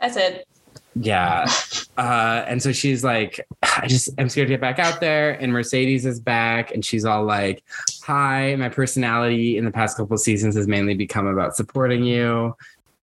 [0.00, 0.46] That's it.
[0.94, 1.50] Yeah.
[1.98, 5.30] Uh, and so she's like, I just, I'm scared to get back out there.
[5.40, 7.64] And Mercedes is back and she's all like,
[8.02, 12.54] Hi, my personality in the past couple of seasons has mainly become about supporting you.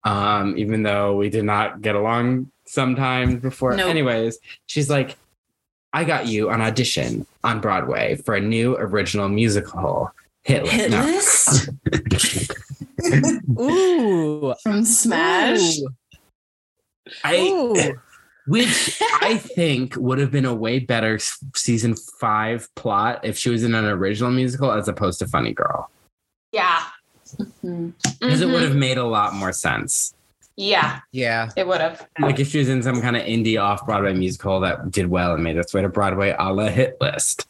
[0.04, 3.78] Um, even though we did not get along sometimes before.
[3.78, 3.90] Nope.
[3.90, 5.16] Anyways, she's like,
[5.94, 10.12] I got you an audition on Broadway for a new original musical.
[10.44, 11.70] Hit list.
[11.92, 13.62] Hit No.
[13.62, 14.56] Ooh.
[14.64, 15.80] from Smash.
[15.80, 15.90] Ooh.
[17.24, 17.94] I, Ooh.
[18.48, 21.20] which I think would have been a way better
[21.56, 25.90] season five plot if she was in an original musical as opposed to Funny Girl,
[26.52, 26.84] Yeah.
[27.64, 27.94] Mhm.
[28.20, 28.54] because it Mhm.
[28.54, 30.14] would have made a lot more sense.
[30.58, 31.00] Yeah.
[31.12, 31.50] Yeah.
[31.58, 32.08] It would have.
[32.20, 35.34] Like if she was in some kind of indie off Broadway musical that did well
[35.34, 37.48] and made its way to Broadway, a la hit list.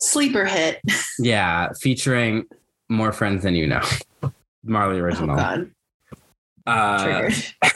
[0.00, 0.80] Sleeper hit.
[1.18, 2.44] Yeah, featuring
[2.88, 3.82] more friends than you know,
[4.64, 5.36] Marley Oh original.
[5.36, 5.70] God.
[6.66, 7.44] uh, Triggered.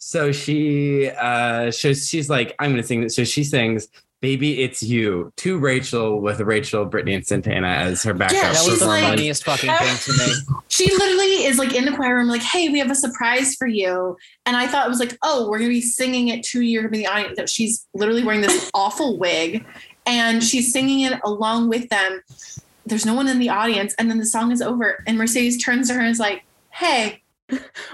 [0.00, 3.88] so she uh so she's like i'm gonna sing this so she sings
[4.20, 8.66] baby it's you to rachel with rachel brittany and santana as her backup Yeah, That
[8.68, 10.34] was the like- funniest fucking thing to me.
[10.68, 13.66] she literally is like in the choir room, like, hey, we have a surprise for
[13.68, 14.16] you.
[14.46, 16.70] And I thought it was like, oh, we're gonna be singing it to you.
[16.70, 17.36] You're gonna be the audience.
[17.36, 19.64] That she's literally wearing this awful wig
[20.06, 22.20] and she's singing it along with them.
[22.86, 25.88] There's no one in the audience, and then the song is over, and Mercedes turns
[25.88, 27.22] to her and is like, Hey,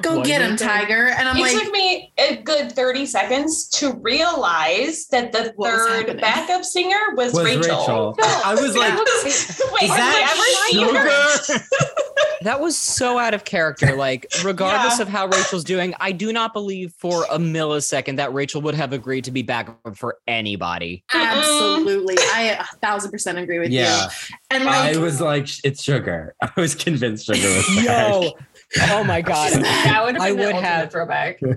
[0.03, 0.57] go What get him.
[0.57, 1.07] Tiger.
[1.09, 5.53] And I'm it like, it took me a good 30 seconds to realize that the
[5.63, 7.61] third backup singer was, was rachel.
[7.63, 8.93] rachel, i was like
[9.73, 11.65] Wait, is that ever sugar
[12.43, 13.97] That was so out of character.
[13.97, 15.03] Like, regardless Yeah.
[15.05, 18.93] of how Rachel's doing, I do not believe for a millisecond that Rachel would have
[18.93, 21.05] agreed to be backup for anybody.
[21.15, 22.17] absolutely.
[22.19, 24.37] I a thousand percent agree with yeah you.
[24.51, 28.13] And like i was like it's sugar i was convinced sugar was back.
[28.13, 28.33] Yo.
[28.91, 29.53] Oh my god.
[29.53, 31.41] That would have I been the would ultimate have- throwback.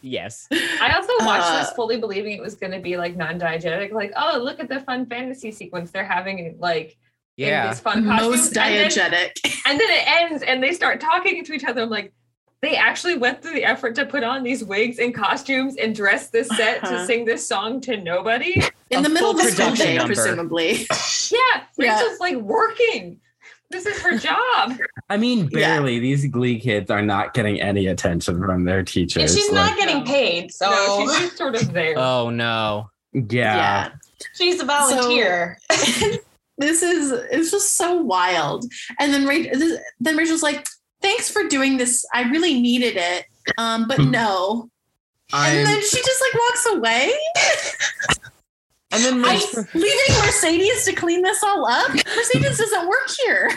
[0.00, 0.46] Yes.
[0.52, 3.90] I also watched Uh, this fully believing it was going to be like non-diegetic.
[3.92, 6.96] Like, oh, look at the fun fantasy sequence they're having, like
[7.36, 7.68] in Yeah.
[7.68, 8.30] these fun costumes.
[8.30, 9.30] most and, then,
[9.66, 11.82] and then it ends, and they start talking to each other.
[11.82, 12.12] I'm like,
[12.62, 16.28] they actually went through the effort to put on these wigs and costumes and dress
[16.30, 16.98] this set Uh-huh.
[17.00, 18.62] to sing this song to nobody.
[18.90, 20.86] In A the middle of the school production day, presumably.
[21.30, 21.38] Yeah,
[21.78, 21.98] Yeah.
[21.98, 23.20] Rachel's like working.
[23.74, 24.78] This is her job.
[25.10, 25.58] i mean Yeah.
[25.76, 29.70] barely these glee kids are not getting any attention from their And teachers she's Like,
[29.70, 31.94] not getting paid, so No, she's just sort of there.
[31.98, 32.88] Oh no.
[33.12, 33.90] yeah.
[34.34, 35.58] she's a volunteer.
[36.58, 38.64] this is it's just so wild.
[39.00, 40.64] And then Rachel, then Rachel's like,
[41.02, 42.04] "Thanks for doing this.
[42.14, 43.24] I really needed it,
[43.58, 44.70] um, but no."
[45.32, 47.12] And I'm- then she just like walks away,
[48.94, 51.90] and then I- Rachel- leaving Mercedes to clean this all up.
[51.94, 53.50] Mercedes doesn't work here.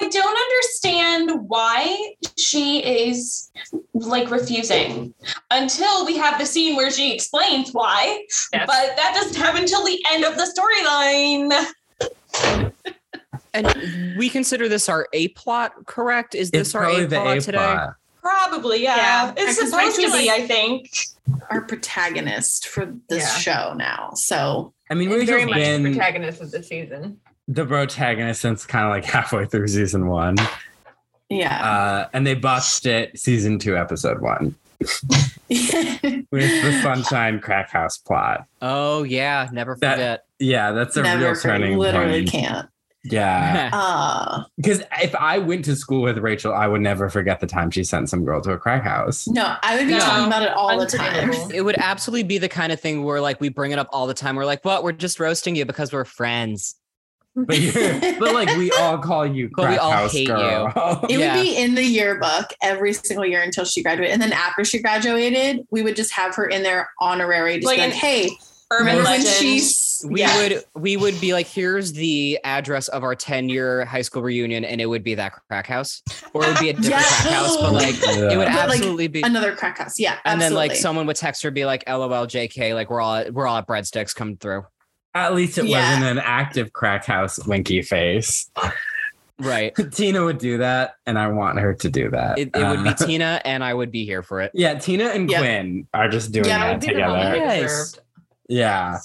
[0.00, 3.50] I don't understand why she is
[3.94, 5.14] like refusing
[5.50, 8.24] until we have the scene where she explains why.
[8.52, 8.64] Yes.
[8.66, 11.52] But that doesn't happen until the end of the storyline.
[13.54, 16.34] And we consider this our A plot, correct?
[16.34, 17.58] Is this it's our A the plot A today?
[17.58, 17.94] plot.
[18.22, 18.96] Probably, yeah.
[18.96, 19.34] Yeah.
[19.36, 20.90] It's Because supposed to be, like- I think.
[21.50, 23.38] Our protagonist for this Yeah.
[23.38, 24.10] show now.
[24.14, 27.18] So I mean, Very much the been protagonist of the season.
[27.48, 30.36] the protagonist since kind of like halfway through season one.
[31.28, 31.62] Yeah.
[31.64, 34.54] Uh, and they botched it season two, episode one,
[35.48, 38.46] with the Sunshine Crack House plot.
[38.60, 40.24] Oh yeah, never That- forget.
[40.38, 42.30] Yeah, that's a Never real for- turning literally point.
[42.30, 42.68] can't.
[43.04, 43.70] Yeah.
[43.72, 47.70] Uh Because if I went to school with Rachel, I would never forget the time
[47.70, 49.26] she sent some girl to a crack house.
[49.26, 49.98] no, I would be No.
[50.00, 51.30] talking about it all the time.
[51.54, 54.06] It would absolutely be the kind of thing where like we bring it up all
[54.06, 54.36] the time.
[54.36, 54.84] We're like, what?
[54.84, 56.76] We're just roasting you because we're friends.
[57.34, 60.70] But you're, but like we all call you But we crack all house hate girl.
[61.08, 61.34] It Yeah.
[61.34, 64.12] would be in the yearbook every single year until she graduated.
[64.12, 67.78] And then after she graduated, we would just have her in there honorary, just Like
[67.78, 68.36] be like, hey,
[68.72, 69.34] Urban remember when legend.
[69.36, 70.36] she's We yeah.
[70.42, 74.64] would we would be like, here's the address of our 10 year high school reunion,
[74.64, 76.02] and it would be that crack house.
[76.34, 77.02] Or it would be a different Yeah.
[77.02, 79.98] crack house, but like it would But, like, absolutely be another crack house.
[79.98, 80.18] Yeah.
[80.24, 83.46] and then like someone would text her be like LOL JK, like we're all we're
[83.46, 84.64] all at breadsticks come through.
[85.14, 85.90] At least it Yeah.
[86.00, 88.50] wasn't an active crack house winky face.
[89.38, 89.74] Right.
[89.92, 92.38] Tina would do that, and I want her to do that.
[92.38, 94.52] It, it would be Uh, Tina and I would be here for it.
[94.54, 95.40] yeah, Tina and Yep.
[95.40, 97.60] Quinn are just doing Yeah, that That would be the moment together.
[97.62, 97.98] Yes.
[98.52, 98.98] Yeah.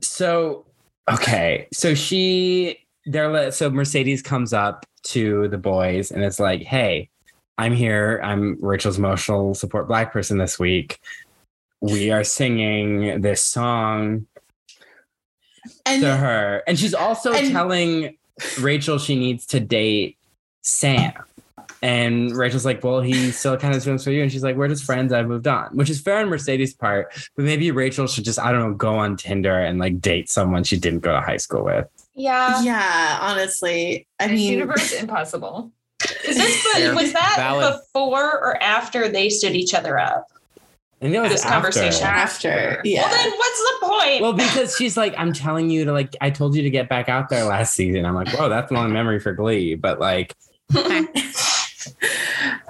[0.00, 0.66] So
[1.08, 7.08] okay, so she they're so Mercedes comes up to the boys and it's like, hey,
[7.56, 8.20] I'm here.
[8.24, 10.98] I'm Rachel's emotional support black person this week.
[11.80, 14.26] We are singing this song
[15.86, 16.64] and to her.
[16.66, 18.16] And she's also and- telling
[18.60, 20.18] Rachel she needs to date
[20.62, 21.12] Sam.
[21.82, 24.22] And Rachel's like, well, he still kind of feelings for you.
[24.22, 25.12] And she's like, we're just friends.
[25.12, 27.12] I've moved on, which is fair on Mercedes' part.
[27.36, 30.62] But maybe Rachel should just, I don't know, go on Tinder and like date someone
[30.62, 31.88] she didn't go to high school with.
[32.14, 32.62] Yeah.
[32.62, 34.06] yeah, honestly.
[34.20, 35.72] I This mean universe impossible.
[36.24, 36.94] Is this Fair.
[36.94, 37.74] was that Valid.
[37.80, 40.28] before or after they stood each other up?
[41.00, 41.52] And that was This after.
[41.54, 42.06] conversation.
[42.06, 42.80] after.
[42.84, 43.02] Yeah.
[43.02, 44.22] Well, then what's the point?
[44.22, 47.08] Well, because she's like, I'm telling you to like, I told you to get back
[47.08, 48.06] out there last season.
[48.06, 49.74] I'm like, whoa, that's a long memory for Glee.
[49.74, 50.32] But like,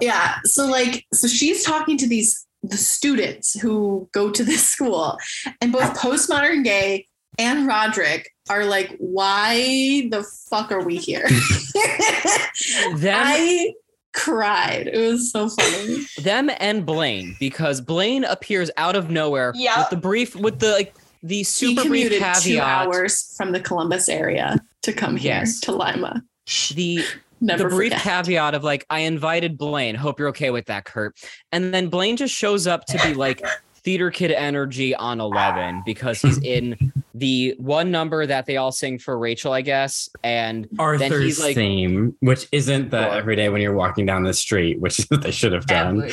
[0.00, 0.36] yeah.
[0.44, 5.18] So like, so she's talking to these the students who go to this school,
[5.60, 7.08] and both postmodern gay
[7.38, 11.26] and Roderick are like, why the fuck are we here?
[12.96, 13.72] Them I
[14.14, 14.88] cried.
[14.88, 16.04] It was so funny.
[16.18, 19.78] them and Blaine because Blaine appears out of nowhere Yeah.
[19.80, 23.60] with the brief with the like the super brief commuted two caveat hours from the
[23.60, 25.60] Columbus area to come here Yes.
[25.60, 26.22] to Lima.
[26.74, 27.04] the
[27.42, 28.02] Never the brief forget.
[28.04, 31.16] caveat of like I invited Blaine hope you're okay with that Kurt
[31.50, 33.44] and then Blaine just shows up to be like
[33.84, 38.96] theater kid energy on 11 because he's in the one number that they all sing
[38.98, 43.48] for Rachel I guess and Arthur's he's like- theme, which isn't the Or- every day
[43.48, 46.08] when you're walking down the street, which is what they should have done.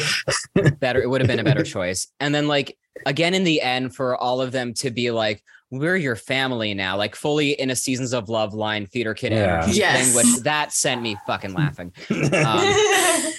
[0.80, 2.76] Better it would have been a better choice and then like
[3.06, 6.98] again in the end for all of them to be like we're your family now
[6.98, 9.62] like fully in a seasons of love line theater kid Yeah.
[9.64, 10.08] energy Yes.
[10.08, 13.34] thing which that sent me fucking laughing Um,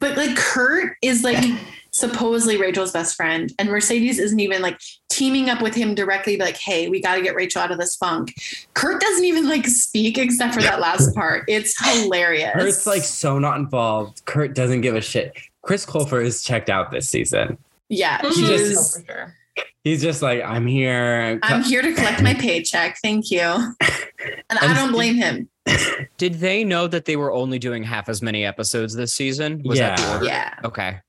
[0.00, 1.44] but like Kurt is like
[1.90, 4.78] supposedly Rachel's best friend, and Mercedes isn't even like
[5.10, 7.96] teaming up with him directly, like, hey, we got to get Rachel out of this
[7.96, 8.34] funk.
[8.74, 11.44] Kurt doesn't even like speak except for that last part.
[11.48, 12.52] It's hilarious.
[12.54, 14.24] Kurt's like so not involved.
[14.24, 15.34] Kurt doesn't give a shit.
[15.62, 17.58] Chris Colfer is checked out this season.
[17.90, 19.35] yeah, He he just- Oh, for sure.
[19.84, 21.38] He's just like, I'm here.
[21.42, 22.98] I'm here to collect my paycheck.
[23.02, 23.40] Thank you.
[23.40, 25.48] And I don't blame him.
[26.16, 29.78] did they know that they were only doing half as many episodes this season was
[29.78, 30.12] Yeah.
[30.14, 30.54] order Yeah.
[30.64, 31.00] okay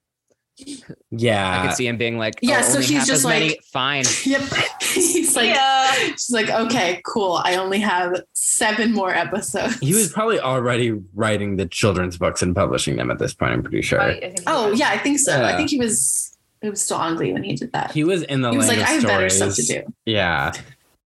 [1.11, 1.61] Yeah.
[1.61, 3.49] I could see him being like, Yeah, yeah, so so he's he's just just many.
[3.49, 4.03] like- Fine.
[4.25, 4.41] Yep.
[4.81, 5.91] He's like, yeah.
[5.93, 7.39] she's like, okay, cool.
[7.43, 9.77] I only have seven more episodes.
[9.79, 13.61] He was probably already writing the children's books and publishing them at this point, I'm
[13.61, 13.99] pretty sure.
[13.99, 14.77] Right, I Oh so.
[14.77, 15.43] yeah, I think so.
[15.43, 16.26] I think he was.
[16.61, 17.91] It was still on Glee when he did that.
[17.91, 19.83] He was in the He was like, I have better stuff to do.
[20.05, 20.53] Yeah.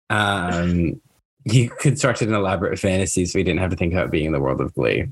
[0.10, 1.02] Um,
[1.46, 4.40] he constructed an elaborate fantasy so he didn't have to think about being in the
[4.40, 5.08] world of Glee.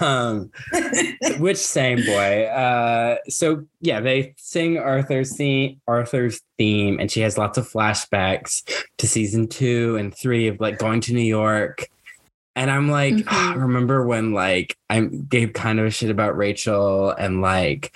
[0.00, 0.50] um,
[1.38, 2.44] which same boy.
[2.44, 8.62] Uh, so yeah, they sing Arthur's theme, Arthur's theme, and she has lots of flashbacks
[8.98, 11.88] to season two and three of like going to New York.
[12.56, 13.14] And I'm like.
[13.26, 17.92] "Ah, remember when like I gave kind of a shit about Rachel and like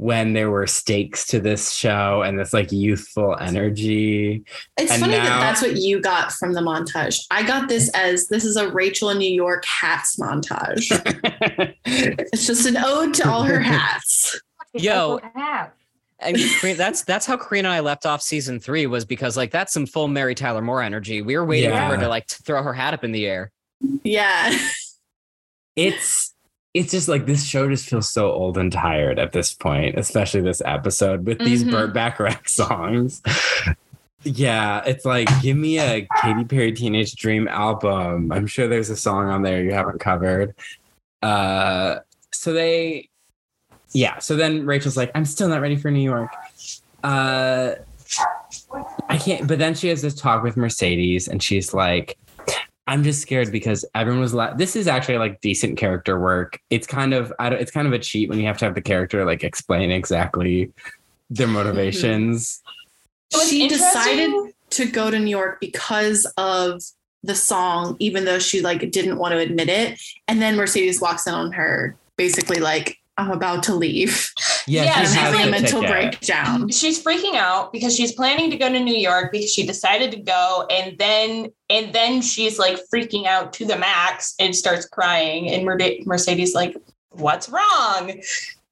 [0.00, 4.42] when there were stakes to this show and this like youthful energy.
[4.78, 7.20] It's And funny now- that that's what you got from the montage.
[7.30, 10.86] I got this as this is a Rachel in New York hats montage.
[11.84, 14.40] it's just an ode to all her hats.
[14.72, 15.20] Yo.
[15.22, 15.72] I have.
[16.18, 16.36] And
[16.78, 19.84] that's that's how Karina and I left off season three was because like that's some
[19.86, 21.20] full Mary Tyler Moore energy.
[21.20, 21.88] We were waiting Yeah.
[21.90, 23.52] for her to like t- throw her hat up in the air.
[24.02, 24.56] Yeah.
[25.76, 26.34] it's
[26.74, 30.40] it's just like this show just feels so old and tired at this point, especially
[30.40, 31.70] this episode with these Mhm.
[31.72, 33.22] Burt Bacharach songs.
[34.22, 38.30] Yeah, it's like give me a Katy Perry Teenage Dream album.
[38.30, 40.54] I'm sure there's a song on there you haven't covered.
[41.22, 42.00] Uh
[42.32, 43.08] so they
[43.92, 46.30] yeah, so then Rachel's like, I'm still not ready for New York.
[47.02, 47.74] Uh
[49.08, 52.16] I can't but then she has this talk with Mercedes and she's like
[52.90, 56.58] I'm just scared because everyone was la- this is actually like decent character work.
[56.70, 58.74] It's kind of I don't it's kind of a cheat when you have to have
[58.74, 60.72] the character like explain exactly
[61.30, 62.60] their motivations.
[63.46, 66.82] She decided to go to New York because of
[67.22, 70.00] the song, even though she like didn't want to admit it.
[70.26, 74.30] And then Mercedes walks in on her, basically like, "I'm about to leave."
[74.66, 75.96] Yeah, Yeah, she's she's having a mental ticket.
[76.20, 76.68] breakdown.
[76.70, 80.18] she's freaking out because she's planning to go to New York because she decided to
[80.18, 85.50] go and then and then she's like freaking out to the max and starts crying
[85.50, 85.64] and
[86.06, 86.76] Mercedes like
[87.10, 88.20] what's wrong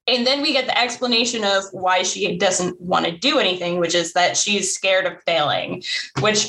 [0.07, 3.95] and then we get the explanation of why she doesn't want to do anything which
[3.95, 5.83] is that she's scared of failing
[6.21, 6.47] which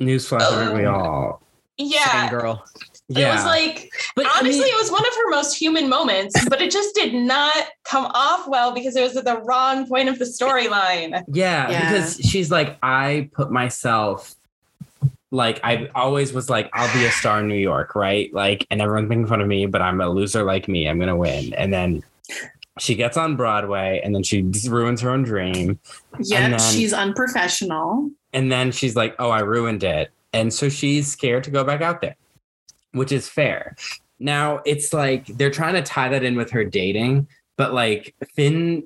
[0.00, 1.42] Newsflash, aren't we um, all?
[1.76, 2.64] yeah Same girl.
[3.08, 3.32] Yeah.
[3.32, 6.42] it was like but I honestly mean- it was one of her most human moments
[6.48, 7.54] but it just did not
[7.84, 11.90] come off well because it was at the wrong point of the storyline Yeah, Yeah.
[11.92, 14.34] because she's like, I put myself
[15.30, 18.32] like I always was like, I'll be a star in New York, right?
[18.32, 20.88] Like, and everyone's making fun of me, but I'm a loser like me.
[20.88, 21.52] I'm gonna win.
[21.54, 22.04] And then
[22.78, 25.78] she gets on Broadway, and then she ruins her own dream.
[26.20, 28.10] Yeah, she's unprofessional.
[28.32, 30.10] And then she's like, Oh, I ruined it.
[30.32, 32.14] And so she's scared to go back out there,
[32.94, 33.76] which is fair.
[34.18, 37.26] Now it's like they're trying to tie that in with her dating,
[37.56, 38.84] but like Finn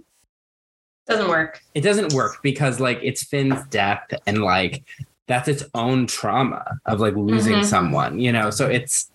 [1.07, 4.85] doesn't work it doesn't work because like it's Finn's death and like
[5.27, 7.65] that's its own trauma of like losing Mhm.
[7.65, 8.51] someone, you know.
[8.51, 9.11] So it's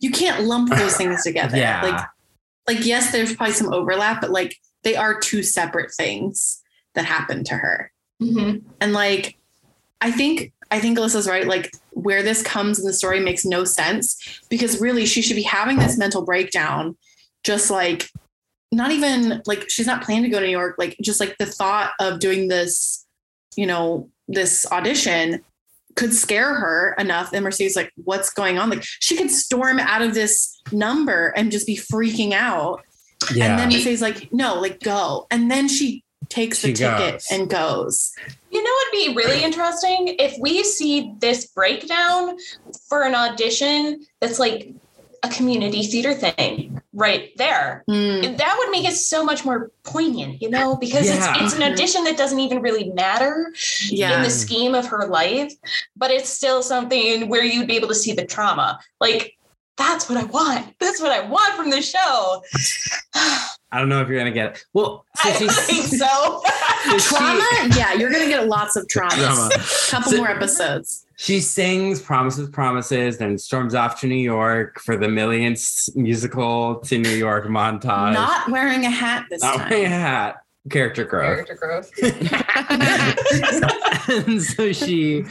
[0.00, 1.56] You can't lump those things together.
[1.56, 2.04] yeah, Like,
[2.76, 6.62] like yes, there's probably some overlap, but like they are two separate things
[6.94, 7.90] that happened to her.
[8.22, 8.66] Mm-hmm.
[8.80, 9.36] And like,
[10.00, 11.46] I think I think Alyssa's right.
[11.46, 15.42] Like where this comes in the story makes no sense because really she should be
[15.42, 16.94] having this mental breakdown,
[17.42, 18.10] just like
[18.70, 20.74] not even like she's not planning to go to New York.
[20.76, 23.06] Like just like the thought of doing this,
[23.56, 25.42] you know, this audition
[25.94, 27.32] could scare her enough.
[27.32, 28.68] And Mercedes like, what's going on?
[28.68, 32.82] Like she could storm out of this number and just be freaking out.
[33.34, 33.46] yeah.
[33.46, 35.26] And then Mercedes like, no, like go.
[35.30, 37.26] And then she takes the She ticket goes.
[37.30, 38.12] and goes.
[38.50, 42.36] You know what'd be really interesting if we see this breakdown
[42.88, 44.72] for an audition that's like
[45.22, 47.82] a community theater thing right there.
[47.88, 48.36] Hmm.
[48.36, 51.34] That would make it so much more poignant, you know, because Yeah.
[51.34, 53.52] it's it's an audition that doesn't even really matter
[53.90, 55.52] in the scheme of her life,
[55.96, 58.78] but it's still something where you'd be able to see the trauma.
[59.00, 59.36] Like
[59.76, 60.74] that's what I want.
[60.80, 62.42] That's what I want from the show.
[63.76, 64.64] I don't know if you're gonna get it.
[64.72, 66.40] Well, so I she's think so.
[66.86, 67.46] so she- trauma
[67.76, 69.50] yeah you're gonna get lots of traumas Drama.
[69.90, 74.96] couple So- more episodes She sings promises, promises, then storms off to New York for
[74.96, 75.62] the millionth
[75.94, 78.14] musical to New York montage.
[78.14, 80.36] not wearing a hat this Not wearing a hat.
[80.70, 81.46] Character growth.
[81.46, 81.90] Character growth.
[84.26, 85.24] and so she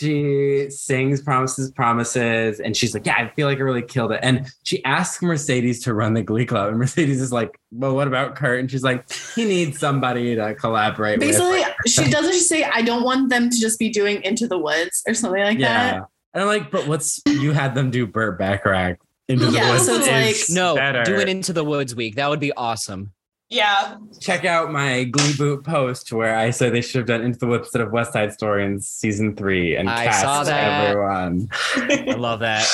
[0.00, 4.20] she sings promises promises and she's like yeah i feel like i really killed it
[4.22, 8.06] and she asks mercedes to run the glee club and mercedes is like well what
[8.08, 9.04] about kurt and she's like
[9.34, 13.50] he needs somebody to collaborate basically with she doesn't she say i don't want them
[13.50, 16.02] to just be doing into the woods or something like yeah that
[16.34, 18.98] and i'm like but what's you had them do burt bacharach
[19.28, 21.04] into the Yeah, woods so it's is like- No, better.
[21.04, 22.16] do it into the woods week.
[22.16, 23.12] That would be awesome.
[23.50, 23.96] Yeah.
[24.20, 27.48] check out my glee boot post where i said they should have done into the
[27.48, 30.88] woods instead of west side story in season three and I cast saw that.
[30.88, 32.64] everyone I love that.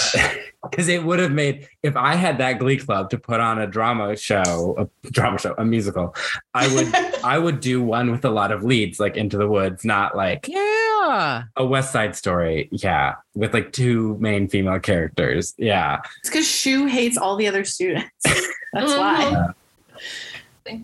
[0.70, 3.66] because it would have made if I had that Glee Club to put on a
[3.68, 4.74] drama show,
[5.04, 6.14] a drama show, a musical,
[6.54, 6.92] I would
[7.24, 10.48] I would do one with a lot of leads, like Into the Woods, not like
[10.48, 11.44] Yeah.
[11.56, 16.00] a West Side Story, yeah, with like two main female characters, yeah.
[16.20, 18.10] it's because Schue hates all the other students
[18.72, 19.54] that's Mhm.
[20.66, 20.80] Why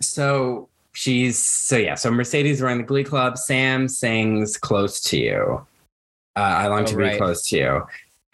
[0.00, 1.94] So she's so yeah.
[1.94, 3.38] So Mercedes running the Glee Club.
[3.38, 5.66] Sam sings "Close to You."
[6.36, 7.82] Uh, I long Oh, to be close to you.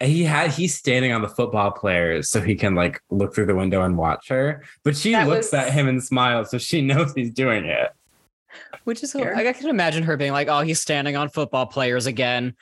[0.01, 3.47] And he had he's standing on the football players so he can like look through
[3.47, 4.63] the window and watch her.
[4.83, 7.89] But she That looks was- at him and smiles, so she knows he's doing it.
[8.85, 9.35] Which is, Fair.
[9.35, 12.55] like, I can imagine her being like, oh, he's standing on football players again.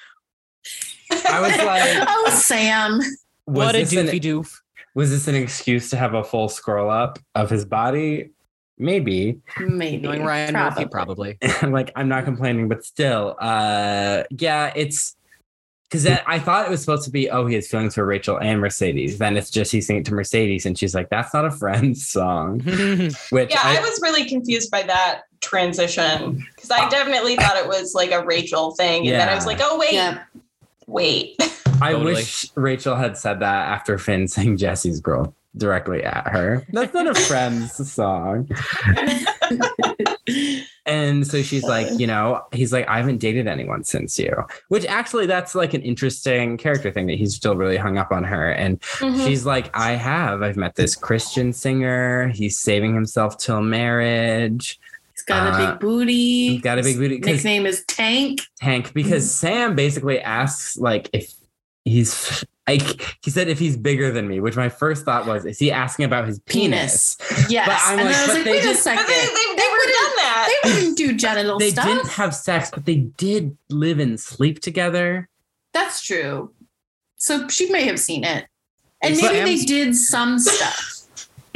[1.30, 3.16] I was like, oh sam was
[3.46, 4.60] what a this an- doofy doof.
[4.98, 8.32] Was this an excuse to have a full scroll up of his body?
[8.80, 9.40] Maybe.
[9.60, 10.86] maybe Knowing Ryan Probably.
[10.86, 11.38] Murphy, probably.
[11.62, 15.16] I'm like, I'm not complaining, but still, uh, yeah, it's
[15.84, 18.60] because I thought it was supposed to be, oh, he has feelings for Rachel and
[18.60, 19.20] Mercedes.
[19.20, 22.60] Then it's just he's singing to Mercedes, and she's like, that's not a friend's song.
[23.30, 27.68] Which Yeah, I, I was really confused by that transition because I definitely thought it
[27.68, 30.24] was like a Rachel thing, and then I was like, oh wait, Yeah.
[30.88, 31.36] Wait.
[31.80, 32.14] I Totally.
[32.16, 36.66] wish Rachel had said that after Finn sang Jesse's Girl directly at her.
[36.72, 38.50] That's not a Friends song.
[40.86, 44.32] And so she's like, you know, he's like, I haven't dated anyone since you,
[44.70, 48.24] which actually that's like an interesting character thing that he's still really hung up on
[48.24, 48.50] her.
[48.52, 49.26] And Mhm.
[49.28, 50.42] she's like, I have.
[50.42, 52.30] I've met this Christian singer.
[52.30, 54.80] He's saving himself till marriage.
[55.18, 56.50] He's got a Uh, big booty.
[56.50, 57.20] He's got a big booty.
[57.28, 58.42] His name is Tank.
[58.62, 61.34] Tank, because Sam basically asks, like, if
[61.86, 65.58] he's like, he said, if he's bigger than me, which my first thought was, is
[65.58, 67.18] he asking about his penis?
[67.50, 67.66] Yes.
[67.68, 69.04] But I'm and like, then I was but like, they wait just- a second.
[69.06, 69.26] But they,
[69.56, 70.60] they've done that.
[70.64, 71.86] They wouldn't do genital They stuff.
[71.86, 75.30] didn't have sex, but they did live and sleep together.
[75.74, 76.52] That's true.
[77.16, 78.46] So she may have seen it.
[79.02, 80.97] And Is maybe they did some stuff.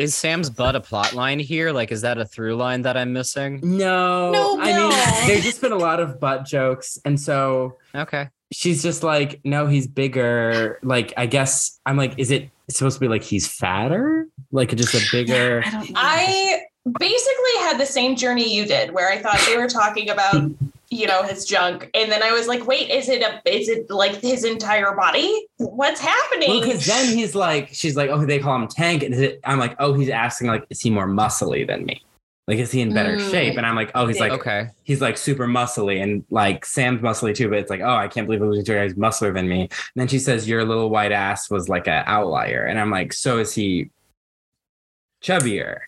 [0.02, 1.72] Is Sam's butt a plot line here?
[1.72, 3.60] Like, is that a through line that I'm missing?
[3.62, 4.90] No, No, I no.
[4.90, 4.98] mean,
[5.28, 8.30] there's just been a lot of butt jokes, and so Okay.
[8.52, 10.80] she's just like, no, he's bigger.
[10.82, 14.96] Like, I guess I'm like, is it supposed to be like he's fatter, like just
[14.96, 15.62] a bigger?
[15.66, 15.96] I don't know.
[16.00, 16.62] I
[16.98, 20.50] basically had the same journey you did, where I thought they were talking about,
[20.92, 23.90] you know, his junk, and then I was like, wait, is it a, is it
[23.90, 25.48] like his entire body?
[25.58, 26.50] What's happening?
[26.50, 29.40] Well, because then he's like, she's like, oh, they call him Tank, and is it,
[29.46, 32.04] I'm like, oh, he's asking like, is he more muscly than me?
[32.46, 33.32] Like, is he in better Mm.
[33.32, 33.56] shape?
[33.58, 34.68] And I'm like, oh, he's like, Okay.
[34.84, 37.48] he's like super muscly, and like Sam's muscly too.
[37.48, 39.62] But it's like, oh, I can't believe losing to a guy who's muscler than me.
[39.62, 43.14] And then she says, your little white ass was like an outlier, and I'm like,
[43.14, 43.92] so is he
[45.24, 45.80] chubbier?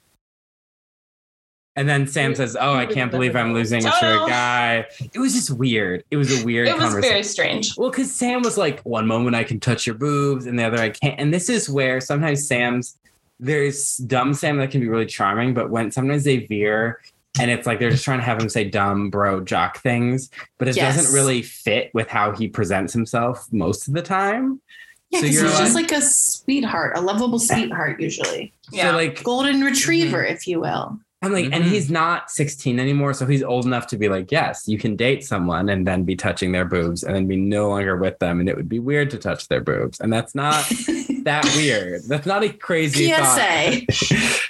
[1.75, 4.27] And then Sam says, "Oh, I can't believe I'm losing to a Total.
[4.27, 6.03] guy." It was just weird.
[6.11, 7.09] It was a weird it was conversation.
[7.11, 7.77] very strange.
[7.77, 10.77] Well, because Sam was like, one moment I can touch your boobs, and the other
[10.77, 11.19] I can't.
[11.19, 12.97] And this is where sometimes Sam's
[13.39, 17.01] there's dumb Sam that can be really charming, but when sometimes they veer
[17.39, 20.29] and it's like they're just trying to have him say dumb bro jock things,
[20.59, 20.95] but it Yes.
[20.95, 24.61] doesn't really fit with how he presents himself most of the time.
[25.09, 28.53] yeah, so because you're he's just like- like a sweetheart, a lovable sweetheart, usually.
[28.71, 28.91] Yeah.
[28.91, 29.63] So like Golden mm-hmm.
[29.65, 30.99] retriever, if you will.
[31.23, 31.69] I'm like, and Mhm.
[31.69, 35.23] he's not 16 anymore, so he's old enough to be like, yes, you can date
[35.23, 38.49] someone and then be touching their boobs and then be no longer with them, and
[38.49, 40.63] it would be weird to touch their boobs, and that's not
[41.23, 42.01] that weird.
[42.07, 43.83] That's not a crazy thought.
[43.89, 44.39] PSA.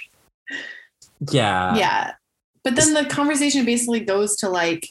[1.30, 1.74] Yeah.
[1.76, 2.12] yeah.
[2.64, 4.88] But then the conversation basically goes to like,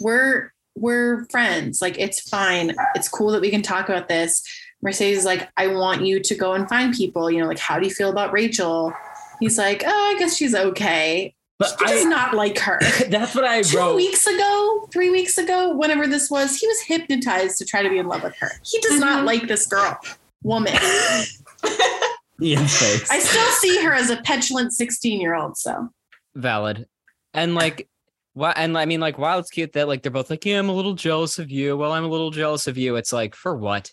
[0.00, 1.80] we're we're friends.
[1.82, 2.74] Like it's fine.
[2.94, 4.42] It's cool that we can talk about this.
[4.82, 7.30] Mercedes is like, I want you to go and find people.
[7.30, 8.92] You know, like how do you feel about Rachel?
[9.40, 11.34] He's like, oh, I guess she's okay.
[11.58, 12.78] But He does I, not like her.
[13.08, 13.96] that's what I Two wrote.
[13.96, 17.98] weeks ago, three weeks ago, whenever this was, he was hypnotized to try to be
[17.98, 18.50] in love with her.
[18.62, 19.26] He does not Mhm.
[19.26, 19.98] like this girl,
[20.42, 20.74] woman.
[22.42, 23.10] Ian's face.
[23.10, 25.56] I still see her as a petulant 16 year old.
[25.56, 25.88] So
[26.34, 26.86] Valid.
[27.32, 27.88] And like,
[28.34, 28.52] why?
[28.54, 30.74] And I mean, like, while it's cute that like they're both like, yeah, I'm a
[30.74, 31.76] little jealous of you.
[31.78, 32.96] Well, I'm a little jealous of you.
[32.96, 33.90] It's like, for what?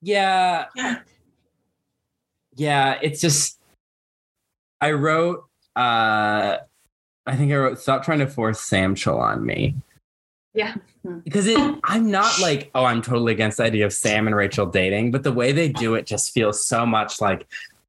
[0.00, 0.66] yeah.
[0.74, 0.98] Yeah.
[2.56, 2.98] Yeah.
[3.02, 3.58] It's just
[4.82, 5.44] I wrote
[5.76, 6.58] uh
[7.24, 9.76] I think I wrote stop trying to force Samchel on me.
[10.54, 10.74] Yeah.
[11.24, 14.66] Because it I'm not like, oh, I'm totally against the idea of Sam and Rachel
[14.66, 17.46] dating, but the way they do it just feels so much like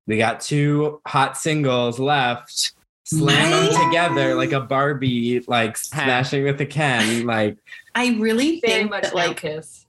[0.08, 2.74] we got two hot singles left.
[3.06, 7.26] Slam them together like a Barbie, like smashing with a Ken.
[7.26, 7.58] Like
[7.96, 9.86] I really Very think much that like like kiss.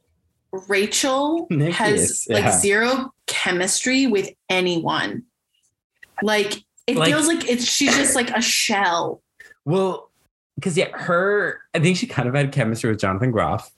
[0.68, 2.58] Rachel Nick has is, like yeah.
[2.58, 5.24] zero chemistry with anyone.
[6.22, 9.22] Like it Like- feels like it's she's just like a shell.
[9.64, 10.10] Well,
[10.56, 13.70] because yeah, her I think she kind of had chemistry with Jonathan Groff.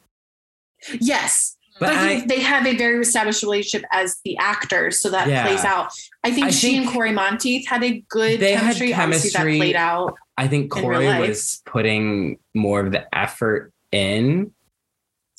[1.01, 1.57] Yes.
[1.78, 5.45] But But, I they have a very established relationship as the actors, so that Yeah.
[5.47, 5.91] plays out.
[6.24, 8.95] I think I she think and Cory Monteith had a good they had chemistry.
[8.95, 10.15] Obviously, that played out.
[10.39, 14.53] I think Cory was putting more of the effort in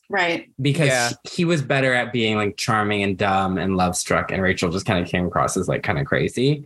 [0.09, 0.49] Right.
[0.61, 1.09] because Yeah.
[1.29, 4.85] he was better at being like charming and dumb and love struck, and Rachel just
[4.85, 6.63] kind of came across as like kind of crazy.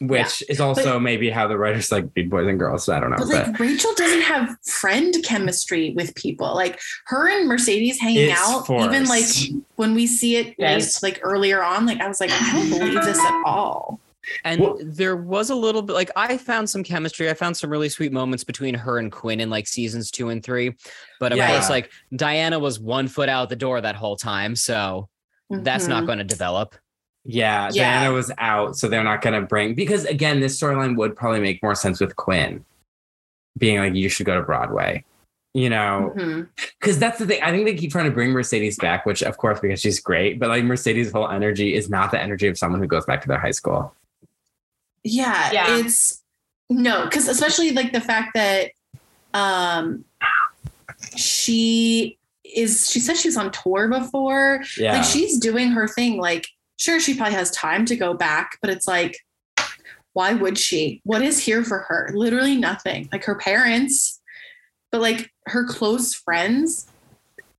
[0.00, 2.84] Which is also maybe how the writers like Beat boys and girls.
[2.84, 3.16] So I don't know.
[3.18, 6.54] But But, like Rachel doesn't have friend chemistry with people.
[6.54, 9.24] Like her and Mercedes hanging It's out, even like
[9.76, 11.02] when we see it Yes.
[11.02, 13.98] like earlier on, like I was like, I don't believe this at all.
[14.44, 17.30] And Well- there was a little bit like I found some chemistry.
[17.30, 20.42] I found some really sweet moments between her and Quinn in like seasons two and
[20.42, 20.74] three.
[21.20, 21.52] But of Yeah.
[21.52, 24.56] course, like Dianna was one foot out the door that whole time.
[24.56, 25.08] So
[25.48, 26.06] that's not Mhm.
[26.06, 26.74] going to develop.
[27.26, 28.04] Yeah, Yeah.
[28.06, 31.40] Dianna was out, so they're not going to bring because again, this storyline would probably
[31.40, 32.64] make more sense with Quinn
[33.58, 35.04] being like, you should go to Broadway.
[35.54, 36.12] You know,
[36.78, 37.42] because that's the thing.
[37.42, 40.38] I think they keep trying to bring Mercedes back, which of course because she's great,
[40.38, 43.28] but like Mercedes' whole energy is not the energy of someone who goes back to
[43.28, 43.94] their high school.
[45.02, 45.78] Yeah, Yeah.
[45.78, 46.22] it's
[46.68, 48.72] No, because especially like the fact that
[49.32, 50.04] um
[51.16, 54.62] she is she said she's on tour before.
[54.78, 54.92] Yeah.
[54.96, 56.18] Like she's doing her thing.
[56.18, 56.46] Like,
[56.76, 59.18] sure, she probably has time to go back, but it's like,
[60.12, 61.00] why would she?
[61.04, 62.10] What is here for her?
[62.14, 63.08] Literally nothing.
[63.12, 64.20] Like her parents,
[64.90, 66.86] but like her close friends.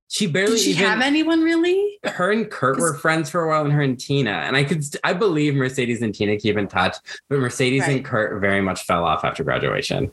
[0.08, 1.98] she barely Did she even have anyone really?
[2.04, 4.30] her and Kurt were friends for a while, and her and Tina.
[4.30, 6.96] And I could, I believe Mercedes and Tina keep in touch,
[7.28, 10.10] but Mercedes and Kurt very much fell off after graduation.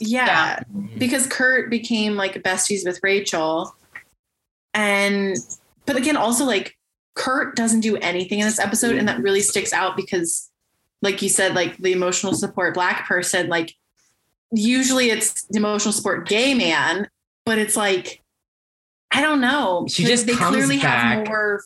[0.00, 0.60] Yeah,
[0.96, 3.74] because Kurt became like besties with Rachel.
[4.74, 5.36] And
[5.86, 6.77] but again, also like
[7.18, 10.48] Kurt doesn't do anything in this episode, and that really sticks out because,
[11.02, 13.74] like you said, like the emotional support black person, like
[14.52, 17.08] usually it's the emotional support gay man,
[17.44, 18.22] but it's like
[19.10, 19.86] I don't know.
[19.88, 21.62] She just they comes clearly back- have more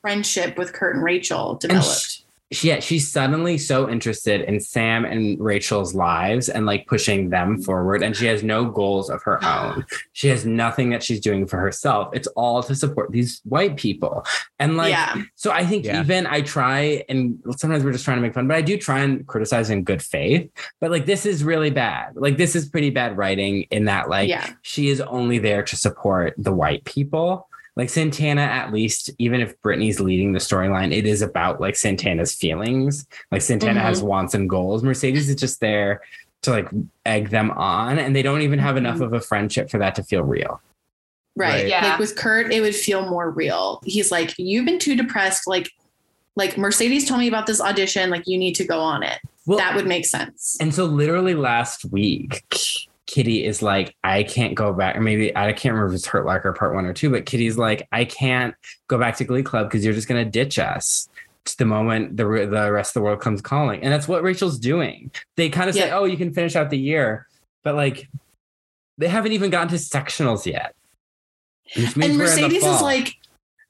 [0.00, 2.23] friendship with Kurt and Rachel And developed.
[2.52, 7.58] She, yeah, she's suddenly so interested in Sam and Rachel's lives and like pushing them
[7.58, 7.64] mm.
[7.64, 8.02] forward.
[8.02, 9.84] And she has no goals of her own.
[10.12, 12.14] She has nothing that she's doing for herself.
[12.14, 14.24] It's all to support these white people.
[14.60, 16.00] And like, yeah, so I think Yeah.
[16.00, 19.00] even I try, and sometimes we're just trying to make fun, but I do try
[19.00, 20.48] and criticize in good faith.
[20.80, 22.14] But like, this is really bad.
[22.14, 25.76] Like, this is pretty bad writing in that, like, yeah, she is only there to
[25.76, 27.48] support the white people.
[27.76, 32.32] Like Santana, at least, even if Brittany's leading the storyline, it is about like Santana's
[32.32, 33.06] feelings.
[33.32, 34.08] Like Santana has mm-hmm.
[34.08, 34.84] wants and goals.
[34.84, 36.02] Mercedes is just there
[36.42, 36.68] to like
[37.04, 39.04] egg them on, and they don't even have enough mm-hmm.
[39.04, 40.60] of a friendship for that to feel real.
[41.36, 41.54] right.
[41.54, 41.68] Right.
[41.68, 41.90] Yeah.
[41.90, 43.80] Like with Kurt, it would feel more real.
[43.84, 45.46] He's like, you've been too depressed.
[45.48, 45.70] Like,
[46.36, 48.10] like Mercedes told me about this audition.
[48.10, 49.18] Like, you need to go on it.
[49.46, 50.56] Well, that would make sense.
[50.60, 52.44] And so, literally last week,
[53.06, 54.96] Kitty is like, I can't go back.
[54.96, 57.58] Or maybe I can't remember if it's Hurt Locker part one or two, but Kitty's
[57.58, 58.54] like, I can't
[58.88, 61.08] go back to Glee Club because you're just going to ditch us.
[61.44, 63.82] It's the moment the, the rest of the world comes calling.
[63.82, 65.10] And that's what Rachel's doing.
[65.36, 67.26] They kind of say, oh, you can finish out the year.
[67.62, 68.08] But like,
[68.96, 70.74] they haven't even gotten to sectionals yet.
[71.74, 73.16] And we're in the Mercedes is like,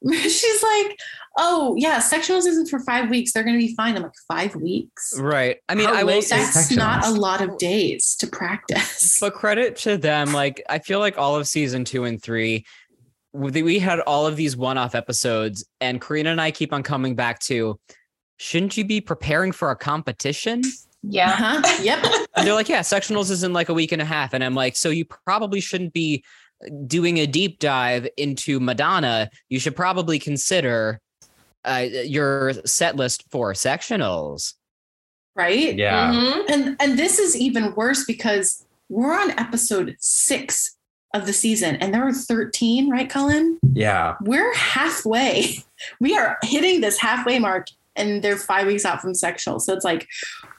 [0.13, 0.99] she's like,
[1.39, 3.33] oh yeah, sectionals isn't for five weeks.
[3.33, 3.97] They're going to be fine.
[3.97, 5.19] I'm like, five weeks.
[5.19, 5.59] Right.
[5.69, 9.19] I mean, How I will say, is That's not a lot of days to practice.
[9.21, 10.33] but credit to them.
[10.33, 12.65] Like, I feel like all of season two and three,
[13.33, 17.15] we we had all of these one-off episodes, and Karina and I keep on coming
[17.15, 17.79] back to,
[18.37, 20.63] shouldn't you be preparing for a competition?
[21.03, 21.31] Yeah.
[21.31, 21.83] Uh-huh.
[21.83, 22.05] Yep.
[22.37, 24.55] And they're like, yeah, sectionals is in like a week and a half, and I'm
[24.55, 26.25] like, so you probably shouldn't be
[26.87, 29.31] doing a deep dive into Madonna.
[29.49, 31.01] You should probably consider
[31.65, 34.55] uh, your set list for sectionals.
[35.37, 35.77] Right.
[35.77, 36.13] yeah.
[36.13, 36.45] Mhm.
[36.49, 40.77] And and this is even worse because we're on episode six
[41.15, 43.59] of the season, and there are 13, right, Cullen?
[43.73, 44.17] Yeah.
[44.21, 45.59] We're halfway.
[46.01, 49.61] We are hitting this halfway mark, and they're five weeks out from sectional.
[49.61, 50.07] So it's like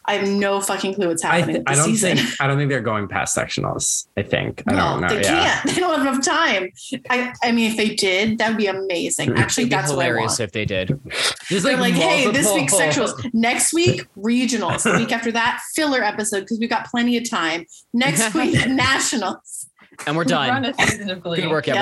[0.07, 2.17] I have no fucking clue what's I, happening th- this I don't season.
[2.17, 4.07] think I don't think they're going past sectionals.
[4.15, 5.07] I think I no, don't know.
[5.09, 5.61] they yeah.
[5.61, 5.65] can't.
[5.75, 6.71] They don't have enough time.
[7.09, 9.31] I, I mean, if they did, that would be amazing.
[9.35, 10.39] Actually, It'd be that's what I hilarious want.
[10.41, 10.99] if they did.
[11.47, 13.29] Just They're like, hey, this multiple- week sectionals.
[13.33, 14.83] Next week, regionals.
[14.83, 17.65] The week after that, filler episode because we've got plenty of time.
[17.93, 19.67] Next week, nationals.
[20.05, 20.65] And we're done.
[20.65, 21.77] a season of Good work, Yep.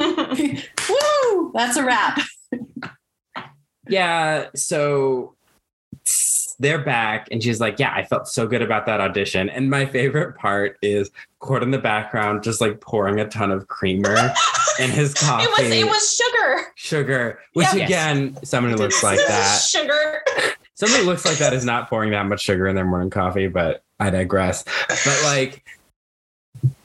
[0.00, 0.64] everybody.
[0.88, 1.52] Woo!
[1.54, 2.20] That's a wrap.
[3.88, 4.46] Yeah.
[4.54, 5.34] So
[6.62, 9.84] they're back, and she's like, "Yeah, I felt so good about that audition." And my
[9.84, 11.10] favorite part is
[11.40, 14.16] Chord in the background, just like pouring a ton of creamer
[14.80, 16.62] in his coffee, It was it was sugar.
[16.76, 17.38] sugar.
[17.52, 17.84] Which Yeah.
[17.84, 20.22] again, someone who looks like that, Sugar.
[20.74, 23.48] someone who looks like that is not pouring that much sugar in their morning coffee.
[23.48, 24.64] But I digress.
[24.88, 25.64] But like,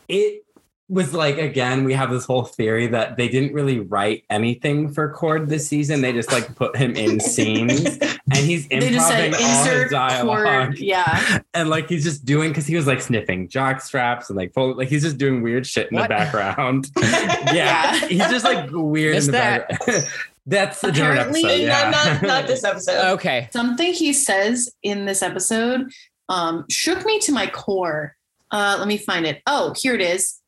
[0.08, 0.44] it
[0.90, 5.12] was like again we have this whole theory that they didn't really write anything for
[5.12, 6.02] Chord this season.
[6.02, 7.98] They just like put him in scenes
[8.34, 10.80] and he's They just said improvising all his insert dialogue Chord.
[10.80, 11.40] Yeah.
[11.54, 14.76] and like he's just doing because he was like sniffing jock straps and like full,
[14.76, 16.04] like he's just doing weird shit in What?
[16.04, 16.90] the background.
[17.02, 17.96] yeah, Yeah.
[18.08, 19.70] he's just like weird Missed in the that.
[19.70, 20.04] background.
[20.50, 21.62] That's a different Apparently- episode.
[21.62, 21.90] Yeah.
[21.92, 23.12] not, not, not this episode.
[23.14, 23.50] Okay.
[23.52, 25.92] Something he says in this episode
[26.30, 28.16] um, shook me to my core.
[28.52, 29.42] Uh, let me find it.
[29.46, 30.40] Oh, here it is.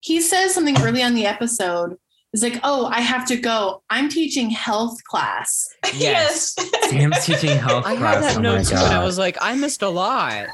[0.00, 1.96] He says something early on the episode.
[2.34, 3.82] It's like, oh, I have to go.
[3.88, 5.66] I'm teaching health class.
[5.94, 6.54] Yes.
[6.90, 8.14] Sam's teaching health I class.
[8.16, 10.48] had that oh note too, and I was like, I missed a lot.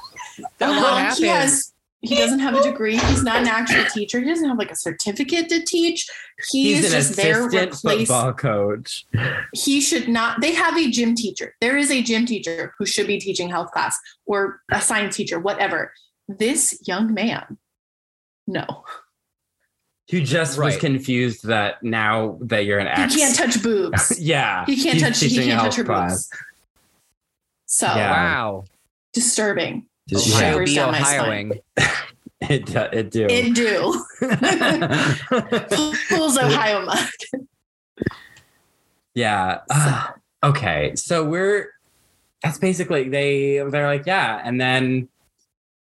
[0.58, 1.72] That Well, lot he has.
[2.00, 2.98] He doesn't have a degree.
[2.98, 4.20] He's not an actual teacher.
[4.20, 6.06] He doesn't have like a certificate to teach.
[6.50, 8.08] He's, He's an just there assistant replace.
[8.08, 9.06] football coach.
[9.54, 10.42] He should not.
[10.42, 11.54] They have a gym teacher.
[11.62, 15.38] There is a gym teacher who should be teaching health class or a science teacher,
[15.40, 15.92] whatever.
[16.28, 17.56] This young man,
[18.46, 18.84] no,
[20.10, 23.16] Who just was confused that now that you're an he ex.
[23.16, 24.18] can't touch boobs.
[24.20, 24.64] yeah.
[24.66, 25.18] He can't touch.
[25.20, 26.28] He can't touch her class.
[26.28, 26.42] boobs.
[27.66, 28.10] So Yeah.
[28.12, 28.64] Wow.
[29.14, 29.86] disturbing.
[30.08, 31.52] Just- Ohio Shivers be down my spine.
[31.78, 31.90] Ohioing.
[32.50, 33.26] It, do- it do.
[33.26, 34.04] It do.
[36.10, 37.08] Pulls Ohio mud.
[39.14, 39.60] yeah.
[39.70, 40.94] Ah, okay.
[40.96, 41.70] So we're
[42.42, 44.42] that's basically they they're like, yeah.
[44.44, 45.08] And then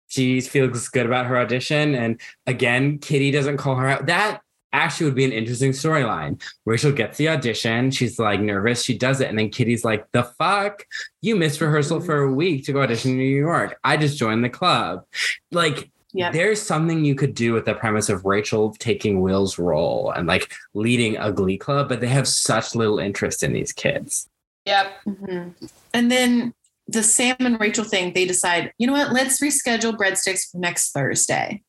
[0.08, 1.94] she feels good about her audition.
[1.94, 4.06] And again, Kitty doesn't call her out.
[4.06, 4.40] That
[4.72, 6.42] actually would be an interesting storyline.
[6.66, 7.90] Rachel gets the audition.
[7.90, 8.82] She's like nervous.
[8.82, 9.28] She does it.
[9.28, 10.86] And then Kitty's like, the fuck?
[11.22, 13.78] You missed rehearsal for a week to go audition in New York.
[13.84, 15.04] I just joined the club.
[15.52, 16.32] Like, Yep.
[16.32, 20.52] there's something you could do with the premise of Rachel taking Will's role and like
[20.72, 24.26] leading a glee club, but they have such little interest in these kids.
[24.64, 24.86] Yep.
[25.06, 25.54] Mhm.
[25.92, 26.54] And then
[26.88, 30.92] the Sam and Rachel thing, they decide, you know what, let's reschedule breadsticks for next
[30.92, 31.62] Thursday.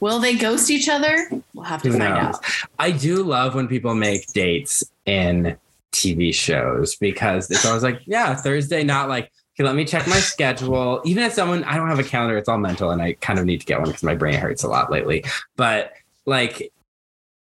[0.00, 1.28] Will they ghost each other?
[1.52, 2.36] We'll have to Who find knows?
[2.36, 2.44] out.
[2.78, 5.56] I do love when people make dates in
[5.92, 10.18] TV shows because it's always like, yeah, Thursday, not like, okay, let me check my
[10.18, 11.02] schedule.
[11.04, 13.44] Even if someone, I don't have a calendar, it's all mental, and I kind of
[13.44, 15.24] need to get one because my brain hurts a lot lately.
[15.56, 15.92] But
[16.26, 16.72] like,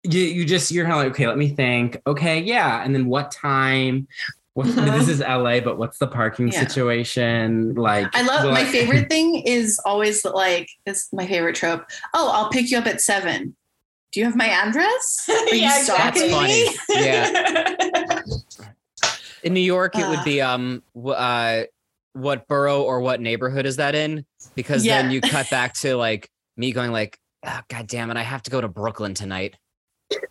[0.04, 2.02] you, you just, you're kind of like, okay, let me think.
[2.08, 2.84] Okay, yeah.
[2.84, 4.08] And then what time?
[4.54, 4.98] What, Mhm.
[5.00, 6.60] This is LA, but what's the parking Yeah.
[6.60, 7.74] situation?
[7.76, 11.86] Like, I love will my I- favorite thing is always like this my favorite trope.
[12.14, 13.56] Oh, I'll pick you up at seven.
[14.12, 15.26] Do you have my address?
[15.30, 16.44] Are you stalking exactly.
[16.44, 16.76] me?
[16.90, 18.22] Yeah.
[19.44, 20.24] In New York, it would Ah.
[20.24, 21.62] be um uh
[22.14, 24.26] what borough or what neighborhood is that in?
[24.54, 25.02] Because Yeah.
[25.02, 28.44] then you cut back to like me going like, oh, God damn it, I have
[28.44, 29.56] to go to Brooklyn tonight.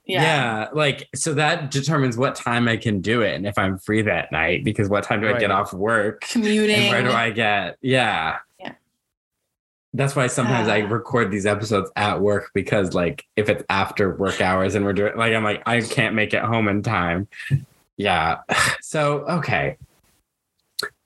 [0.06, 0.68] Yeah.
[0.72, 4.32] like so that determines what time I can do it and if I'm free that
[4.32, 6.88] night because what time do I get off work Commuting.
[6.90, 8.38] where do I get yeah.
[8.58, 8.72] Yeah.
[9.94, 10.88] That's why sometimes I Ah.
[10.88, 15.16] record these episodes at work because like if it's after work hours and we're doing
[15.16, 17.28] like I'm like I can't make it home in time.
[17.96, 18.38] Yeah.
[18.82, 19.76] So okay.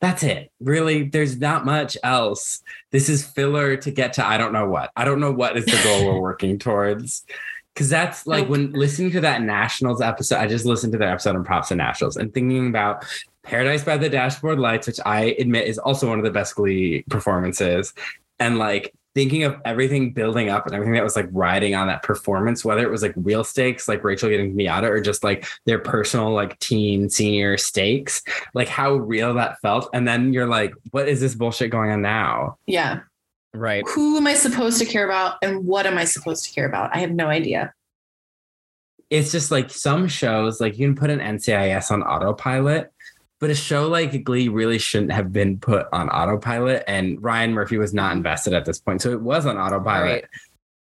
[0.01, 0.53] That's it.
[0.61, 2.63] Really, there's not much else.
[2.93, 4.91] This is filler to get to I don't know what.
[4.97, 7.25] I don't know what is the goal we're working towards.
[7.77, 11.35] Cause that's like when listening to that Nationals episode, I just listened to their episode
[11.35, 13.05] on Props and Nationals and thinking about
[13.43, 17.05] Paradise by the Dashboard Lights, which I admit is also one of the best Glee
[17.11, 17.93] performances.
[18.39, 22.03] And like thinking of everything building up and everything that was like riding on that
[22.03, 25.79] performance, whether it was like real stakes, like Rachel getting NYADA, or just like their
[25.79, 28.23] personal like teen senior stakes,
[28.55, 29.89] like how real that felt.
[29.95, 32.59] And then you're like, what is this bullshit going on now?
[32.67, 33.01] Yeah.
[33.55, 33.85] Right.
[33.95, 36.95] Who am I supposed to care about and what am I supposed to care about?
[36.95, 37.73] I have no idea.
[39.11, 42.91] it's just like some shows, like you can put an NCIS on autopilot,
[43.39, 46.83] but a show like Glee really shouldn't have been put on autopilot.
[46.89, 49.03] And Ryan Murphy was not invested at this point.
[49.03, 50.23] So it was on autopilot.
[50.23, 50.25] Right.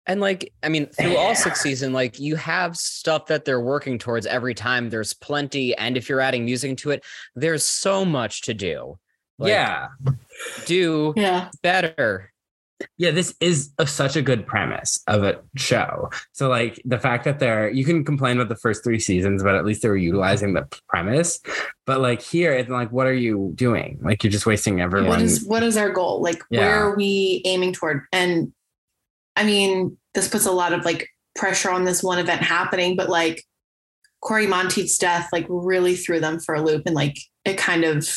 [0.08, 3.98] And like, I mean, through all six season, like you have stuff that they're working
[3.98, 4.90] towards every time.
[4.90, 7.04] There's plenty, and if you're adding music to it,
[7.36, 9.00] there's so much to do.
[9.40, 9.88] Like, yeah.
[10.66, 11.50] do Yeah.
[11.64, 12.32] better.
[12.98, 13.12] Yeah.
[13.12, 16.10] This is a, such a good premise of a show.
[16.32, 19.56] So, like, the fact that they're, you can complain about the first three seasons, but
[19.56, 21.40] at least they were utilizing the premise.
[21.86, 24.00] But like here, it's like, what are you doing?
[24.02, 25.10] Like, you're just wasting everyone.
[25.10, 26.22] What is what is our goal?
[26.22, 26.60] Like Yeah.
[26.60, 28.04] where are we aiming toward?
[28.12, 28.54] And
[29.36, 33.10] I mean, this puts a lot of like pressure on this one event happening, but
[33.10, 33.44] like
[34.22, 38.08] Cory Monteith's death like really threw them for a loop and like it kind of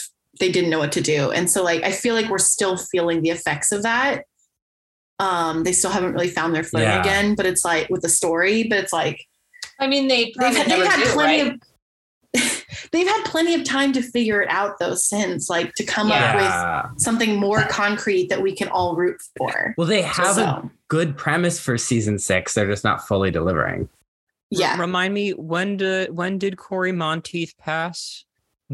[0.41, 1.31] they didn't know what to do.
[1.31, 4.25] And so like I feel like we're still feeling the effects of that.
[5.21, 7.01] Um, they still haven't really found their footing Yeah.
[7.01, 9.25] again, but it's like with the story, but it's like
[9.79, 11.53] I mean, they they've had, they've had do, plenty right?
[11.53, 11.61] of
[12.93, 16.35] they've had plenty of time to figure it out though since like to come up
[16.35, 19.75] with something more concrete that we can all root for.
[19.79, 22.55] Well, they have a good premise for season six.
[22.55, 23.89] They're just not fully delivering.
[24.51, 24.81] yeah.
[24.81, 28.25] Remind me when did when did Cory Monteith pass?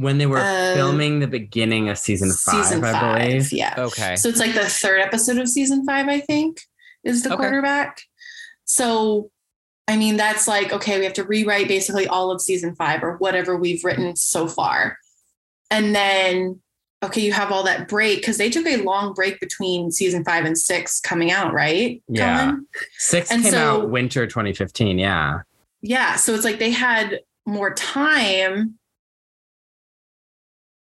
[0.01, 3.29] When they were Uh, filming the beginning of season five, season I five.
[3.29, 3.53] believe.
[3.53, 3.75] Yeah.
[3.79, 4.17] Okay.
[4.17, 6.61] So it's like the third episode of season five, I think,
[7.05, 7.37] is the Okay.
[7.37, 8.03] quarterback.
[8.65, 9.31] So,
[9.89, 13.17] I mean, that's like, okay, we have to rewrite basically all of season five or
[13.19, 14.97] whatever we've written so far.
[15.71, 16.61] And then,
[17.03, 20.45] okay, you have all that break because they took a long break between season five
[20.45, 22.03] and six coming out, right?
[22.09, 22.39] Yeah.
[22.51, 22.67] Colin?
[22.99, 24.99] Six And came so- out winter 2015.
[24.99, 25.41] Yeah.
[25.83, 26.17] Yeah.
[26.17, 28.79] So it's like they had more time.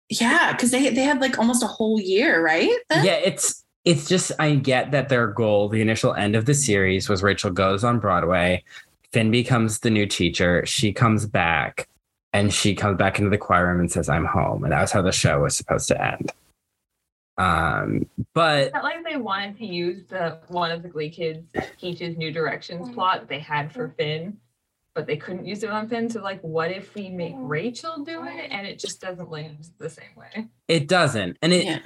[0.09, 2.71] Yeah, because they they had like almost a whole year, right?
[2.89, 3.05] Then?
[3.05, 7.09] Yeah, it's it's just I get that their goal, the initial end of the series
[7.09, 8.63] was Rachel goes on Broadway,
[9.11, 11.87] Finn becomes the new teacher, she comes back,
[12.33, 14.63] and she comes back into the choir room and says, I'm home.
[14.63, 16.31] And that was how the show was supposed to end.
[17.37, 21.45] Um, but It's not like they wanted to use the one of the Glee kids
[21.79, 24.37] teaches new directions plot they had for Finn,
[24.97, 26.09] but they couldn't use it on Finn.
[26.09, 27.43] So like, what if we make oh.
[27.43, 30.47] Rachel do it and it just doesn't land the same way?
[30.67, 31.37] it doesn't.
[31.43, 31.79] And it Yeah.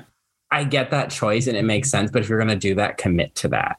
[0.49, 3.35] I get that choice and it makes sense, but if you're gonna do that, commit
[3.35, 3.77] to that.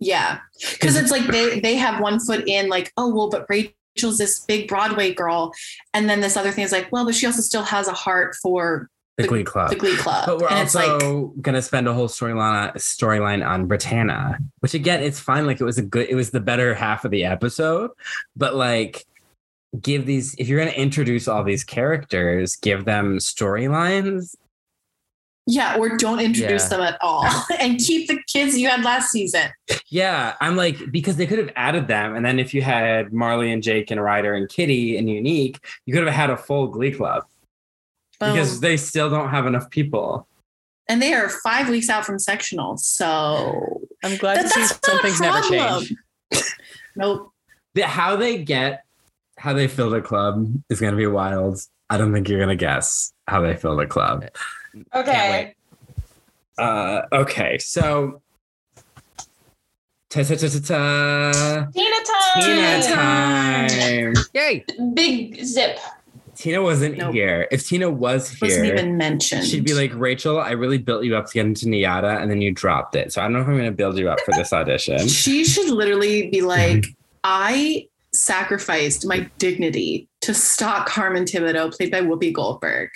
[0.00, 0.40] Yeah.
[0.72, 4.40] Because it's like they they have one foot in, like, oh well, but Rachel's this
[4.40, 5.52] big Broadway girl.
[5.94, 8.34] And then this other thing is like, well, but she also still has a heart
[8.42, 9.68] for The, The- Glee Club.
[9.70, 10.24] the Glee Club.
[10.26, 14.72] But we're and it's like also gonna spend a whole storyline storyline on Brittana, which
[14.74, 15.44] again, it's fine.
[15.46, 17.90] Like it was a good, it was the better half of the episode,
[18.36, 19.04] but like
[19.82, 24.34] give these if you're gonna introduce all these characters, give them storylines.
[25.50, 26.68] Yeah, or don't introduce Yeah.
[26.76, 27.24] them at all
[27.58, 29.48] and keep the kids you had last season.
[29.88, 33.50] Yeah, I'm like because they could have added them, and then if you had Marley
[33.50, 36.92] and Jake and Ryder and Kitty and Unique, you could have had a full Glee
[36.92, 37.24] Club
[38.20, 40.26] because they still don't have enough people.
[40.90, 42.76] and they are five weeks out from sectional.
[42.78, 45.84] So I'm glad that- to see that's some not never problem.
[46.32, 46.44] change.
[46.96, 47.32] Nope.
[47.74, 48.84] The, how they get
[49.38, 51.60] how they fill the club is gonna be wild.
[51.90, 54.24] I don't think you're gonna guess how they fill the club.
[54.94, 55.54] Okay.
[56.58, 58.20] Uh, okay, so
[60.10, 61.66] ta ta ta ta ta.
[61.72, 62.42] Tina time.
[62.42, 64.14] Tina time.
[64.34, 64.64] Yay!
[64.94, 65.78] Big zip.
[66.38, 67.14] Tina wasn't Nope.
[67.14, 67.48] here.
[67.50, 69.44] If Tina was here, Wasn't even mentioned.
[69.44, 72.40] she'd be like, Rachel, I really built you up to get into NYADA, and then
[72.40, 73.12] you dropped it.
[73.12, 75.08] So I don't know if I'm going to build you up for this audition.
[75.08, 76.86] she should literally be like,
[77.24, 82.90] I sacrificed my dignity to stalk Carmen Thibodeau, played by Whoopi Goldberg.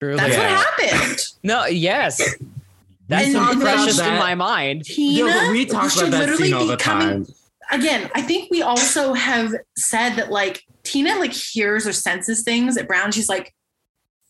[0.00, 0.16] Truly.
[0.16, 0.56] That's Yeah.
[0.56, 1.18] what happened.
[1.44, 2.18] No, yes.
[3.06, 4.84] That's And- the and then that- in my mind.
[4.86, 7.34] Tina No, but we talk about that scene all be the coming time.
[7.70, 12.76] Again, I think we also have said that like Tina like hears or senses things
[12.76, 13.12] at Brown.
[13.12, 13.54] She's like,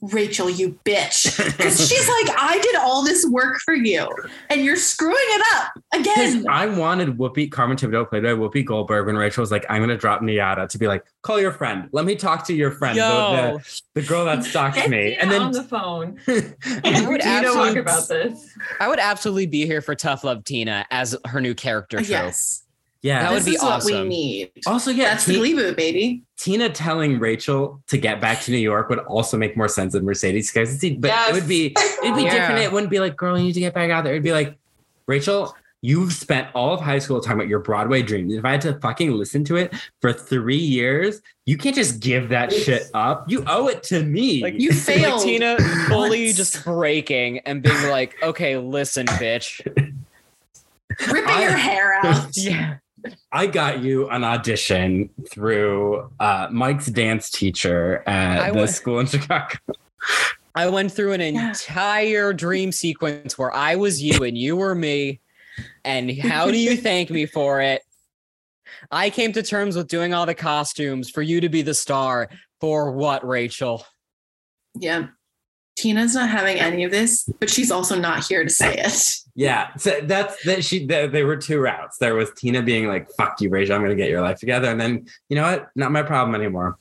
[0.01, 1.27] Rachel, you bitch.
[1.59, 4.09] Because she's like, I did all this work for you
[4.49, 6.47] and you're screwing it up again.
[6.49, 9.89] I wanted Whoopi, Carmen Thibodeau, played by Whoopi Goldberg, when Rachel was like, I'm going
[9.89, 11.89] to drop NYADA, to be like, call your friend.
[11.91, 15.11] Let me talk to your friend, the, Yo, the, the girl that stalked me.
[15.11, 16.21] Tina And then on the phone.
[16.29, 18.57] I would Tina Talk absolutely- was- about this.
[18.79, 22.09] I would absolutely be here for Tough Love Tina as her new character trope.
[22.09, 22.63] Yes.
[23.03, 23.21] Yeah.
[23.23, 24.09] That would this be is what we awesome.
[24.09, 24.51] need.
[24.67, 26.23] also, yeah, That's the Ti- Glee boot, baby.
[26.37, 30.05] Tina telling Rachel to get back to New York would also make more sense than
[30.05, 30.79] Mercedes guys.
[30.81, 31.31] But Yes.
[31.31, 31.67] it would be
[32.03, 32.35] it'd be Yeah.
[32.35, 32.61] different.
[32.63, 34.15] It wouldn't be like, girl, you need to get back out there.
[34.15, 34.57] It'd be like,
[35.07, 38.35] Rachel, you've spent all of high school talking about your Broadway dreams.
[38.35, 42.29] If I had to fucking listen to it for three years, you can't just give
[42.31, 43.31] that shit up.
[43.31, 44.43] You owe it to me.
[44.43, 45.19] Like, You failed.
[45.19, 45.57] Like Tina
[45.89, 49.65] fully just breaking and being like, okay, listen, bitch.
[51.07, 52.27] Ripping I- your hair out.
[52.37, 52.79] Yeah.
[53.33, 59.01] I got you an audition through uh, Mike's dance teacher at I the went- school
[59.01, 59.57] in Chicago.
[60.55, 65.21] I went through an entire dream sequence where I was you and you were me.
[65.85, 67.83] And how do you thank me for it?
[68.91, 72.29] I came to terms with doing all the costumes for you to be the star.
[72.61, 73.85] For what, Rachel?
[74.75, 75.09] Yeah.
[75.79, 78.93] Tina's not having any of this, but she's also not here to say it.
[79.37, 80.65] Yeah, so that's that.
[80.65, 81.99] She there, there were two routes.
[81.99, 83.77] There was Tina being like, "Fuck you, Rachel.
[83.77, 85.69] I'm gonna get your life together," and then you know what?
[85.77, 86.77] Not my problem anymore.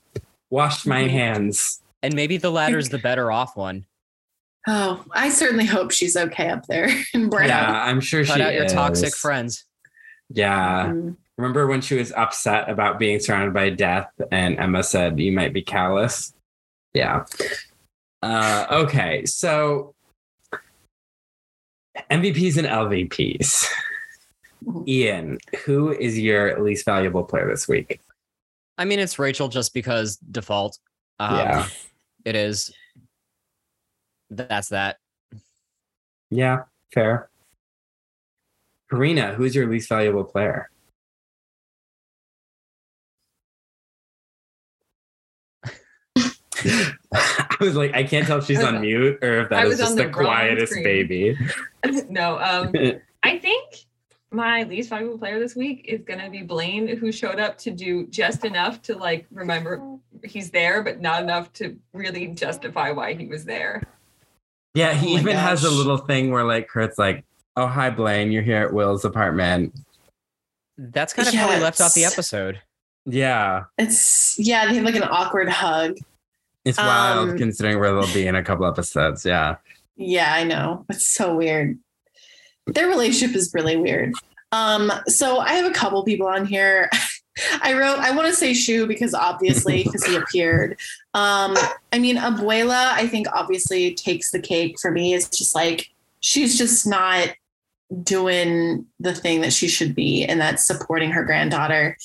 [0.49, 1.09] Wash my Mhm.
[1.11, 1.81] hands.
[2.01, 3.85] And maybe the latter's the better off one.
[4.67, 7.49] Oh, I certainly hope she's okay up there in Brown.
[7.49, 9.65] Yeah, I'm sure Cut she out your toxic friends.
[10.29, 10.87] Yeah.
[10.87, 11.15] Mhm.
[11.37, 15.53] Remember when she was upset about being surrounded by death, and Emma said, "You might
[15.53, 16.33] be callous."
[16.95, 17.25] Yeah.
[18.21, 19.93] Uh, okay, so
[22.09, 23.65] MVPs and LVPs.
[24.65, 24.87] Mhm.
[24.87, 28.01] Ian, who is your least valuable player this week?
[28.77, 30.79] I mean, it's Rachel just because default.
[31.19, 31.67] Um, Yeah.
[32.25, 32.73] It is.
[34.29, 34.97] That's that.
[36.29, 36.63] Yeah,
[36.93, 37.29] fair.
[38.89, 40.69] Karina, who's your least valuable player?
[47.59, 49.77] I was like, I can't tell if she's on mute or if that I is
[49.77, 50.83] just the, the quietest screen.
[50.83, 51.37] baby.
[52.09, 52.73] no, um,
[53.23, 53.75] I think
[54.31, 58.07] my least valuable player this week is gonna be Blaine, who showed up to do
[58.07, 59.81] just enough to like remember
[60.23, 63.83] he's there, but not enough to really justify why he was there.
[64.73, 67.23] yeah, he Oh my even has a little thing where like Kurt's like,
[67.55, 69.73] "Oh hi Blaine, you're here at Will's apartment."
[70.77, 72.61] That's kind of how we left off the episode.
[73.05, 75.97] Yeah, It's yeah, they have like an awkward hug.
[76.67, 79.25] It's wild Um, considering where they'll be in a couple episodes.
[79.25, 79.55] Yeah,
[79.95, 80.85] Yeah, I know.
[80.89, 81.79] It's so weird.
[82.67, 84.13] Their relationship is really weird.
[84.51, 86.89] Um, so I have a couple people on here.
[87.61, 90.77] I wrote, I want to say Schue because obviously, because he appeared.
[91.13, 91.55] Um,
[91.93, 95.13] I mean, Abuela, I think obviously takes the cake for me.
[95.13, 95.89] It's just like
[96.19, 97.29] she's just not
[98.03, 101.97] doing the thing that she should be, and that's supporting her granddaughter.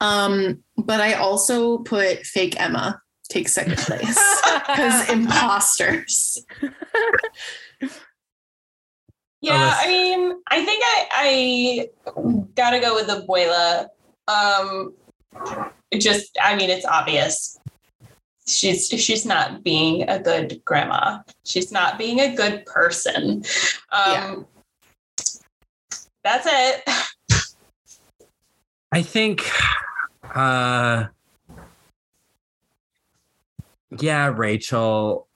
[0.00, 6.44] Um, but I also put fake Emma takes second place because imposters.
[9.40, 11.88] Yeah, I mean, I think I I
[12.56, 13.88] gotta go with Abuela.
[14.26, 14.94] Um,
[15.94, 17.58] just, I mean, it's obvious.
[18.46, 21.20] She's she's not being a good grandma.
[21.44, 23.44] She's not being a good person.
[23.92, 24.46] Um,
[26.24, 26.82] That's it.
[28.90, 29.42] I think
[30.34, 31.06] uh
[33.98, 35.26] yeah, Rachel.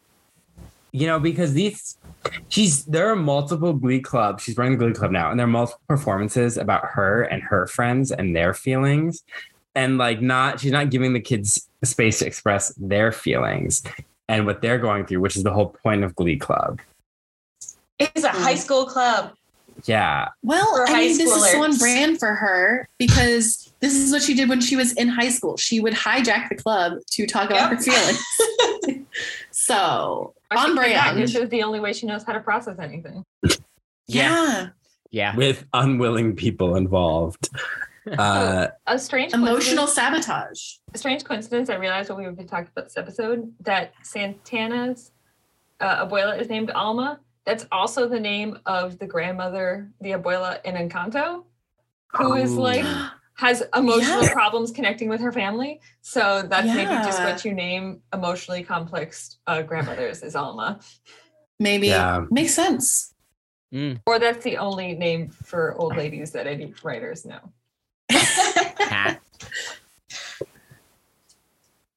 [0.92, 1.96] You know, because these
[2.48, 4.42] she's there are multiple glee clubs.
[4.42, 7.66] She's running the glee club now, and there are multiple performances about her and her
[7.66, 9.24] friends and their feelings.
[9.74, 13.82] And like not she's not giving the kids space to express their feelings
[14.28, 16.80] and what they're going through, which is the whole point of Glee Club.
[17.98, 18.60] It's a high mm-hmm.
[18.60, 19.32] school club.
[19.84, 20.28] Yeah.
[20.42, 24.34] Well, I mean, this is so on brand for her because this is what she
[24.34, 25.56] did when she was in high school.
[25.56, 27.78] She would hijack the club to talk about Yep.
[27.78, 27.82] her
[28.88, 29.06] feelings.
[29.50, 31.18] so I on brand.
[31.18, 33.24] This is the only way she knows how to process anything.
[34.06, 34.68] Yeah.
[35.10, 35.36] Yeah.
[35.36, 37.48] With unwilling people involved.
[38.18, 40.60] Uh A strange Emotional sabotage.
[40.92, 41.70] a strange coincidence.
[41.70, 45.12] I realized when we were talking about this episode that Santana's
[45.78, 47.20] uh, abuela is named Alma.
[47.44, 51.44] That's also the name of the grandmother, the abuela in Encanto,
[52.12, 52.84] who is like
[53.34, 54.32] has emotional Yeah.
[54.32, 55.80] problems connecting with her family.
[56.02, 60.78] So that's maybe just what you name emotionally complex uh, grandmothers is Alma,
[61.58, 62.26] Maybe Yeah.
[62.30, 63.08] makes sense.
[63.74, 64.00] Mm.
[64.06, 67.40] or that's the only name for old ladies that any writers know.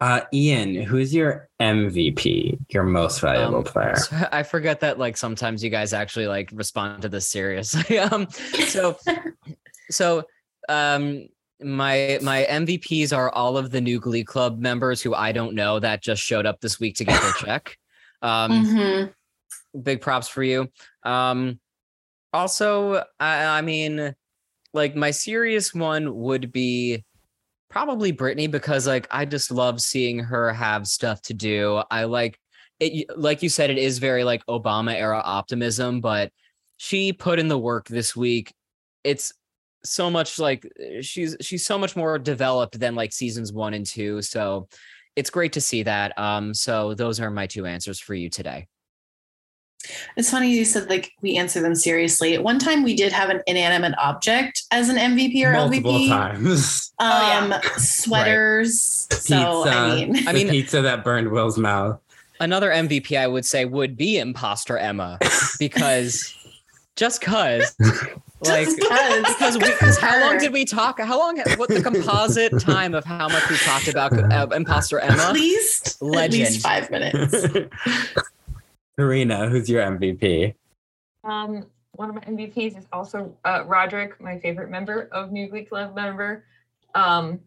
[0.05, 0.17] Ha.
[0.17, 3.95] Uh, Ian, who's your MVP, your most valuable Um, player?
[3.95, 7.97] So I forget that like sometimes you guys actually like respond to this seriously.
[8.11, 8.27] um,
[8.67, 8.97] so
[9.89, 10.23] so
[10.69, 11.27] um
[11.61, 15.79] my my MVPs are all of the new Glee Club members who I don't know
[15.79, 17.77] that just showed up this week to get their check.
[18.21, 19.13] Um, Mhm.
[19.81, 20.69] big props for you.
[21.03, 21.59] Um,
[22.31, 24.13] also, I, I mean,
[24.73, 27.04] like my serious one would be
[27.75, 31.83] probably Brittany because like I just love seeing her have stuff to do.
[31.91, 32.39] I like
[32.79, 36.31] it, like you said, it is very like Obama era optimism, but
[36.77, 38.53] she put in the work this week.
[39.03, 39.33] It's
[39.83, 40.65] so much like
[41.01, 44.21] she's she's so much more developed than like seasons one and two.
[44.21, 44.69] So
[45.17, 46.17] it's great to see that.
[46.17, 48.67] Um, so those are my two answers for you today.
[50.17, 52.33] It's funny you said like we answer them seriously.
[52.35, 56.07] At one time, we did have an inanimate object as an MVP or Multiple LVP.
[56.09, 56.81] times.
[56.97, 59.07] Um, Oh, sweaters.
[59.11, 60.13] So I Pizza.
[60.13, 61.99] mean, I the mean- pizza that burned Will's mouth.
[62.39, 65.17] Another MVP I would say would be Imposter Emma
[65.59, 66.33] because
[66.95, 69.23] just cause like just because.
[69.33, 72.57] because we, Good for 'cause how long did we talk how long what the composite
[72.59, 76.43] time of how much we talked about uh, Imposter At Emma least at Legend.
[76.43, 77.45] least five minutes.
[78.97, 80.53] Karina, who's your MVP?
[81.23, 85.65] Um, one of my MVPs is also uh, Roderick, my favorite member of New Glee
[85.65, 86.45] Club member,
[86.93, 87.39] um,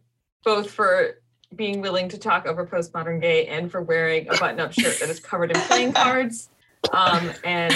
[0.44, 1.20] both for
[1.56, 5.20] being willing to talk over postmodern gay and for wearing a button-up shirt that is
[5.20, 6.50] covered in playing cards,
[6.92, 7.74] um, and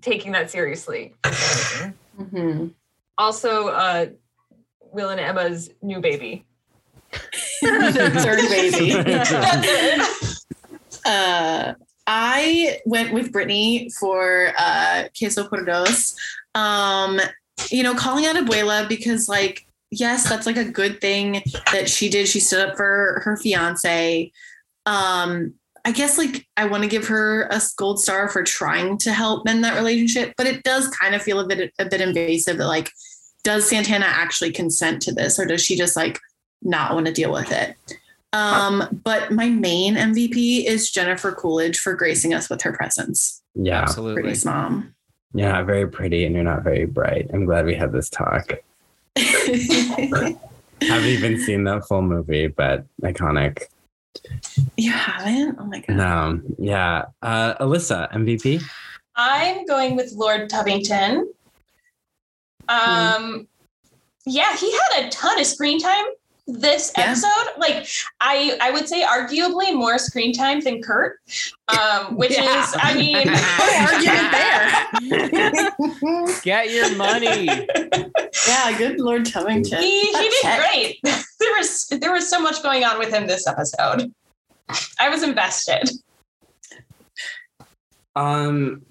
[0.00, 1.14] taking that seriously.
[2.18, 2.72] Mhm.
[3.18, 4.06] Also, uh,
[4.92, 6.44] Will and Emma's new baby.
[7.62, 8.94] Their third baby.
[11.06, 11.74] Uh,
[12.06, 16.14] I went with Brittany for uh, Queso por Dos.
[16.54, 17.20] Um,
[17.70, 22.08] you know, calling out Abuela because, like, yes, that's like a good thing that she
[22.08, 22.28] did.
[22.28, 24.30] She stood up for her fiance.
[24.86, 25.54] Um,
[25.84, 29.44] I guess, like, I want to give her a gold star for trying to help
[29.44, 32.66] mend that relationship, but it does kind of feel a bit a bit invasive that,
[32.66, 32.90] like,
[33.44, 36.18] does Santana actually consent to this, or does she just like
[36.62, 37.76] not want to deal with it?
[38.34, 43.40] Um, but my main MVP is Jennifer Coolidge for gracing us with her presence.
[43.54, 43.82] Yeah.
[43.82, 44.92] absolutely Brittany's mom.
[45.34, 47.30] You're very pretty and you're not very bright.
[47.32, 48.52] I'm glad we had this talk.
[49.16, 50.38] Haven't
[50.82, 53.62] even seen the full movie, but iconic.
[54.76, 55.56] you haven't?
[55.60, 55.96] Oh my god.
[55.96, 56.40] No.
[56.58, 57.04] Yeah.
[57.22, 58.62] Uh, Alyssa, MVP?
[59.14, 61.22] I'm going with Lord Tubbington.
[62.68, 63.46] Um,
[64.26, 66.06] yeah, he had a ton of screen time
[66.46, 67.04] this Yeah.
[67.10, 67.58] episode.
[67.58, 67.86] Like,
[68.20, 71.18] I I would say arguably more screen time than Kurt,
[71.68, 72.62] um, which Yeah.
[72.62, 73.28] is, I mean,
[73.88, 74.70] argument there.
[76.42, 77.66] get your money
[78.46, 79.78] yeah, good Lord Tubbington.
[79.80, 80.58] he he did Check.
[80.58, 80.98] great.
[81.40, 84.10] There was there was so much going on with him this episode.
[84.98, 85.90] I was invested.
[88.16, 88.82] Um,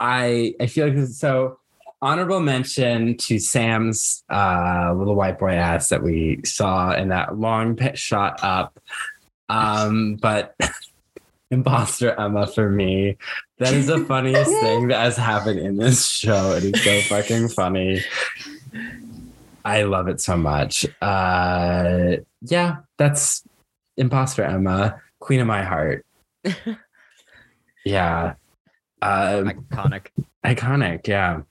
[0.00, 1.58] I I feel like this, so
[2.02, 7.76] honorable mention to Sam's uh, little white boy ass that we saw in that long
[7.76, 8.78] pit shot up.
[9.48, 10.56] Um, but
[11.50, 13.16] imposter Emma for me,
[13.58, 16.52] that is the funniest thing that has happened in this show.
[16.52, 18.02] It is so fucking funny.
[19.64, 20.84] I love it so much.
[21.00, 23.44] Uh, yeah, that's
[23.96, 26.04] imposter Emma, queen of my heart.
[27.84, 28.34] yeah.
[29.00, 30.06] Um, Iconic.
[30.44, 31.06] iconic.
[31.06, 31.42] Yeah.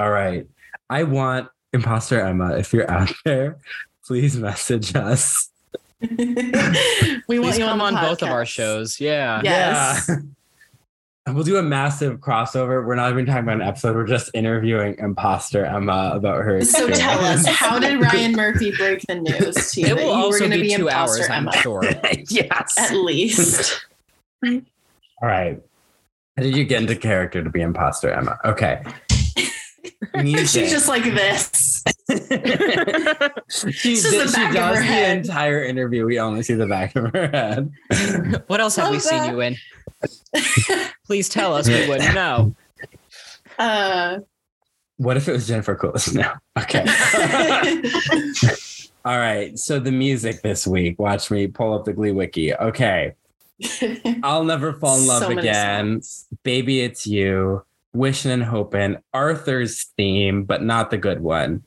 [0.00, 0.46] All right.
[0.88, 2.56] I want imposter Emma.
[2.56, 3.58] If you're out there,
[4.06, 5.50] please message us.
[6.00, 8.98] we Please want you on, on both of our shows.
[8.98, 9.42] Yeah.
[9.44, 10.06] Yes.
[10.08, 10.16] Yeah.
[11.28, 12.84] We'll do a massive crossover.
[12.84, 13.94] We're not even talking about an episode.
[13.94, 16.64] We're just interviewing imposter Emma about her.
[16.64, 20.02] So tell us, how did Ryan Murphy break the news to you It that will
[20.02, 21.52] you were also going to be be two imposter hours, I'm Emma?
[21.58, 21.84] sure.
[22.30, 22.74] yes.
[22.78, 23.86] At least.
[24.44, 24.60] All
[25.22, 25.62] right.
[26.36, 28.38] How did you get into character to be imposter Emma?
[28.44, 28.82] Okay.
[30.24, 30.62] Music.
[30.62, 31.82] She's just like this.
[32.10, 32.16] she,
[33.94, 35.18] This is did- the she does the head.
[35.18, 36.04] entire interview.
[36.06, 37.70] We only see the back of her head.
[38.48, 39.56] what else have we Love seen you in?
[41.06, 41.68] Please tell us.
[41.68, 42.54] We wouldn't know.
[43.58, 44.18] Uh,
[44.96, 46.12] What if it was Jennifer Coolidge?
[46.14, 46.32] No.
[46.58, 46.84] Okay.
[49.04, 49.58] All right.
[49.58, 50.98] So the music this week.
[50.98, 52.54] Watch me pull up the Glee wiki.
[52.54, 53.14] Okay.
[54.22, 56.02] I'll never fall in love so again.
[56.02, 56.26] songs.
[56.42, 57.62] Baby, it's you.
[57.92, 58.96] Wishing and hoping.
[59.12, 61.64] Arthur's theme, but not the good one.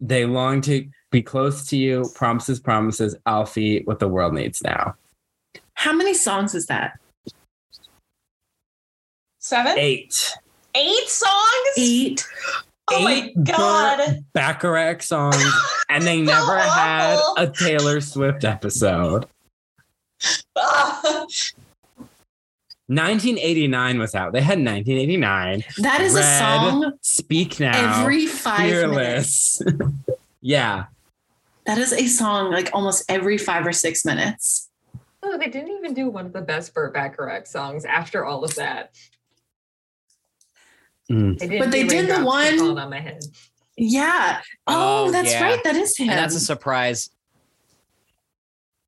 [0.00, 2.08] They long to be close to you.
[2.14, 3.16] Promises, promises.
[3.26, 4.94] Alfie, what the world needs now.
[5.74, 6.98] How many songs is that?
[9.38, 9.78] Seven?
[9.78, 10.34] Eight.
[10.74, 11.74] Eight songs?
[11.76, 12.26] Eight.
[12.90, 13.98] Oh my God.
[13.98, 15.36] Burt Bacharach songs,
[15.88, 19.26] and they So never had a Taylor Swift episode.
[20.56, 21.24] Ah.
[22.88, 24.32] 1989 was out.
[24.32, 25.62] They had 1989.
[25.78, 28.00] That is a song Speak Now.
[28.00, 29.60] every five minutes.
[30.40, 30.84] Yeah.
[31.66, 34.70] That is a song like almost every five or six minutes.
[35.22, 38.54] Oh, they didn't even do one of the best Burt Bacharach songs after all of
[38.54, 38.92] that.
[41.10, 41.38] Mm.
[41.38, 43.24] They didn't But they did the one- on my head.
[43.76, 44.40] Yeah.
[44.68, 45.42] Oh, Oh, that's yeah.
[45.42, 45.62] right.
[45.64, 46.08] That is him.
[46.08, 47.10] And that's a surprise.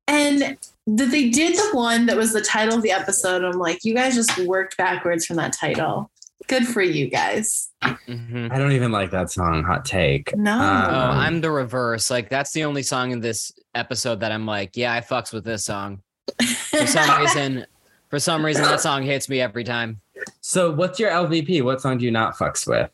[0.07, 0.57] And
[0.87, 3.43] th- they did the one that was the title of the episode.
[3.43, 6.09] I'm like, you guys just worked backwards from that title.
[6.47, 7.69] Good for you guys.
[7.83, 8.51] Mhm.
[8.51, 9.63] I don't even like that song.
[9.63, 10.35] Hot take.
[10.35, 10.53] No.
[10.53, 10.59] Um,
[10.89, 12.09] Oh, I'm the reverse.
[12.09, 15.43] Like that's the only song in this episode that I'm like, yeah, I fucks with
[15.45, 16.01] this song.
[16.39, 17.65] For some reason,
[18.09, 20.01] for some reason, that song hits me every time.
[20.41, 21.63] So, what's your LVP?
[21.63, 22.89] What song do you not fucks with?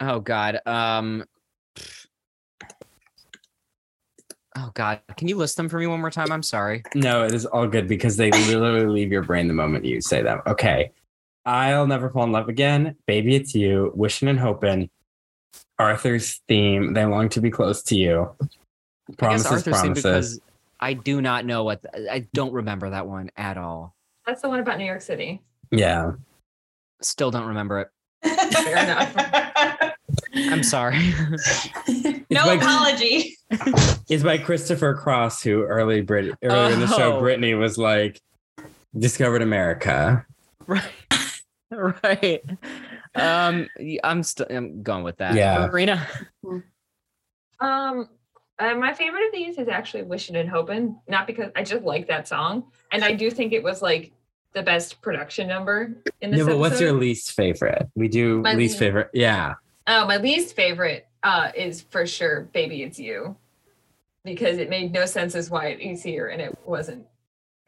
[0.00, 0.60] Oh God.
[0.66, 1.24] Um.
[4.56, 5.00] Oh God.
[5.16, 6.30] Can you list them for me one more time?
[6.30, 6.82] I'm sorry.
[6.94, 10.22] No, it is all good because they literally leave your brain the moment you say
[10.22, 10.40] them.
[10.46, 10.92] Okay.
[11.44, 12.96] I'll never fall in love again.
[13.06, 13.92] Baby, it's you.
[13.94, 14.88] Wishing and hoping.
[15.78, 16.94] Arthur's theme.
[16.94, 18.30] They long to be close to you.
[18.40, 20.02] I guess Promises, theme promises.
[20.02, 20.40] because
[20.80, 23.94] I do not know what I don't remember that one at all.
[24.26, 25.42] That's the one about New York City.
[25.70, 26.12] Yeah.
[27.02, 27.90] Still don't remember it.
[28.54, 29.94] Fair enough.
[30.36, 31.12] I'm sorry.
[32.30, 33.36] No by, apology.
[34.08, 37.20] It's by Christopher Cross, who early Brit earlier in the show, Oh.
[37.20, 38.20] Brittany was like,
[38.98, 40.26] discovered America.
[40.66, 40.82] right.
[41.70, 42.42] right.
[43.14, 43.68] Um.
[44.02, 44.46] I'm still.
[44.50, 45.34] I'm going with that.
[45.34, 45.66] Yeah.
[45.66, 46.06] Marina.
[47.60, 48.08] Um,
[48.58, 52.08] uh, my favorite of these is actually "Wishing and Hoping," not because I just like
[52.08, 54.12] that song, and I do think it was like
[54.52, 56.38] the best production number in this.
[56.40, 57.88] No, but what's your least favorite?
[57.94, 59.10] We do My least least- favorite.
[59.12, 59.54] Yeah.
[59.86, 63.36] Oh, my least favorite uh, is for sure "Baby It's You,"
[64.24, 67.04] because it made no sense as why it's here, and it wasn't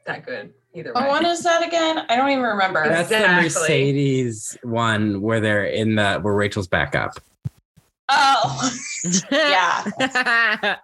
[0.05, 1.01] that good either way.
[1.03, 2.05] Oh, what is that again?
[2.09, 2.87] I don't even remember.
[2.87, 7.19] That's the Mercedes one where they're in the where Rachel's back up.
[8.09, 8.71] oh,
[9.31, 9.83] yeah.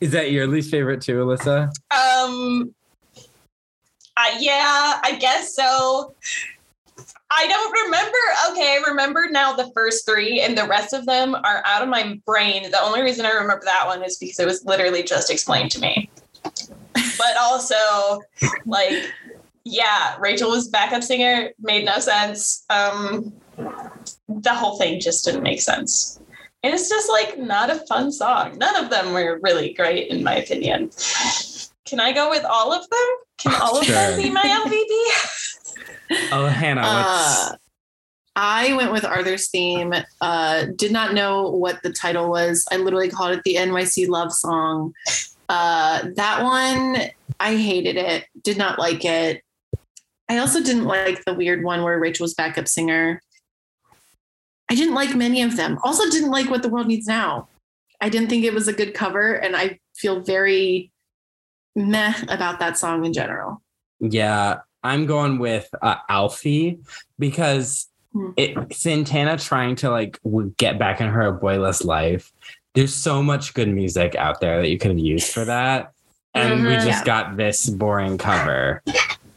[0.00, 1.70] Is that your least favorite too, Alyssa?
[1.90, 2.74] Um,
[4.16, 6.14] uh, yeah, I guess so.
[7.30, 8.18] I don't remember.
[8.50, 11.88] Okay, I remember now the first three, and the rest of them are out of
[11.88, 12.70] my brain.
[12.70, 15.80] The only reason I remember that one is because it was literally just explained to
[15.80, 16.08] me.
[16.42, 18.20] But also,
[18.64, 19.12] like,
[19.64, 22.64] yeah, Rachel was backup singer, made no sense.
[22.70, 23.32] Um,
[24.28, 26.20] the whole thing just didn't make sense.
[26.62, 28.56] And it's just like not a fun song.
[28.58, 30.90] None of them were really great, in my opinion.
[31.84, 33.08] Can I go with all of them?
[33.38, 35.52] Can all of them be my LVP?
[36.32, 37.56] Oh, Hannah, what's Uh,
[38.36, 39.94] I went with Arthur's theme.
[40.20, 42.66] Uh, did not know what the title was.
[42.70, 44.92] I literally called it the NYC love song.
[45.48, 46.98] Uh, that one,
[47.40, 48.26] I hated it.
[48.42, 49.42] Did not like it.
[50.28, 53.22] I also didn't like the weird one where Rachel was backup singer.
[54.70, 55.78] I didn't like many of them.
[55.82, 57.48] Also, didn't like what the world needs now.
[58.00, 60.90] I didn't think it was a good cover, and I feel very
[61.76, 63.62] meh about that song in general.
[64.00, 66.78] Yeah, I'm going with uh, Alfie
[67.18, 68.30] because Hmm.
[68.38, 70.18] it, Santana trying to like
[70.56, 72.32] get back in her boyless life.
[72.74, 75.92] There's so much good music out there that you could have used for that,
[76.32, 76.84] and we Mhm.
[76.84, 77.04] just Yeah.
[77.04, 78.82] got this boring cover.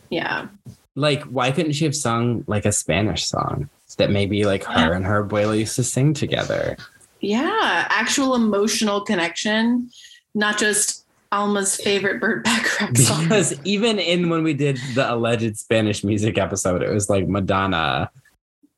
[0.09, 0.47] Yeah.
[0.95, 5.05] Like, why couldn't she have sung like a Spanish song that maybe like her and
[5.05, 6.77] her abuela used to sing together?
[7.19, 7.85] Yeah.
[7.89, 9.89] Actual emotional connection,
[10.35, 13.23] not just Alma's favorite Burt Bacharach song.
[13.23, 18.09] Because even in when we did the alleged Spanish music episode, it was like Madonna.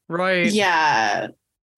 [0.09, 0.51] Right.
[0.51, 1.27] Yeah.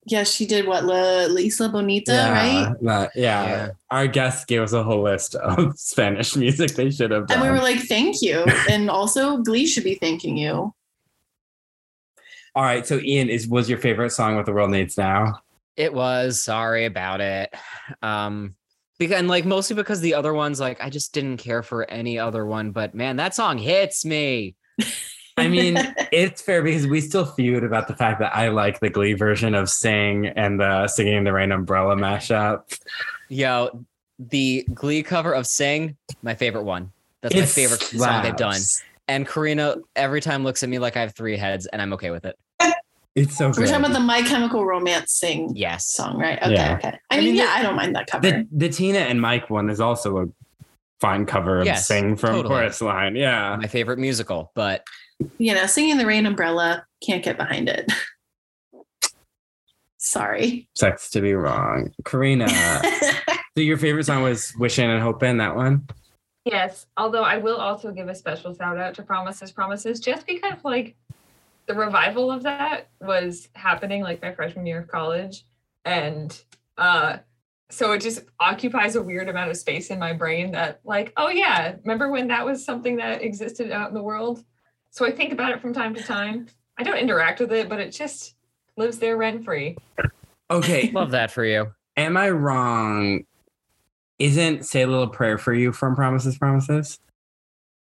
[0.06, 0.84] Yeah, she did what?
[0.84, 2.74] La Isla Bonita, right?
[2.82, 3.46] that- yeah.
[3.46, 3.70] Yeah.
[3.90, 7.38] Our guest gave us a whole list of Spanish music they should have done.
[7.38, 8.44] And we were like, thank you.
[8.70, 10.74] And also, Glee should be thanking you.
[12.56, 15.40] All right, so Ian, is was your favorite song "What the World Needs Now"?
[15.76, 16.44] It was.
[16.44, 17.52] Sorry about it.
[18.04, 18.54] Um,
[19.00, 22.20] because and like mostly because the other ones, like I just didn't care for any
[22.20, 22.72] other one.
[22.72, 24.56] But man, that song hits me.
[25.38, 25.78] I mean,
[26.12, 29.56] it's fair because we still feud about the fact that I like the Glee version
[29.56, 32.78] of "Sing" and the "Singing in the Rain" umbrella mashup.
[33.30, 33.86] Yo,
[34.20, 36.92] the Glee cover of "Sing," my favorite one.
[37.22, 38.60] That's It my favorite song they've done.
[39.08, 42.12] And Karina every time looks at me like I have three heads, and I'm okay
[42.12, 42.38] with it.
[43.16, 43.68] It's so We're good.
[43.68, 45.94] talking about the My Chemical Romance sing Yes.
[45.94, 46.42] song, right?
[46.42, 46.76] Okay, Yeah.
[46.78, 46.98] okay.
[47.12, 48.28] I, I mean, mean, yeah, the- I don't mind that cover.
[48.30, 50.26] the the Tina and Mike one is also a
[51.00, 52.48] fine cover of Yes, "Sing" from totally.
[52.56, 53.16] Chorus Line.
[53.16, 54.84] Yeah, My favorite musical, but
[55.38, 57.92] you know, singing the rain umbrella, can't get behind it.
[59.98, 60.68] Sorry.
[60.76, 61.92] sex to be wrong.
[62.04, 62.50] Karina,
[63.58, 65.88] so your favorite song was "Wishing and Hoping." That one.
[66.46, 70.58] Yes, although I will also give a special shout out to Promises Promises just because
[70.66, 70.96] like
[71.68, 75.46] the revival of that was happening like my freshman year of college
[75.86, 76.44] and
[76.78, 77.18] uh
[77.74, 81.30] so it just occupies a weird amount of space in my brain that like oh
[81.30, 84.44] yeah, remember when that was something that existed out in the world?
[84.92, 86.48] So I think about it from time to time.
[86.78, 88.36] I don't interact with it, but it just
[88.78, 89.76] lives there rent free.
[90.52, 91.74] Okay, love that for you.
[91.98, 93.24] am I wrong?
[94.20, 97.00] Isn't "Say a Little Prayer for You" from Promises Promises?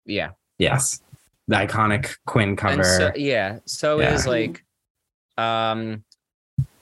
[0.05, 0.31] Yeah.
[0.57, 1.01] Yes,
[1.47, 2.83] the iconic Quinn cover.
[2.83, 3.59] so, yeah.
[3.65, 4.13] So Yeah.
[4.13, 4.63] is like
[5.37, 6.03] um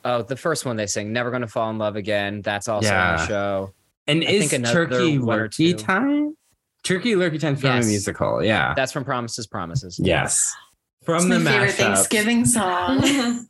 [0.03, 2.41] oh the first one they sing, Never Gonna Fall in Love Again.
[2.41, 3.73] That's also on the show.
[4.07, 5.77] And I is think another Turkey one Lurkey.
[5.77, 6.35] Time?
[6.83, 7.85] Turkey Lurkey Time from Yes.
[7.85, 8.73] a musical, yeah.
[8.75, 9.99] That's from Promises Promises.
[9.99, 10.53] yes.
[11.01, 11.71] It's From my the favorite.
[11.73, 13.01] Thanksgiving song.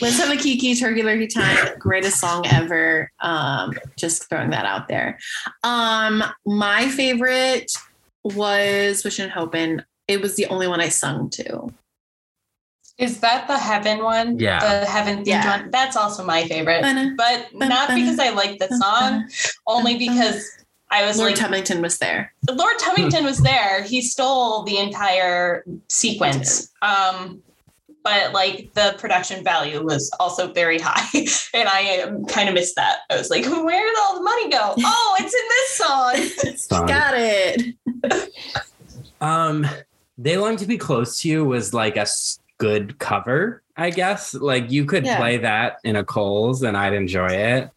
[0.00, 1.76] Let's have a Kiki Turkey Lurkey Time.
[1.78, 3.10] Greatest song ever.
[3.20, 5.18] Um, just throwing that out there.
[5.64, 7.70] Um, my favorite
[8.24, 9.80] was Wishing and Hoping.
[10.08, 11.72] It was the only one I sung to.
[12.98, 14.38] Is that the heaven one?
[14.38, 14.80] Yeah.
[14.80, 15.60] The heaven themed Yeah.
[15.60, 15.70] one.
[15.70, 16.82] That's also my favorite.
[17.16, 19.28] But not because I like the song,
[19.68, 20.44] only because
[20.90, 22.32] I was Lord like, Tubbington was there.
[22.50, 23.82] Lord Tubbington was there.
[23.82, 26.72] He stole the entire sequence.
[26.82, 27.42] Um,
[28.02, 31.06] but like the production value was also very high,
[31.54, 33.00] and I um, kind of missed that.
[33.10, 34.74] I was like, "Where did all the money go?
[34.78, 36.86] Oh, it's in this song." Song.
[36.86, 37.74] Got it.
[39.20, 39.66] Um,
[40.18, 42.06] They Long to Be Close to You was like a
[42.58, 44.34] good cover, I guess.
[44.34, 45.16] Like you could Yeah.
[45.16, 47.70] play that in a Kohl's and I'd enjoy it.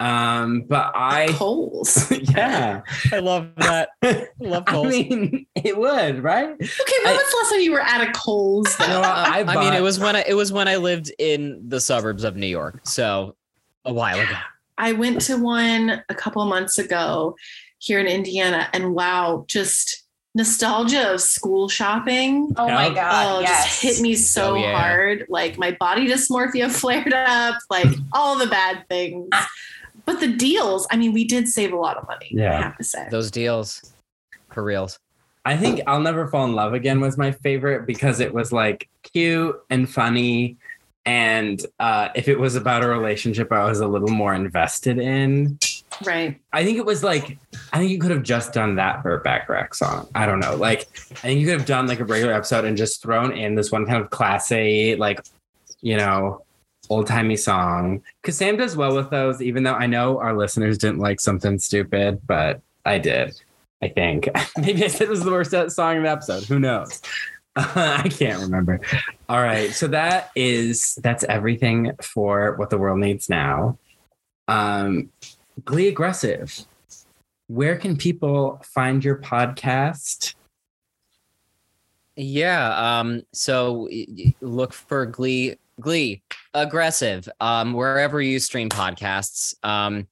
[0.00, 2.10] Um, but I Kohl's.
[2.34, 2.80] yeah.
[3.12, 3.90] I love that.
[4.40, 4.86] love Kohl's.
[4.86, 6.48] I mean, it would, right?
[6.48, 6.58] Okay,
[7.04, 8.76] when I- was the last time you were at a Kohl's?
[8.80, 9.02] No, Though?
[9.02, 12.24] I, I mean, it was when I it was when I lived in the suburbs
[12.24, 13.36] of New York, so
[13.84, 14.34] a while ago.
[14.78, 17.36] I went to one a couple of months ago
[17.78, 20.01] here in Indiana, and wow, just
[20.34, 22.52] nostalgia of school shopping.
[22.56, 23.36] Oh my god!
[23.36, 24.78] Oh, yes, just hit me so Oh, yeah.
[24.80, 25.26] hard.
[25.28, 29.28] Like my body dysmorphia flared up, like all the bad things.
[30.04, 32.28] But the deals, I mean, we did save a lot of money.
[32.32, 32.58] Yeah.
[32.58, 33.06] I have to say.
[33.10, 33.92] Those deals,
[34.50, 34.98] for reals.
[35.44, 38.88] I think I'll Never Fall in Love Again was my favorite because it was like
[39.02, 40.56] cute and funny.
[41.04, 45.58] And uh, if it was about a relationship I was a little more invested in,
[46.06, 46.40] Right.
[46.52, 47.38] I think it was like,
[47.72, 50.08] I think you could have just done that for a Bacharach song.
[50.14, 50.56] I don't know.
[50.56, 53.54] Like, I think you could have done like a regular episode and just thrown in
[53.54, 55.20] this one kind of class A, like,
[55.80, 56.44] you know,
[56.90, 58.02] old timey song.
[58.22, 61.58] Cause Sam does well with those, even though I know our listeners didn't like something
[61.58, 63.34] stupid, but I did.
[63.82, 66.44] I think maybe I said it was the worst song in the episode.
[66.44, 67.02] Who knows?
[67.56, 68.80] I can't remember.
[69.28, 73.78] All right, so that is that's everything for what the world needs now.
[74.48, 75.10] Um,
[75.64, 76.64] Glee aggressive.
[77.48, 80.34] Where can people find your podcast?
[82.16, 82.98] Yeah.
[82.98, 83.22] Um.
[83.32, 83.88] So
[84.40, 85.56] look for Glee.
[85.80, 86.22] Glee
[86.54, 87.28] aggressive.
[87.40, 87.72] Um.
[87.72, 89.54] Wherever you stream podcasts.
[89.64, 90.06] Um.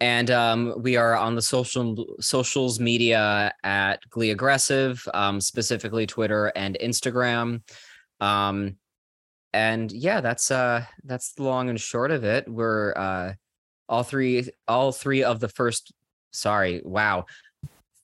[0.00, 6.52] and um, we are on the social socials media at Glee Aggressive, um, specifically Twitter
[6.54, 7.62] and Instagram.
[8.20, 8.76] Um,
[9.52, 12.48] and yeah, that's uh that's the long and short of it.
[12.48, 13.32] We're uh
[13.88, 15.92] all three all three of the first
[16.32, 17.26] sorry, wow.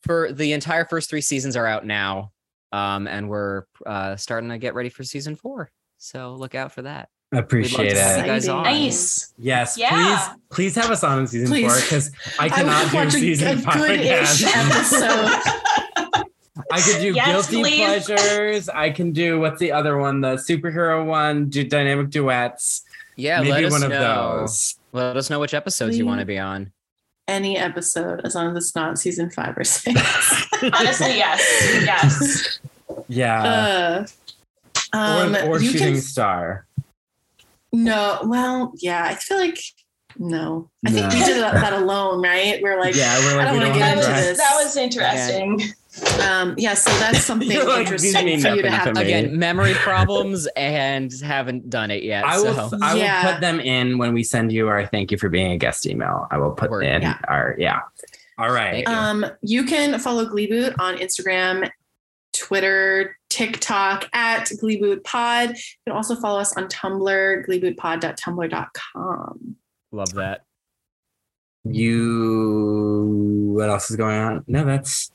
[0.03, 2.31] For the entire first three seasons are out now.
[2.73, 5.71] Um, and we're uh starting to get ready for season four.
[5.99, 7.09] So look out for that.
[7.33, 8.45] Appreciate it.
[8.45, 8.53] you.
[8.53, 9.33] Nice.
[9.39, 9.91] Yes, Yeah.
[9.91, 11.67] please, please have us on in season Please.
[11.73, 14.25] four because I I cannot would do watch a- season a five again.
[14.25, 15.41] episode.
[16.73, 18.05] I could do Yes, guilty please.
[18.07, 18.69] pleasures.
[18.69, 20.21] I can do what's the other one?
[20.21, 21.49] The superhero one.
[21.49, 22.83] Do dynamic duets.
[23.17, 24.41] Yeah, Maybe let us one of know.
[24.41, 24.77] those.
[24.93, 26.73] Let us know which episodes you want to be on.
[27.27, 29.99] Any episode, as long as it's not season five or six.
[30.63, 31.41] Honestly, yes.
[31.85, 32.59] Yes.
[33.09, 33.43] Yeah.
[34.93, 36.67] Uh, um, or or you shooting can star.
[37.73, 38.21] no.
[38.25, 39.05] Well, yeah.
[39.05, 39.59] I feel like
[40.19, 40.71] no.
[40.87, 42.63] I think we did that, that alone, right?
[42.63, 44.29] We're like, yeah, we're like I don't we wanna don't get That have was, into
[44.29, 44.39] this.
[44.39, 45.75] that was interesting.
[46.29, 46.75] Um, yeah.
[46.75, 48.93] So that's something like, interesting for you to have.
[48.95, 49.01] to.
[49.01, 52.25] Again, memory problems and haven't done it yet.
[52.25, 52.71] I will.
[52.71, 52.79] so.
[52.83, 55.59] I will put them in when we send you our thank you for being a
[55.59, 56.27] guest email.
[56.31, 56.83] I will put Word.
[56.83, 57.19] in Yeah.
[57.29, 57.81] our yeah.
[58.39, 58.85] All right.
[58.85, 58.95] Thank you.
[58.95, 61.71] Um, you can follow Gleeboot on Instagram,
[62.37, 65.51] Twitter, TikTok at Gleeboot Pod.
[65.51, 65.55] You
[65.87, 69.57] can also follow us on Tumblr, gleebootpod.tumblr.com.
[69.93, 70.43] Love that.
[71.65, 73.53] You.
[73.55, 74.45] What else is going on?
[74.49, 75.13] No, that's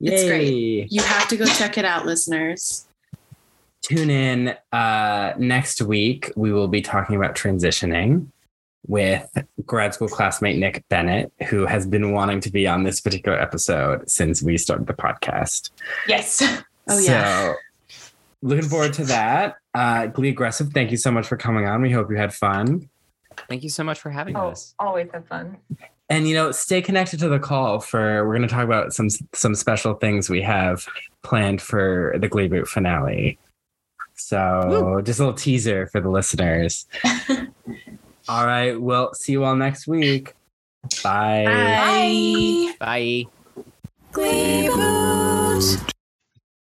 [0.00, 0.90] It's great.
[0.90, 2.86] You have to go check it out, listeners.
[3.82, 6.32] tune in uh, next week.
[6.36, 8.28] We will be talking about transitioning
[8.86, 9.28] with
[9.66, 14.08] grad school classmate Nick Bennett, who has been wanting to be on this particular episode
[14.10, 15.70] since we started the podcast.
[16.08, 16.42] Yes.
[16.88, 17.52] Oh, yeah.
[17.88, 18.04] So,
[18.42, 19.56] looking forward to that.
[19.74, 21.82] Uh, Glee Aggressive, thank you so much for coming on.
[21.82, 22.88] We hope you had fun.
[23.48, 24.74] Thank you so much for having Oh, us.
[24.76, 25.58] always have fun.
[26.10, 29.08] And you know, stay connected to the call for we're going to talk about some
[29.32, 30.86] some special things we have
[31.22, 33.38] planned for the Glee Boot finale.
[34.16, 36.86] So just a little teaser for the listeners.
[38.28, 40.34] all right, well, see you all next week.
[41.02, 41.44] Bye.
[41.46, 42.74] Bye.
[42.78, 43.24] Bye.
[43.56, 43.64] Bye.
[44.12, 45.94] Glee Boot.